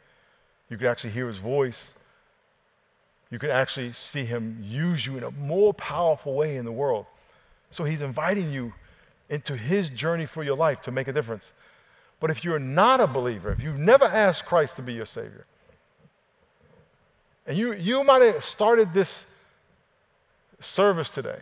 You 0.69 0.77
could 0.77 0.87
actually 0.87 1.11
hear 1.11 1.27
His 1.27 1.37
voice. 1.37 1.93
You 3.29 3.39
could 3.39 3.49
actually 3.49 3.93
see 3.93 4.25
Him 4.25 4.59
use 4.61 5.05
you 5.05 5.17
in 5.17 5.23
a 5.23 5.31
more 5.31 5.73
powerful 5.73 6.35
way 6.35 6.55
in 6.55 6.65
the 6.65 6.71
world. 6.71 7.05
So 7.69 7.83
He's 7.83 8.01
inviting 8.01 8.51
you 8.51 8.73
into 9.29 9.55
His 9.55 9.89
journey 9.89 10.25
for 10.25 10.43
your 10.43 10.57
life 10.57 10.81
to 10.83 10.91
make 10.91 11.07
a 11.07 11.13
difference. 11.13 11.53
But 12.19 12.31
if 12.31 12.43
you're 12.43 12.59
not 12.59 12.99
a 12.99 13.07
believer, 13.07 13.51
if 13.51 13.63
you've 13.63 13.77
never 13.77 14.05
asked 14.05 14.45
Christ 14.45 14.75
to 14.77 14.81
be 14.81 14.93
your 14.93 15.05
Savior, 15.05 15.45
and 17.45 17.57
you, 17.57 17.73
you 17.73 18.03
might 18.03 18.21
have 18.21 18.43
started 18.43 18.93
this 18.93 19.39
service 20.59 21.09
today 21.09 21.39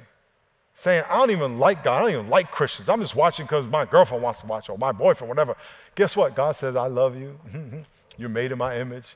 saying, 0.77 1.03
I 1.09 1.17
don't 1.17 1.31
even 1.31 1.57
like 1.57 1.83
God. 1.83 1.97
I 1.97 2.01
don't 2.01 2.11
even 2.11 2.29
like 2.29 2.51
Christians. 2.51 2.87
I'm 2.87 3.01
just 3.01 3.15
watching 3.15 3.45
because 3.45 3.65
my 3.65 3.83
girlfriend 3.83 4.21
wants 4.21 4.41
to 4.41 4.45
watch 4.45 4.69
or 4.69 4.77
my 4.77 4.91
boyfriend, 4.91 5.27
whatever. 5.27 5.57
Guess 5.95 6.15
what? 6.15 6.35
God 6.35 6.51
says, 6.51 6.75
I 6.75 6.85
love 6.85 7.17
you. 7.17 7.39
You're 8.17 8.29
made 8.29 8.51
in 8.51 8.59
my 8.59 8.77
image. 8.77 9.15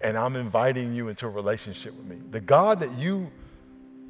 And 0.00 0.18
I'm 0.18 0.34
inviting 0.34 0.94
you 0.94 1.08
into 1.08 1.26
a 1.26 1.28
relationship 1.28 1.94
with 1.96 2.06
me. 2.06 2.16
The 2.32 2.40
God 2.40 2.80
that 2.80 2.92
you 2.98 3.30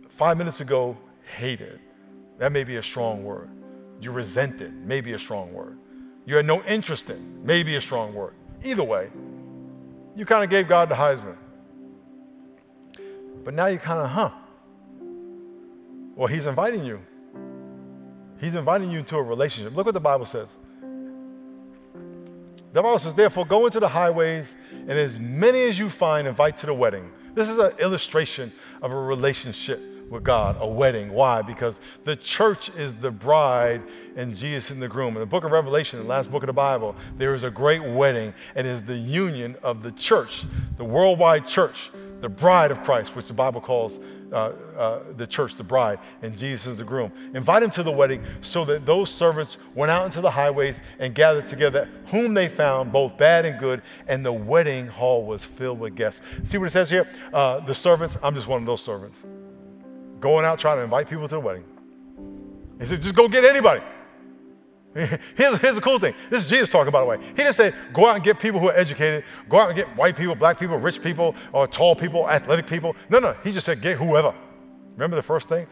five 0.08 0.38
minutes 0.38 0.62
ago 0.62 0.96
hated, 1.36 1.80
that 2.38 2.50
may 2.50 2.64
be 2.64 2.76
a 2.76 2.82
strong 2.82 3.22
word. 3.22 3.50
You 4.00 4.10
resented, 4.10 4.72
maybe 4.72 5.12
a 5.12 5.18
strong 5.18 5.52
word. 5.52 5.76
You 6.24 6.36
had 6.36 6.46
no 6.46 6.62
interest 6.64 7.10
in, 7.10 7.44
maybe 7.44 7.76
a 7.76 7.80
strong 7.80 8.14
word. 8.14 8.32
Either 8.64 8.82
way, 8.82 9.10
you 10.16 10.24
kind 10.24 10.42
of 10.42 10.48
gave 10.48 10.66
God 10.66 10.88
the 10.88 10.94
Heisman. 10.94 11.36
But 13.44 13.52
now 13.52 13.66
you 13.66 13.78
kind 13.78 14.00
of, 14.00 14.08
huh? 14.08 14.30
Well, 16.16 16.26
he's 16.26 16.46
inviting 16.46 16.82
you. 16.82 17.02
He's 18.40 18.54
inviting 18.54 18.90
you 18.90 18.98
into 19.00 19.16
a 19.16 19.22
relationship. 19.22 19.76
Look 19.76 19.84
what 19.84 19.92
the 19.94 20.00
Bible 20.00 20.24
says. 20.24 20.56
The 22.72 22.82
Bible 22.82 22.98
says, 22.98 23.14
therefore, 23.14 23.44
go 23.44 23.66
into 23.66 23.80
the 23.80 23.88
highways, 23.88 24.54
and 24.72 24.92
as 24.92 25.18
many 25.18 25.62
as 25.62 25.78
you 25.78 25.88
find, 25.88 26.26
invite 26.26 26.56
to 26.58 26.66
the 26.66 26.74
wedding. 26.74 27.10
This 27.34 27.48
is 27.48 27.58
an 27.58 27.72
illustration 27.78 28.50
of 28.82 28.92
a 28.92 28.98
relationship 28.98 29.80
with 30.10 30.24
God, 30.24 30.56
a 30.58 30.66
wedding. 30.66 31.12
Why? 31.12 31.42
Because 31.42 31.80
the 32.04 32.16
church 32.16 32.68
is 32.70 32.94
the 32.94 33.10
bride 33.10 33.82
and 34.16 34.34
Jesus 34.34 34.70
in 34.70 34.80
the 34.80 34.88
groom. 34.88 35.14
In 35.14 35.20
the 35.20 35.26
book 35.26 35.44
of 35.44 35.50
Revelation, 35.50 35.98
the 35.98 36.06
last 36.06 36.30
book 36.30 36.42
of 36.42 36.46
the 36.46 36.52
Bible, 36.52 36.96
there 37.18 37.34
is 37.34 37.42
a 37.42 37.50
great 37.50 37.82
wedding, 37.82 38.32
and 38.54 38.66
is 38.66 38.84
the 38.84 38.96
union 38.96 39.56
of 39.62 39.82
the 39.82 39.92
church, 39.92 40.44
the 40.76 40.84
worldwide 40.84 41.46
church, 41.46 41.90
the 42.20 42.28
bride 42.28 42.70
of 42.70 42.82
Christ, 42.82 43.14
which 43.14 43.28
the 43.28 43.34
Bible 43.34 43.60
calls 43.60 43.98
uh, 44.32 44.52
uh, 44.76 45.00
the 45.16 45.26
church, 45.26 45.54
the 45.54 45.64
bride, 45.64 45.98
and 46.22 46.36
Jesus 46.36 46.66
is 46.66 46.78
the 46.78 46.84
groom. 46.84 47.12
Invite 47.34 47.62
him 47.62 47.70
to 47.70 47.82
the 47.82 47.92
wedding 47.92 48.22
so 48.40 48.64
that 48.64 48.86
those 48.86 49.10
servants 49.10 49.58
went 49.74 49.90
out 49.90 50.06
into 50.06 50.20
the 50.20 50.30
highways 50.30 50.80
and 50.98 51.14
gathered 51.14 51.46
together 51.46 51.88
whom 52.06 52.34
they 52.34 52.48
found, 52.48 52.92
both 52.92 53.16
bad 53.16 53.44
and 53.44 53.58
good, 53.58 53.82
and 54.08 54.24
the 54.24 54.32
wedding 54.32 54.86
hall 54.86 55.24
was 55.24 55.44
filled 55.44 55.78
with 55.78 55.94
guests. 55.94 56.20
See 56.44 56.58
what 56.58 56.66
it 56.66 56.70
says 56.70 56.90
here? 56.90 57.06
Uh, 57.32 57.60
the 57.60 57.74
servants, 57.74 58.16
I'm 58.22 58.34
just 58.34 58.48
one 58.48 58.62
of 58.62 58.66
those 58.66 58.82
servants, 58.82 59.24
going 60.20 60.44
out 60.44 60.58
trying 60.58 60.78
to 60.78 60.82
invite 60.82 61.08
people 61.08 61.28
to 61.28 61.34
the 61.34 61.40
wedding. 61.40 61.64
He 62.78 62.84
said, 62.84 63.00
just 63.00 63.14
go 63.14 63.28
get 63.28 63.44
anybody. 63.44 63.80
Here's, 65.36 65.60
here's 65.60 65.74
the 65.74 65.82
cool 65.82 65.98
thing. 65.98 66.14
This 66.30 66.44
is 66.44 66.48
Jesus 66.48 66.70
talking, 66.70 66.90
by 66.90 67.00
the 67.00 67.06
way. 67.06 67.18
He 67.18 67.34
didn't 67.34 67.52
say, 67.52 67.70
go 67.92 68.06
out 68.06 68.14
and 68.14 68.24
get 68.24 68.40
people 68.40 68.58
who 68.58 68.70
are 68.70 68.74
educated, 68.74 69.24
go 69.46 69.58
out 69.58 69.68
and 69.68 69.76
get 69.76 69.86
white 69.88 70.16
people, 70.16 70.34
black 70.34 70.58
people, 70.58 70.78
rich 70.78 71.02
people, 71.02 71.34
or 71.52 71.68
tall 71.68 71.94
people, 71.94 72.26
athletic 72.30 72.66
people. 72.66 72.96
No, 73.10 73.18
no. 73.18 73.34
He 73.44 73.52
just 73.52 73.66
said, 73.66 73.82
get 73.82 73.98
whoever. 73.98 74.32
Remember 74.94 75.16
the 75.16 75.22
first 75.22 75.50
thing? 75.50 75.66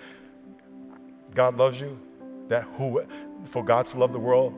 God 1.34 1.56
loves 1.56 1.80
you. 1.80 1.98
That 2.48 2.64
who, 2.76 3.02
for 3.46 3.64
God 3.64 3.86
to 3.86 3.98
love 3.98 4.12
the 4.12 4.18
world, 4.18 4.52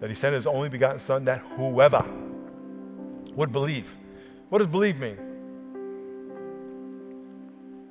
that 0.00 0.10
He 0.10 0.14
sent 0.14 0.34
His 0.34 0.46
only 0.46 0.68
begotten 0.68 0.98
Son, 0.98 1.24
that 1.24 1.38
whoever 1.56 2.04
would 3.32 3.50
believe. 3.50 3.94
What 4.50 4.58
does 4.58 4.68
believe 4.68 5.00
mean? 5.00 5.16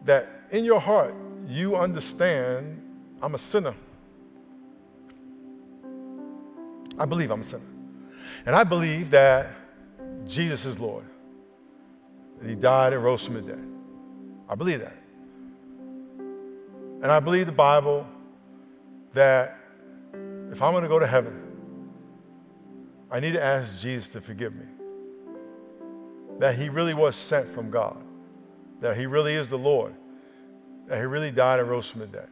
That 0.06 0.30
in 0.52 0.66
your 0.66 0.80
heart 0.80 1.16
you 1.48 1.76
understand 1.76 2.80
I'm 3.24 3.34
a 3.34 3.40
sinner. 3.40 3.74
I 6.98 7.06
believe 7.06 7.32
I'm 7.32 7.42
a 7.42 7.44
sinner. 7.44 7.64
And 8.46 8.56
I 8.56 8.64
believe 8.64 9.12
that 9.12 9.48
Jesus 10.28 10.66
is 10.66 10.80
Lord. 10.80 11.06
That 12.40 12.50
He 12.50 12.56
died 12.56 12.94
and 12.94 13.04
rose 13.04 13.26
from 13.26 13.36
the 13.36 13.42
dead. 13.42 13.68
I 14.50 14.56
believe 14.56 14.80
that. 14.82 14.96
And 17.02 17.12
I 17.12 17.20
believe 17.20 17.46
the 17.46 17.52
Bible 17.52 18.08
that 19.14 19.58
if 20.52 20.62
I'm 20.62 20.72
going 20.72 20.84
to 20.84 20.90
go 20.90 21.00
to 21.00 21.08
heaven, 21.08 21.40
I 23.12 23.20
need 23.20 23.34
to 23.34 23.44
ask 23.44 23.80
Jesus 23.80 24.10
to 24.10 24.22
forgive 24.22 24.56
me. 24.56 24.66
That 26.40 26.56
He 26.56 26.70
really 26.70 26.94
was 26.94 27.16
sent 27.16 27.48
from 27.48 27.70
God. 27.70 27.98
That 28.82 28.98
He 28.98 29.06
really 29.06 29.36
is 29.36 29.50
the 29.50 29.58
Lord. 29.58 29.94
That 30.88 30.98
He 30.98 31.04
really 31.04 31.32
died 31.32 31.60
and 31.60 31.70
rose 31.70 31.90
from 31.90 32.02
the 32.02 32.08
dead. 32.08 32.30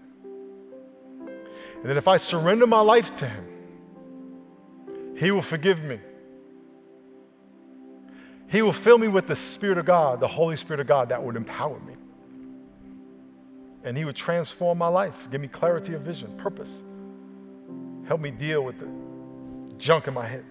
And 1.20 1.86
that 1.86 1.98
if 1.98 2.08
I 2.08 2.18
surrender 2.18 2.68
my 2.68 2.82
life 2.82 3.16
to 3.18 3.28
Him, 3.28 3.61
He 5.22 5.30
will 5.30 5.44
forgive 5.44 5.84
me. 5.84 6.00
He 8.50 8.64
will 8.64 8.74
fill 8.74 8.98
me 8.98 9.08
with 9.08 9.28
the 9.28 9.36
Spirit 9.36 9.78
of 9.78 9.86
God, 9.86 10.20
the 10.20 10.28
Holy 10.28 10.58
Spirit 10.58 10.80
of 10.80 10.88
God 10.88 11.10
that 11.10 11.22
would 11.22 11.36
empower 11.36 11.80
me. 11.82 11.94
And 13.84 13.96
He 13.96 14.04
would 14.04 14.16
transform 14.16 14.80
my 14.80 14.88
life, 14.88 15.30
give 15.30 15.40
me 15.40 15.48
clarity 15.48 15.94
of 15.94 16.02
vision, 16.02 16.36
purpose, 16.38 16.82
help 18.08 18.20
me 18.20 18.32
deal 18.32 18.64
with 18.64 18.80
the 18.80 18.88
junk 19.78 20.08
in 20.08 20.16
my 20.16 20.26
head. 20.26 20.44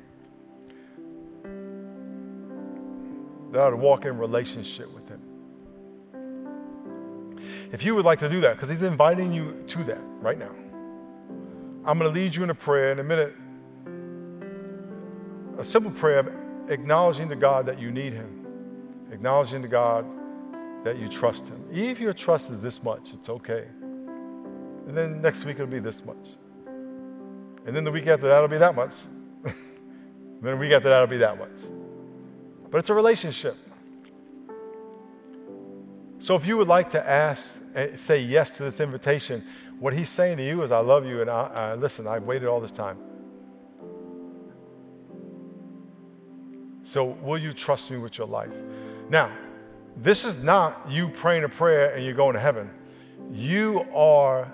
That 3.51 3.63
I 3.63 3.69
would 3.71 3.81
walk 3.81 4.05
in 4.05 4.19
relationship 4.19 4.89
with 4.95 5.09
Him. 5.09 5.21
If 7.73 7.85
you 7.85 7.97
would 7.97 8.05
like 8.05 8.21
to 8.21 8.29
do 8.29 8.41
that, 8.43 8.55
because 8.55 8.69
He's 8.69 8.83
inviting 8.83 9.33
you 9.33 9.65
to 9.67 9.83
that 9.83 10.01
right 10.21 10.39
now, 10.39 10.55
I'm 11.85 11.99
going 11.99 12.09
to 12.09 12.15
lead 12.15 12.37
you 12.37 12.45
in 12.45 12.51
a 12.51 12.55
prayer 12.55 12.93
in 12.93 13.01
a 13.01 13.05
minute. 13.05 13.35
A 15.61 15.65
simple 15.65 15.91
prayer 15.91 16.21
of 16.21 16.33
acknowledging 16.71 17.29
to 17.29 17.37
God 17.37 17.67
that 17.67 17.79
you 17.79 17.91
need 17.91 18.15
Him, 18.15 18.47
acknowledging 19.13 19.61
to 19.61 19.69
God 19.69 20.07
that 20.85 20.97
you 20.97 21.07
trust 21.07 21.49
Him. 21.49 21.63
If 21.71 22.01
your 22.01 22.15
trust 22.15 22.49
is 22.49 22.63
this 22.63 22.83
much, 22.83 23.13
it's 23.13 23.29
okay. 23.29 23.67
And 24.87 24.97
then 24.97 25.21
next 25.21 25.45
week 25.45 25.57
it'll 25.57 25.67
be 25.67 25.79
this 25.79 26.03
much. 26.03 26.31
And 27.67 27.77
then 27.77 27.85
the 27.85 27.93
week 27.93 28.07
after 28.07 28.27
that 28.29 28.37
it'll 28.37 28.49
be 28.49 28.57
that 28.57 28.75
much. 28.75 28.95
then 29.45 29.53
the 30.41 30.57
week 30.57 30.73
after 30.73 30.89
that 30.89 31.03
it'll 31.03 31.07
be 31.11 31.19
that 31.19 31.39
much. 31.39 31.61
But 32.71 32.79
it's 32.79 32.89
a 32.89 32.95
relationship. 32.95 33.59
So 36.21 36.37
if 36.37 36.47
you 36.47 36.57
would 36.57 36.69
like 36.69 36.89
to 36.93 37.07
ask, 37.07 37.59
eh, 37.75 37.97
say 37.97 38.19
yes 38.19 38.51
to 38.53 38.63
this 38.63 38.81
invitation, 38.81 39.43
what 39.79 39.93
he's 39.93 40.09
saying 40.09 40.39
to 40.39 40.43
you 40.43 40.63
is, 40.63 40.71
I 40.71 40.79
love 40.79 41.05
you, 41.05 41.21
and 41.21 41.29
I, 41.29 41.43
I, 41.55 41.75
listen, 41.75 42.07
I've 42.07 42.23
waited 42.23 42.49
all 42.49 42.61
this 42.61 42.73
time. 42.73 43.10
So, 46.91 47.05
will 47.05 47.39
you 47.39 47.53
trust 47.53 47.89
me 47.93 47.99
with 47.99 48.19
your 48.19 48.27
life? 48.27 48.53
Now, 49.11 49.31
this 49.97 50.25
is 50.25 50.43
not 50.43 50.77
you 50.89 51.09
praying 51.09 51.45
a 51.45 51.49
prayer 51.49 51.95
and 51.95 52.05
you're 52.05 52.15
going 52.15 52.35
to 52.35 52.41
heaven. 52.41 52.69
You 53.31 53.87
are 53.95 54.51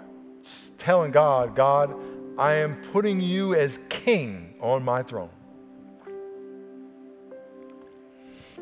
telling 0.77 1.12
God, 1.12 1.57
God, 1.57 1.94
I 2.37 2.57
am 2.57 2.75
putting 2.92 3.22
you 3.22 3.55
as 3.55 3.79
king 3.88 4.55
on 4.61 4.85
my 4.85 5.03
throne. 5.03 5.31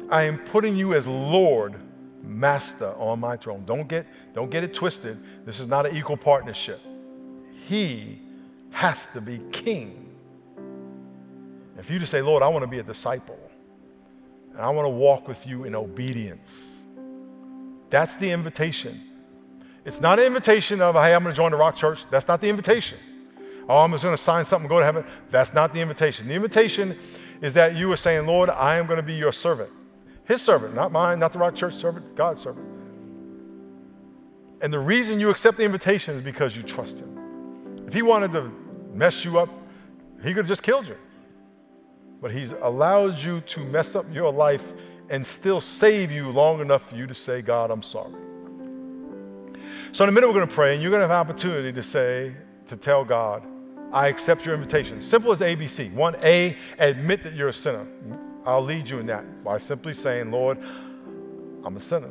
I 0.08 0.22
am 0.22 0.38
putting 0.38 0.76
you 0.76 0.94
as 0.94 1.08
Lord, 1.08 1.74
master 2.22 2.94
on 2.96 3.18
my 3.18 3.37
throne. 3.37 3.64
Don't 3.66 3.88
get, 3.88 4.06
don't 4.34 4.50
get 4.50 4.62
it 4.62 4.72
twisted. 4.72 5.18
This 5.44 5.58
is 5.58 5.66
not 5.66 5.84
an 5.84 5.96
equal 5.96 6.16
partnership. 6.16 6.80
He 7.66 8.20
has 8.70 9.06
to 9.06 9.20
be 9.20 9.40
king. 9.50 10.12
If 11.76 11.90
you 11.90 11.98
just 11.98 12.12
say, 12.12 12.22
Lord, 12.22 12.44
I 12.44 12.46
want 12.46 12.62
to 12.62 12.70
be 12.70 12.78
a 12.78 12.84
disciple, 12.84 13.37
and 14.55 14.62
I 14.62 14.71
want 14.71 14.87
to 14.87 14.90
walk 14.90 15.27
with 15.27 15.47
you 15.47 15.64
in 15.64 15.75
obedience. 15.75 16.64
That's 17.90 18.14
the 18.14 18.31
invitation. 18.31 19.01
It's 19.85 20.01
not 20.01 20.19
an 20.19 20.27
invitation 20.27 20.81
of, 20.81 20.95
hey, 20.95 21.14
I'm 21.14 21.23
going 21.23 21.35
to 21.35 21.37
join 21.37 21.51
the 21.51 21.57
Rock 21.57 21.77
Church. 21.77 22.05
That's 22.11 22.29
not 22.29 22.40
the 22.40 22.49
invitation. 22.49 22.99
Oh, 23.69 23.79
I'm 23.79 23.90
just 23.90 24.05
going 24.05 24.17
to 24.17 24.23
sign 24.23 24.45
something 24.45 24.64
and 24.64 24.71
go 24.71 24.79
to 24.79 24.85
heaven. 24.85 25.05
That's 25.31 25.53
not 25.55 25.75
the 25.75 25.81
invitation. 25.81 26.29
The 26.29 26.35
invitation 26.35 26.97
is 27.40 27.55
that 27.55 27.75
you 27.75 27.90
are 27.93 27.97
saying, 27.97 28.27
Lord, 28.27 28.49
I 28.49 28.77
am 28.77 28.87
going 28.87 28.97
to 28.99 29.03
be 29.03 29.14
your 29.14 29.33
servant. 29.33 29.71
His 30.25 30.40
servant, 30.40 30.75
not 30.75 30.93
mine, 30.93 31.19
not 31.19 31.33
the 31.33 31.38
Rock 31.38 31.55
Church 31.55 31.75
servant, 31.75 32.14
God's 32.14 32.40
servant. 32.40 32.67
And 34.62 34.73
the 34.73 34.79
reason 34.79 35.21
you 35.21 35.31
accept 35.31 35.57
the 35.57 35.64
invitation 35.64 36.14
is 36.14 36.23
because 36.23 36.57
you 36.57 36.62
trust 36.62 36.99
Him. 36.99 37.85
If 37.87 37.93
He 37.93 38.03
wanted 38.03 38.33
to 38.33 38.51
mess 38.95 39.25
you 39.25 39.38
up, 39.38 39.51
He 40.23 40.29
could 40.29 40.38
have 40.38 40.49
just 40.49 40.62
killed 40.62 40.87
you 40.87 40.97
but 42.24 42.32
He's 42.32 42.52
allowed 42.52 43.18
you 43.18 43.42
to 43.42 43.60
mess 43.66 43.94
up 43.94 44.06
your 44.10 44.32
life 44.32 44.72
and 45.10 45.26
still 45.26 45.60
save 45.60 46.10
you 46.10 46.30
long 46.30 46.62
enough 46.62 46.88
for 46.88 46.94
you 46.94 47.06
to 47.06 47.12
say, 47.12 47.42
God, 47.42 47.70
I'm 47.70 47.82
sorry. 47.82 48.14
So 49.92 50.04
in 50.04 50.08
a 50.08 50.12
minute, 50.12 50.26
we're 50.28 50.32
going 50.32 50.48
to 50.48 50.54
pray, 50.54 50.72
and 50.72 50.82
you're 50.82 50.90
going 50.90 51.02
to 51.02 51.06
have 51.06 51.10
an 51.10 51.30
opportunity 51.30 51.70
to 51.70 51.82
say, 51.82 52.34
to 52.68 52.78
tell 52.78 53.04
God, 53.04 53.42
I 53.92 54.08
accept 54.08 54.46
your 54.46 54.54
invitation. 54.54 55.02
Simple 55.02 55.32
as 55.32 55.40
ABC. 55.40 55.92
One, 55.92 56.16
A, 56.22 56.56
admit 56.78 57.24
that 57.24 57.34
you're 57.34 57.50
a 57.50 57.52
sinner. 57.52 57.87
I'll 58.46 58.64
lead 58.64 58.88
you 58.88 59.00
in 59.00 59.06
that 59.08 59.44
by 59.44 59.58
simply 59.58 59.92
saying, 59.92 60.30
Lord, 60.30 60.56
I'm 61.62 61.76
a 61.76 61.80
sinner. 61.80 62.10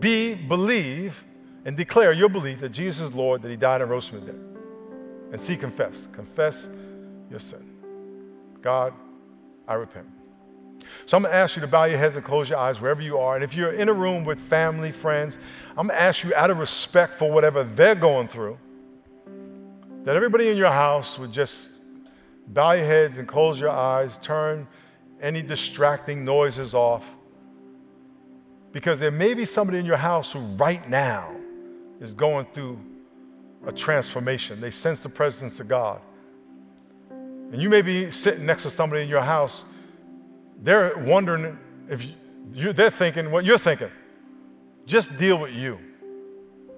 B, 0.00 0.34
believe 0.34 1.24
and 1.64 1.76
declare 1.76 2.10
your 2.10 2.28
belief 2.28 2.58
that 2.58 2.70
Jesus 2.70 3.10
is 3.10 3.14
Lord, 3.14 3.40
that 3.42 3.52
He 3.52 3.56
died 3.56 3.82
and 3.82 3.88
rose 3.88 4.08
from 4.08 4.18
the 4.18 4.32
dead. 4.32 4.40
And 5.30 5.40
C, 5.40 5.56
confess. 5.56 6.08
Confess 6.12 6.66
your 7.30 7.38
sin. 7.38 7.73
God, 8.64 8.94
I 9.68 9.74
repent. 9.74 10.06
So 11.04 11.18
I'm 11.18 11.22
going 11.22 11.32
to 11.32 11.38
ask 11.38 11.54
you 11.54 11.60
to 11.60 11.68
bow 11.68 11.84
your 11.84 11.98
heads 11.98 12.16
and 12.16 12.24
close 12.24 12.48
your 12.48 12.58
eyes 12.58 12.80
wherever 12.80 13.02
you 13.02 13.18
are. 13.18 13.34
And 13.34 13.44
if 13.44 13.54
you're 13.54 13.72
in 13.72 13.90
a 13.90 13.92
room 13.92 14.24
with 14.24 14.38
family, 14.38 14.90
friends, 14.90 15.38
I'm 15.76 15.88
going 15.88 15.98
to 15.98 16.00
ask 16.00 16.24
you 16.24 16.34
out 16.34 16.50
of 16.50 16.58
respect 16.58 17.12
for 17.12 17.30
whatever 17.30 17.62
they're 17.62 17.94
going 17.94 18.26
through, 18.26 18.56
that 20.04 20.16
everybody 20.16 20.48
in 20.48 20.56
your 20.56 20.70
house 20.70 21.18
would 21.18 21.30
just 21.30 21.72
bow 22.48 22.72
your 22.72 22.86
heads 22.86 23.18
and 23.18 23.28
close 23.28 23.60
your 23.60 23.70
eyes, 23.70 24.16
turn 24.16 24.66
any 25.20 25.42
distracting 25.42 26.24
noises 26.24 26.72
off. 26.72 27.16
Because 28.72 28.98
there 28.98 29.10
may 29.10 29.34
be 29.34 29.44
somebody 29.44 29.78
in 29.78 29.84
your 29.84 29.98
house 29.98 30.32
who 30.32 30.40
right 30.40 30.88
now 30.88 31.36
is 32.00 32.14
going 32.14 32.46
through 32.46 32.80
a 33.66 33.72
transformation. 33.72 34.58
They 34.58 34.70
sense 34.70 35.00
the 35.00 35.10
presence 35.10 35.60
of 35.60 35.68
God. 35.68 36.00
And 37.52 37.60
you 37.60 37.70
may 37.70 37.82
be 37.82 38.10
sitting 38.10 38.46
next 38.46 38.64
to 38.64 38.70
somebody 38.70 39.02
in 39.02 39.08
your 39.08 39.22
house, 39.22 39.64
they're 40.60 40.96
wondering 40.96 41.58
if 41.88 42.06
you, 42.52 42.72
they're 42.72 42.90
thinking 42.90 43.30
what 43.30 43.44
you're 43.44 43.58
thinking. 43.58 43.90
Just 44.86 45.16
deal 45.18 45.38
with 45.38 45.54
you. 45.54 45.78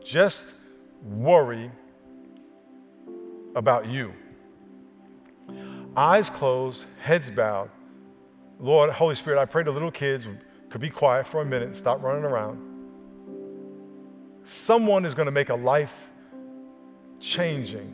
Just 0.05 0.45
worry 1.03 1.71
about 3.55 3.87
you. 3.87 4.13
Eyes 5.97 6.29
closed, 6.29 6.85
heads 7.01 7.31
bowed. 7.31 7.71
Lord, 8.61 8.91
Holy 8.91 9.15
Spirit, 9.15 9.41
I 9.41 9.45
pray 9.45 9.63
the 9.63 9.71
little 9.71 9.91
kids 9.91 10.27
could 10.69 10.81
be 10.81 10.91
quiet 10.91 11.27
for 11.27 11.41
a 11.41 11.45
minute, 11.45 11.77
stop 11.77 12.03
running 12.03 12.25
around. 12.25 12.63
Someone 14.45 15.05
is 15.05 15.15
going 15.15 15.27
to 15.27 15.33
make 15.33 15.49
a 15.49 15.55
life 15.55 16.11
changing, 17.19 17.93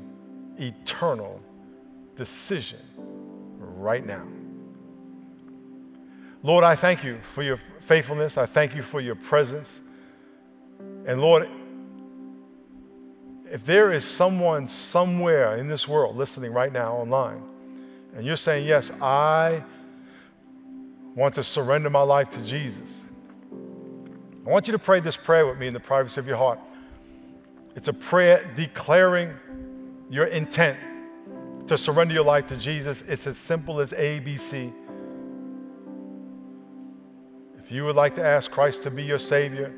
eternal 0.58 1.40
decision 2.22 2.78
right 3.58 4.06
now. 4.06 4.24
Lord, 6.44 6.62
I 6.62 6.76
thank 6.76 7.02
you 7.02 7.16
for 7.16 7.42
your 7.42 7.56
faithfulness. 7.80 8.38
I 8.38 8.46
thank 8.46 8.76
you 8.76 8.82
for 8.82 9.00
your 9.00 9.16
presence. 9.16 9.80
And 11.04 11.20
Lord, 11.20 11.48
if 13.50 13.66
there 13.66 13.90
is 13.90 14.04
someone 14.04 14.68
somewhere 14.68 15.56
in 15.56 15.66
this 15.66 15.88
world 15.88 16.14
listening 16.16 16.52
right 16.52 16.72
now 16.72 16.92
online, 16.92 17.42
and 18.14 18.24
you're 18.24 18.36
saying, 18.36 18.68
Yes, 18.68 18.92
I 19.02 19.64
want 21.16 21.34
to 21.34 21.42
surrender 21.42 21.90
my 21.90 22.02
life 22.02 22.30
to 22.30 22.46
Jesus, 22.46 23.02
I 24.46 24.48
want 24.48 24.68
you 24.68 24.72
to 24.72 24.78
pray 24.78 25.00
this 25.00 25.16
prayer 25.16 25.44
with 25.44 25.58
me 25.58 25.66
in 25.66 25.74
the 25.74 25.80
privacy 25.80 26.20
of 26.20 26.28
your 26.28 26.36
heart. 26.36 26.60
It's 27.74 27.88
a 27.88 27.92
prayer 27.92 28.48
declaring 28.54 29.34
your 30.08 30.26
intent 30.26 30.78
to 31.66 31.78
surrender 31.78 32.14
your 32.14 32.24
life 32.24 32.46
to 32.46 32.56
Jesus, 32.56 33.08
it's 33.08 33.26
as 33.26 33.38
simple 33.38 33.80
as 33.80 33.92
ABC. 33.92 34.72
If 37.58 37.70
you 37.70 37.84
would 37.84 37.96
like 37.96 38.14
to 38.16 38.24
ask 38.24 38.50
Christ 38.50 38.82
to 38.82 38.90
be 38.90 39.04
your 39.04 39.18
Savior 39.18 39.72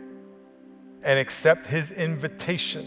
and 1.02 1.18
accept 1.18 1.66
his 1.66 1.92
invitation. 1.92 2.84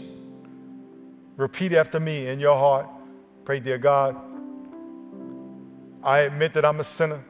Repeat 1.36 1.72
after 1.72 2.00
me 2.00 2.26
in 2.26 2.40
your 2.40 2.56
heart. 2.56 2.88
Pray, 3.44 3.60
dear 3.60 3.78
God, 3.78 4.16
I 6.02 6.20
admit 6.20 6.52
that 6.54 6.64
I'm 6.64 6.80
a 6.80 6.84
sinner 6.84 7.20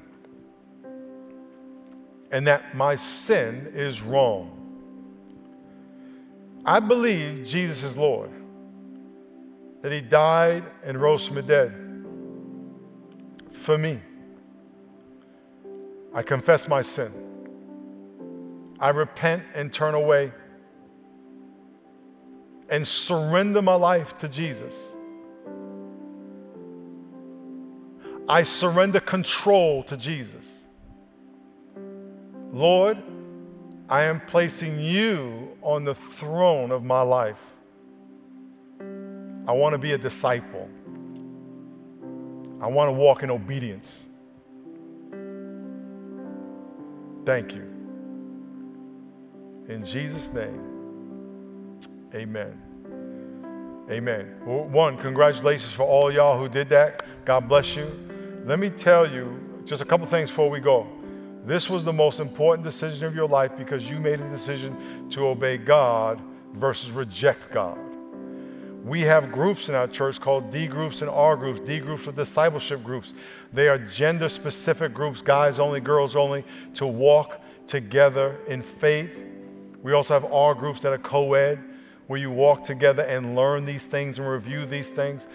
and 2.31 2.47
that 2.47 2.75
my 2.75 2.95
sin 2.95 3.71
is 3.73 4.03
wrong. 4.03 4.55
I 6.65 6.81
believe 6.81 7.45
Jesus 7.47 7.83
is 7.83 7.97
Lord, 7.97 8.31
that 9.83 9.93
He 9.93 10.01
died 10.01 10.65
and 10.85 11.01
rose 11.01 11.27
from 11.27 11.37
the 11.37 11.43
dead 11.43 11.75
for 13.53 13.79
me. 13.79 13.99
I 16.15 16.23
confess 16.23 16.69
my 16.69 16.83
sin. 16.83 17.13
I 18.81 18.91
repent 18.91 19.43
and 19.55 19.73
turn 19.73 19.95
away 19.95 20.33
and 22.71 22.87
surrender 22.87 23.63
my 23.63 23.75
life 23.75 24.17
to 24.19 24.29
Jesus. 24.29 24.93
I 28.29 28.43
surrender 28.43 29.01
control 29.01 29.83
to 29.85 29.97
Jesus. 29.97 30.61
Lord, 32.53 32.99
I 33.89 34.03
am 34.03 34.21
placing 34.21 34.79
you 34.81 35.57
on 35.63 35.85
the 35.85 35.95
throne 35.95 36.71
of 36.71 36.85
my 36.85 37.01
life. 37.01 37.43
I 39.49 39.53
want 39.53 39.73
to 39.73 39.79
be 39.79 39.93
a 39.93 39.99
disciple. 39.99 40.69
I 42.61 42.67
want 42.67 42.89
to 42.89 42.93
walk 42.93 43.23
in 43.23 43.31
obedience. 43.31 44.05
Thank 47.25 47.55
you. 47.55 47.63
In 49.69 49.87
Jesus' 49.87 50.31
name, 50.35 51.81
amen. 52.15 52.61
Amen. 53.91 54.27
One, 54.45 54.99
congratulations 54.99 55.73
for 55.73 55.85
all 55.85 56.13
y'all 56.13 56.39
who 56.39 56.51
did 56.51 56.69
that. 56.69 57.07
God 57.25 57.49
bless 57.49 57.75
you. 57.75 57.87
Let 58.45 58.59
me 58.59 58.69
tell 58.69 59.11
you 59.11 59.63
just 59.65 59.81
a 59.81 59.87
couple 59.87 60.07
things 60.07 60.29
before 60.29 60.51
we 60.51 60.61
go. 60.61 60.87
This 61.45 61.71
was 61.71 61.87
the 61.87 61.93
most 61.93 62.21
important 62.21 62.65
decision 62.65 63.07
of 63.07 63.15
your 63.15 63.27
life 63.27 63.57
because 63.57 63.89
you 63.89 63.99
made 63.99 64.21
a 64.21 64.29
decision 64.29 65.09
to 65.09 65.27
obey 65.29 65.57
God 65.57 66.21
versus 66.53 66.91
reject 66.91 67.51
God. 67.51 67.88
We 68.89 69.03
have 69.03 69.31
groups 69.31 69.69
in 69.69 69.75
our 69.75 69.87
church 69.87 70.19
called 70.19 70.51
D 70.51 70.67
groups 70.67 71.03
and 71.03 71.11
R 71.11 71.37
groups. 71.37 71.61
D 71.61 71.79
groups 71.79 72.09
are 72.09 72.13
discipleship 72.13 72.83
groups. 72.83 73.13
They 73.53 73.69
are 73.69 73.77
gender 73.77 74.31
specific 74.31 74.95
groups, 74.95 75.21
guys 75.21 75.59
only, 75.59 75.81
girls 75.81 76.17
only, 76.17 76.43
to 76.75 76.87
walk 76.87 77.39
together 77.67 78.39
in 78.47 78.63
faith. 78.63 79.23
We 79.83 79.93
also 79.93 80.15
have 80.15 80.33
R 80.33 80.55
groups 80.55 80.81
that 80.83 80.93
are 80.95 80.99
co 80.99 81.35
ed, 81.35 81.63
where 82.07 82.19
you 82.19 82.31
walk 82.31 82.65
together 82.65 83.03
and 83.03 83.37
learn 83.37 83.67
these 83.67 83.85
things 83.85 84.19
and 84.19 84.27
review 84.27 84.65
these 84.65 84.89
things. 84.89 85.27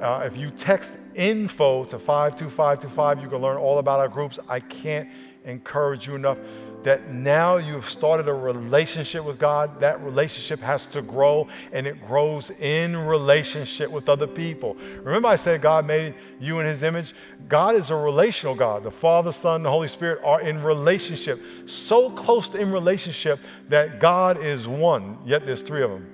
Uh, 0.00 0.22
if 0.24 0.36
you 0.36 0.50
text 0.50 0.96
info 1.16 1.84
to 1.86 1.98
52525, 1.98 3.20
you 3.20 3.28
can 3.28 3.38
learn 3.38 3.56
all 3.56 3.80
about 3.80 3.98
our 3.98 4.08
groups. 4.08 4.38
I 4.48 4.60
can't 4.60 5.08
encourage 5.44 6.06
you 6.06 6.14
enough 6.14 6.38
that 6.84 7.10
now 7.10 7.56
you've 7.56 7.88
started 7.88 8.28
a 8.28 8.32
relationship 8.32 9.24
with 9.24 9.38
God, 9.38 9.80
that 9.80 10.00
relationship 10.00 10.60
has 10.60 10.86
to 10.86 11.02
grow 11.02 11.48
and 11.72 11.86
it 11.86 12.04
grows 12.06 12.50
in 12.50 12.96
relationship 12.96 13.90
with 13.90 14.08
other 14.08 14.26
people. 14.26 14.76
Remember, 15.02 15.28
I 15.28 15.36
said 15.36 15.60
God 15.60 15.86
made 15.86 16.14
you 16.40 16.58
in 16.58 16.66
His 16.66 16.82
image? 16.82 17.14
God 17.48 17.74
is 17.74 17.90
a 17.90 17.96
relational 17.96 18.54
God. 18.54 18.82
The 18.82 18.90
Father, 18.90 19.32
Son, 19.32 19.62
the 19.62 19.70
Holy 19.70 19.88
Spirit 19.88 20.20
are 20.24 20.40
in 20.40 20.62
relationship, 20.62 21.40
so 21.68 22.10
close 22.10 22.48
to 22.50 22.60
in 22.60 22.72
relationship 22.72 23.40
that 23.68 24.00
God 24.00 24.38
is 24.38 24.66
one, 24.68 25.18
yet 25.24 25.46
there's 25.46 25.62
three 25.62 25.82
of 25.82 25.90
them. 25.90 26.08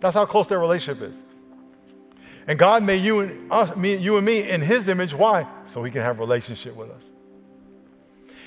That's 0.00 0.14
how 0.14 0.26
close 0.26 0.46
their 0.46 0.60
relationship 0.60 1.02
is. 1.02 1.22
And 2.46 2.58
God 2.58 2.82
made 2.82 3.02
you 3.02 3.20
and, 3.20 3.52
us, 3.52 3.76
me, 3.76 3.96
you 3.96 4.16
and 4.16 4.24
me 4.24 4.48
in 4.48 4.62
His 4.62 4.88
image. 4.88 5.12
Why? 5.12 5.46
So 5.66 5.82
He 5.82 5.90
can 5.90 6.02
have 6.02 6.18
relationship 6.18 6.74
with 6.74 6.90
us 6.90 7.10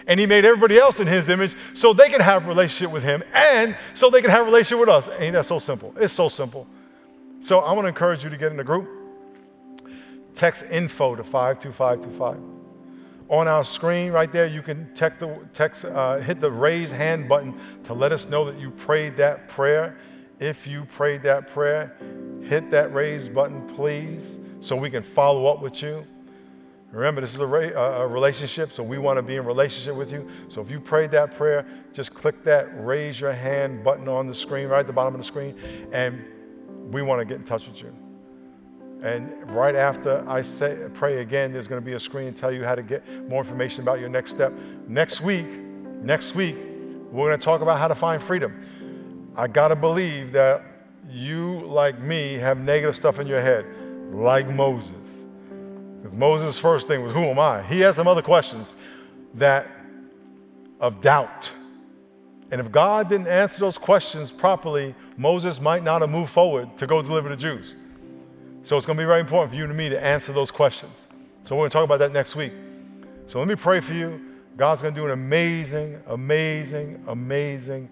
and 0.08 0.20
he 0.20 0.26
made 0.26 0.46
everybody 0.46 0.78
else 0.78 1.00
in 1.00 1.08
his 1.08 1.30
image 1.30 1.56
so 1.74 1.94
they 1.94 2.10
can 2.10 2.22
have 2.22 2.46
a 2.46 2.48
relationship 2.48 2.92
with 2.92 3.04
him 3.04 3.24
and 3.34 3.76
so 3.94 4.10
they 4.10 4.22
can 4.22 4.30
have 4.30 4.42
a 4.42 4.46
relationship 4.46 4.80
with 4.80 4.90
us. 4.90 5.10
Ain't 5.20 5.34
that 5.34 5.46
so 5.46 5.60
simple? 5.60 5.94
It's 5.98 6.14
so 6.14 6.30
simple. 6.30 6.68
So 7.40 7.60
I 7.60 7.74
want 7.74 7.86
to 7.86 7.90
encourage 7.90 8.24
you 8.24 8.30
to 8.30 8.38
get 8.38 8.52
in 8.52 8.58
the 8.58 8.64
group. 8.64 8.88
Text 10.34 10.64
info 10.72 11.16
to 11.16 11.24
52525. 11.24 12.38
On 13.30 13.48
our 13.48 13.64
screen 13.64 14.12
right 14.12 14.32
there, 14.32 14.46
you 14.46 14.62
can 14.62 14.94
the, 14.94 15.48
text, 15.54 15.86
uh, 15.86 16.18
hit 16.18 16.40
the 16.40 16.52
raise 16.52 16.92
hand 16.92 17.30
button 17.30 17.58
to 17.86 17.94
let 17.94 18.12
us 18.12 18.28
know 18.28 18.46
that 18.46 18.60
you 18.60 18.72
prayed 18.72 19.16
that 19.18 19.48
prayer. 19.48 19.98
If 20.40 20.68
you 20.68 20.86
prayed 20.86 21.24
that 21.24 21.48
prayer, 21.48 21.96
hit 22.44 22.72
that 22.72 22.94
raise 22.94 23.30
button, 23.30 23.66
please, 23.68 24.38
so 24.60 24.76
we 24.76 24.90
can 24.90 25.02
follow 25.02 25.46
up 25.46 25.62
with 25.62 25.82
you. 25.82 26.06
Remember, 26.92 27.22
this 27.22 27.34
is 27.34 27.40
a, 27.40 27.44
a, 27.44 28.08
relationship, 28.08 28.72
so 28.72 28.84
we 28.84 28.98
want 28.98 29.18
to 29.18 29.22
be 29.22 29.38
in 29.38 29.46
relationship 29.46 29.96
with 29.96 30.12
you. 30.12 30.28
So 30.50 30.62
if 30.62 30.70
you 30.70 30.82
prayed 30.82 31.12
that 31.12 31.34
prayer, 31.36 31.66
just 31.94 32.14
click 32.14 32.44
that 32.44 32.68
raise 32.86 33.20
your 33.20 33.32
hand 33.32 33.82
button 33.82 34.10
on 34.10 34.28
the 34.28 34.36
screen, 34.36 34.68
right 34.68 34.82
at 34.82 34.88
the 34.88 34.94
bottom 34.94 35.16
of 35.16 35.22
the 35.22 35.26
screen, 35.26 35.56
and 35.94 36.26
we 36.92 37.02
want 37.02 37.20
to 37.20 37.26
get 37.26 37.38
in 37.38 37.46
touch 37.46 37.68
with 37.68 37.82
you. 37.82 37.96
And 39.02 39.50
right 39.50 39.74
after 39.74 40.24
I 40.30 40.42
say 40.42 40.90
pray 40.94 41.22
again, 41.22 41.54
there's 41.54 41.68
going 41.68 41.82
to 41.82 41.86
be 41.86 41.94
a 41.94 42.00
screen 42.00 42.34
tell 42.34 42.52
you 42.52 42.66
how 42.66 42.76
to 42.76 42.84
get 42.84 43.08
more 43.28 43.42
information 43.42 43.82
about 43.82 44.00
your 44.00 44.10
next 44.10 44.32
step. 44.32 44.52
Next 44.88 45.22
week, 45.22 45.48
next 45.48 46.36
week, 46.36 46.56
we're 47.10 47.30
going 47.30 47.40
to 47.40 47.44
talk 47.44 47.62
about 47.62 47.80
how 47.80 47.88
to 47.88 47.96
find 47.96 48.22
freedom. 48.22 49.32
I 49.36 49.48
got 49.48 49.70
to 49.70 49.78
believe 49.78 50.34
that 50.34 50.64
you, 51.10 51.62
like 51.62 52.00
me, 52.00 52.34
have 52.34 52.60
negative 52.60 52.96
stuff 52.98 53.18
in 53.18 53.28
your 53.28 53.42
head, 53.42 53.66
like 54.12 54.48
Moses. 54.48 55.01
Because 56.02 56.18
Moses' 56.18 56.58
first 56.58 56.88
thing 56.88 57.04
was, 57.04 57.14
Who 57.14 57.26
am 57.26 57.40
I? 57.40 57.62
He 57.64 57.82
had 57.82 57.96
some 57.96 58.08
other 58.08 58.22
questions 58.22 58.76
that 59.36 59.68
of 60.80 61.00
doubt. 61.00 61.52
And 62.50 62.60
if 62.60 62.72
God 62.72 63.08
didn't 63.08 63.28
answer 63.28 63.60
those 63.60 63.78
questions 63.78 64.32
properly, 64.32 64.96
Moses 65.16 65.62
might 65.62 65.84
not 65.84 66.02
have 66.02 66.10
moved 66.10 66.32
forward 66.32 66.76
to 66.78 66.88
go 66.88 67.02
deliver 67.02 67.30
the 67.30 67.38
Jews. 67.38 67.76
So 68.64 68.78
it's 68.78 68.86
going 68.86 68.98
to 68.98 69.02
be 69.02 69.06
very 69.06 69.22
important 69.22 69.52
for 69.52 69.58
you 69.58 69.64
and 69.64 69.76
me 69.76 69.90
to 69.90 70.04
answer 70.04 70.34
those 70.34 70.52
questions. 70.52 71.08
So 71.44 71.56
we're 71.56 71.62
going 71.62 71.70
to 71.70 71.74
talk 71.74 71.86
about 71.86 72.00
that 72.00 72.12
next 72.12 72.36
week. 72.36 72.52
So 73.28 73.40
let 73.40 73.48
me 73.48 73.56
pray 73.56 73.80
for 73.80 73.94
you. 73.94 74.20
God's 74.58 74.82
going 74.82 74.94
to 74.94 75.00
do 75.00 75.06
an 75.06 75.12
amazing, 75.12 76.02
amazing, 76.08 77.04
amazing 77.08 77.90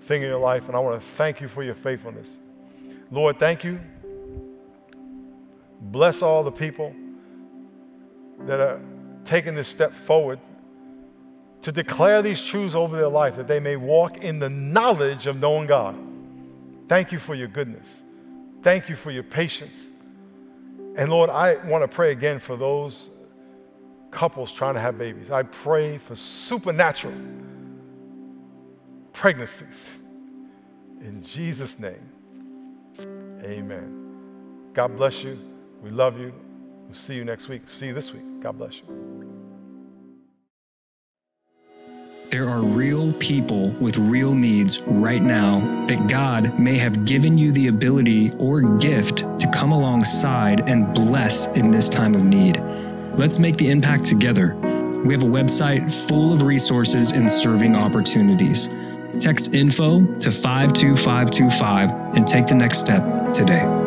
thing 0.00 0.22
in 0.22 0.28
your 0.28 0.38
life. 0.38 0.66
And 0.68 0.76
I 0.76 0.80
want 0.80 1.00
to 1.00 1.06
thank 1.06 1.40
you 1.40 1.48
for 1.48 1.62
your 1.62 1.74
faithfulness. 1.74 2.36
Lord, 3.10 3.38
thank 3.38 3.64
you. 3.64 3.80
Bless 5.80 6.22
all 6.22 6.42
the 6.42 6.52
people 6.52 6.94
that 8.46 8.60
are 8.60 8.80
taking 9.24 9.54
this 9.54 9.68
step 9.68 9.92
forward 9.92 10.38
to 11.62 11.72
declare 11.72 12.22
these 12.22 12.42
truths 12.42 12.74
over 12.74 12.96
their 12.96 13.08
life 13.08 13.36
that 13.36 13.46
they 13.46 13.60
may 13.60 13.76
walk 13.76 14.18
in 14.18 14.38
the 14.38 14.50
knowledge 14.50 15.26
of 15.26 15.38
knowing 15.38 15.66
God. 15.66 15.96
Thank 16.88 17.12
you 17.12 17.18
for 17.18 17.34
your 17.34 17.48
goodness. 17.48 18.02
Thank 18.62 18.88
you 18.88 18.96
for 18.96 19.10
your 19.10 19.22
patience. 19.22 19.86
And 20.96 21.10
Lord, 21.10 21.30
I 21.30 21.54
want 21.66 21.82
to 21.82 21.88
pray 21.88 22.12
again 22.12 22.38
for 22.38 22.56
those 22.56 23.10
couples 24.10 24.52
trying 24.52 24.74
to 24.74 24.80
have 24.80 24.98
babies. 24.98 25.30
I 25.30 25.42
pray 25.44 25.98
for 25.98 26.14
supernatural 26.16 27.14
pregnancies. 29.12 30.00
In 31.00 31.22
Jesus' 31.22 31.78
name, 31.78 32.10
amen. 33.42 34.70
God 34.72 34.96
bless 34.96 35.22
you. 35.22 35.38
We 35.82 35.90
love 35.90 36.18
you. 36.18 36.32
We'll 36.92 36.98
see 36.98 37.14
you 37.14 37.24
next 37.24 37.48
week. 37.48 37.62
See 37.68 37.86
you 37.86 37.94
this 37.94 38.12
week. 38.12 38.22
God 38.40 38.58
bless 38.58 38.80
you. 38.80 38.84
There 42.28 42.50
are 42.50 42.60
real 42.60 43.14
people 43.14 43.70
with 43.80 43.96
real 43.96 44.34
needs 44.34 44.82
right 44.82 45.22
now 45.22 45.60
that 45.86 46.06
God 46.06 46.60
may 46.60 46.76
have 46.76 47.06
given 47.06 47.38
you 47.38 47.50
the 47.50 47.68
ability 47.68 48.32
or 48.32 48.60
gift 48.76 49.20
to 49.40 49.50
come 49.50 49.72
alongside 49.72 50.68
and 50.68 50.92
bless 50.92 51.46
in 51.56 51.70
this 51.70 51.88
time 51.88 52.14
of 52.14 52.24
need. 52.24 52.60
Let's 53.14 53.38
make 53.38 53.56
the 53.56 53.70
impact 53.70 54.04
together. 54.04 54.54
We 55.02 55.14
have 55.14 55.22
a 55.22 55.26
website 55.26 55.90
full 56.06 56.34
of 56.34 56.42
resources 56.42 57.12
and 57.12 57.30
serving 57.30 57.74
opportunities. 57.74 58.68
Text 59.18 59.54
info 59.54 60.04
to 60.16 60.30
52525 60.30 62.16
and 62.16 62.26
take 62.26 62.48
the 62.48 62.54
next 62.54 62.80
step 62.80 63.32
today. 63.32 63.81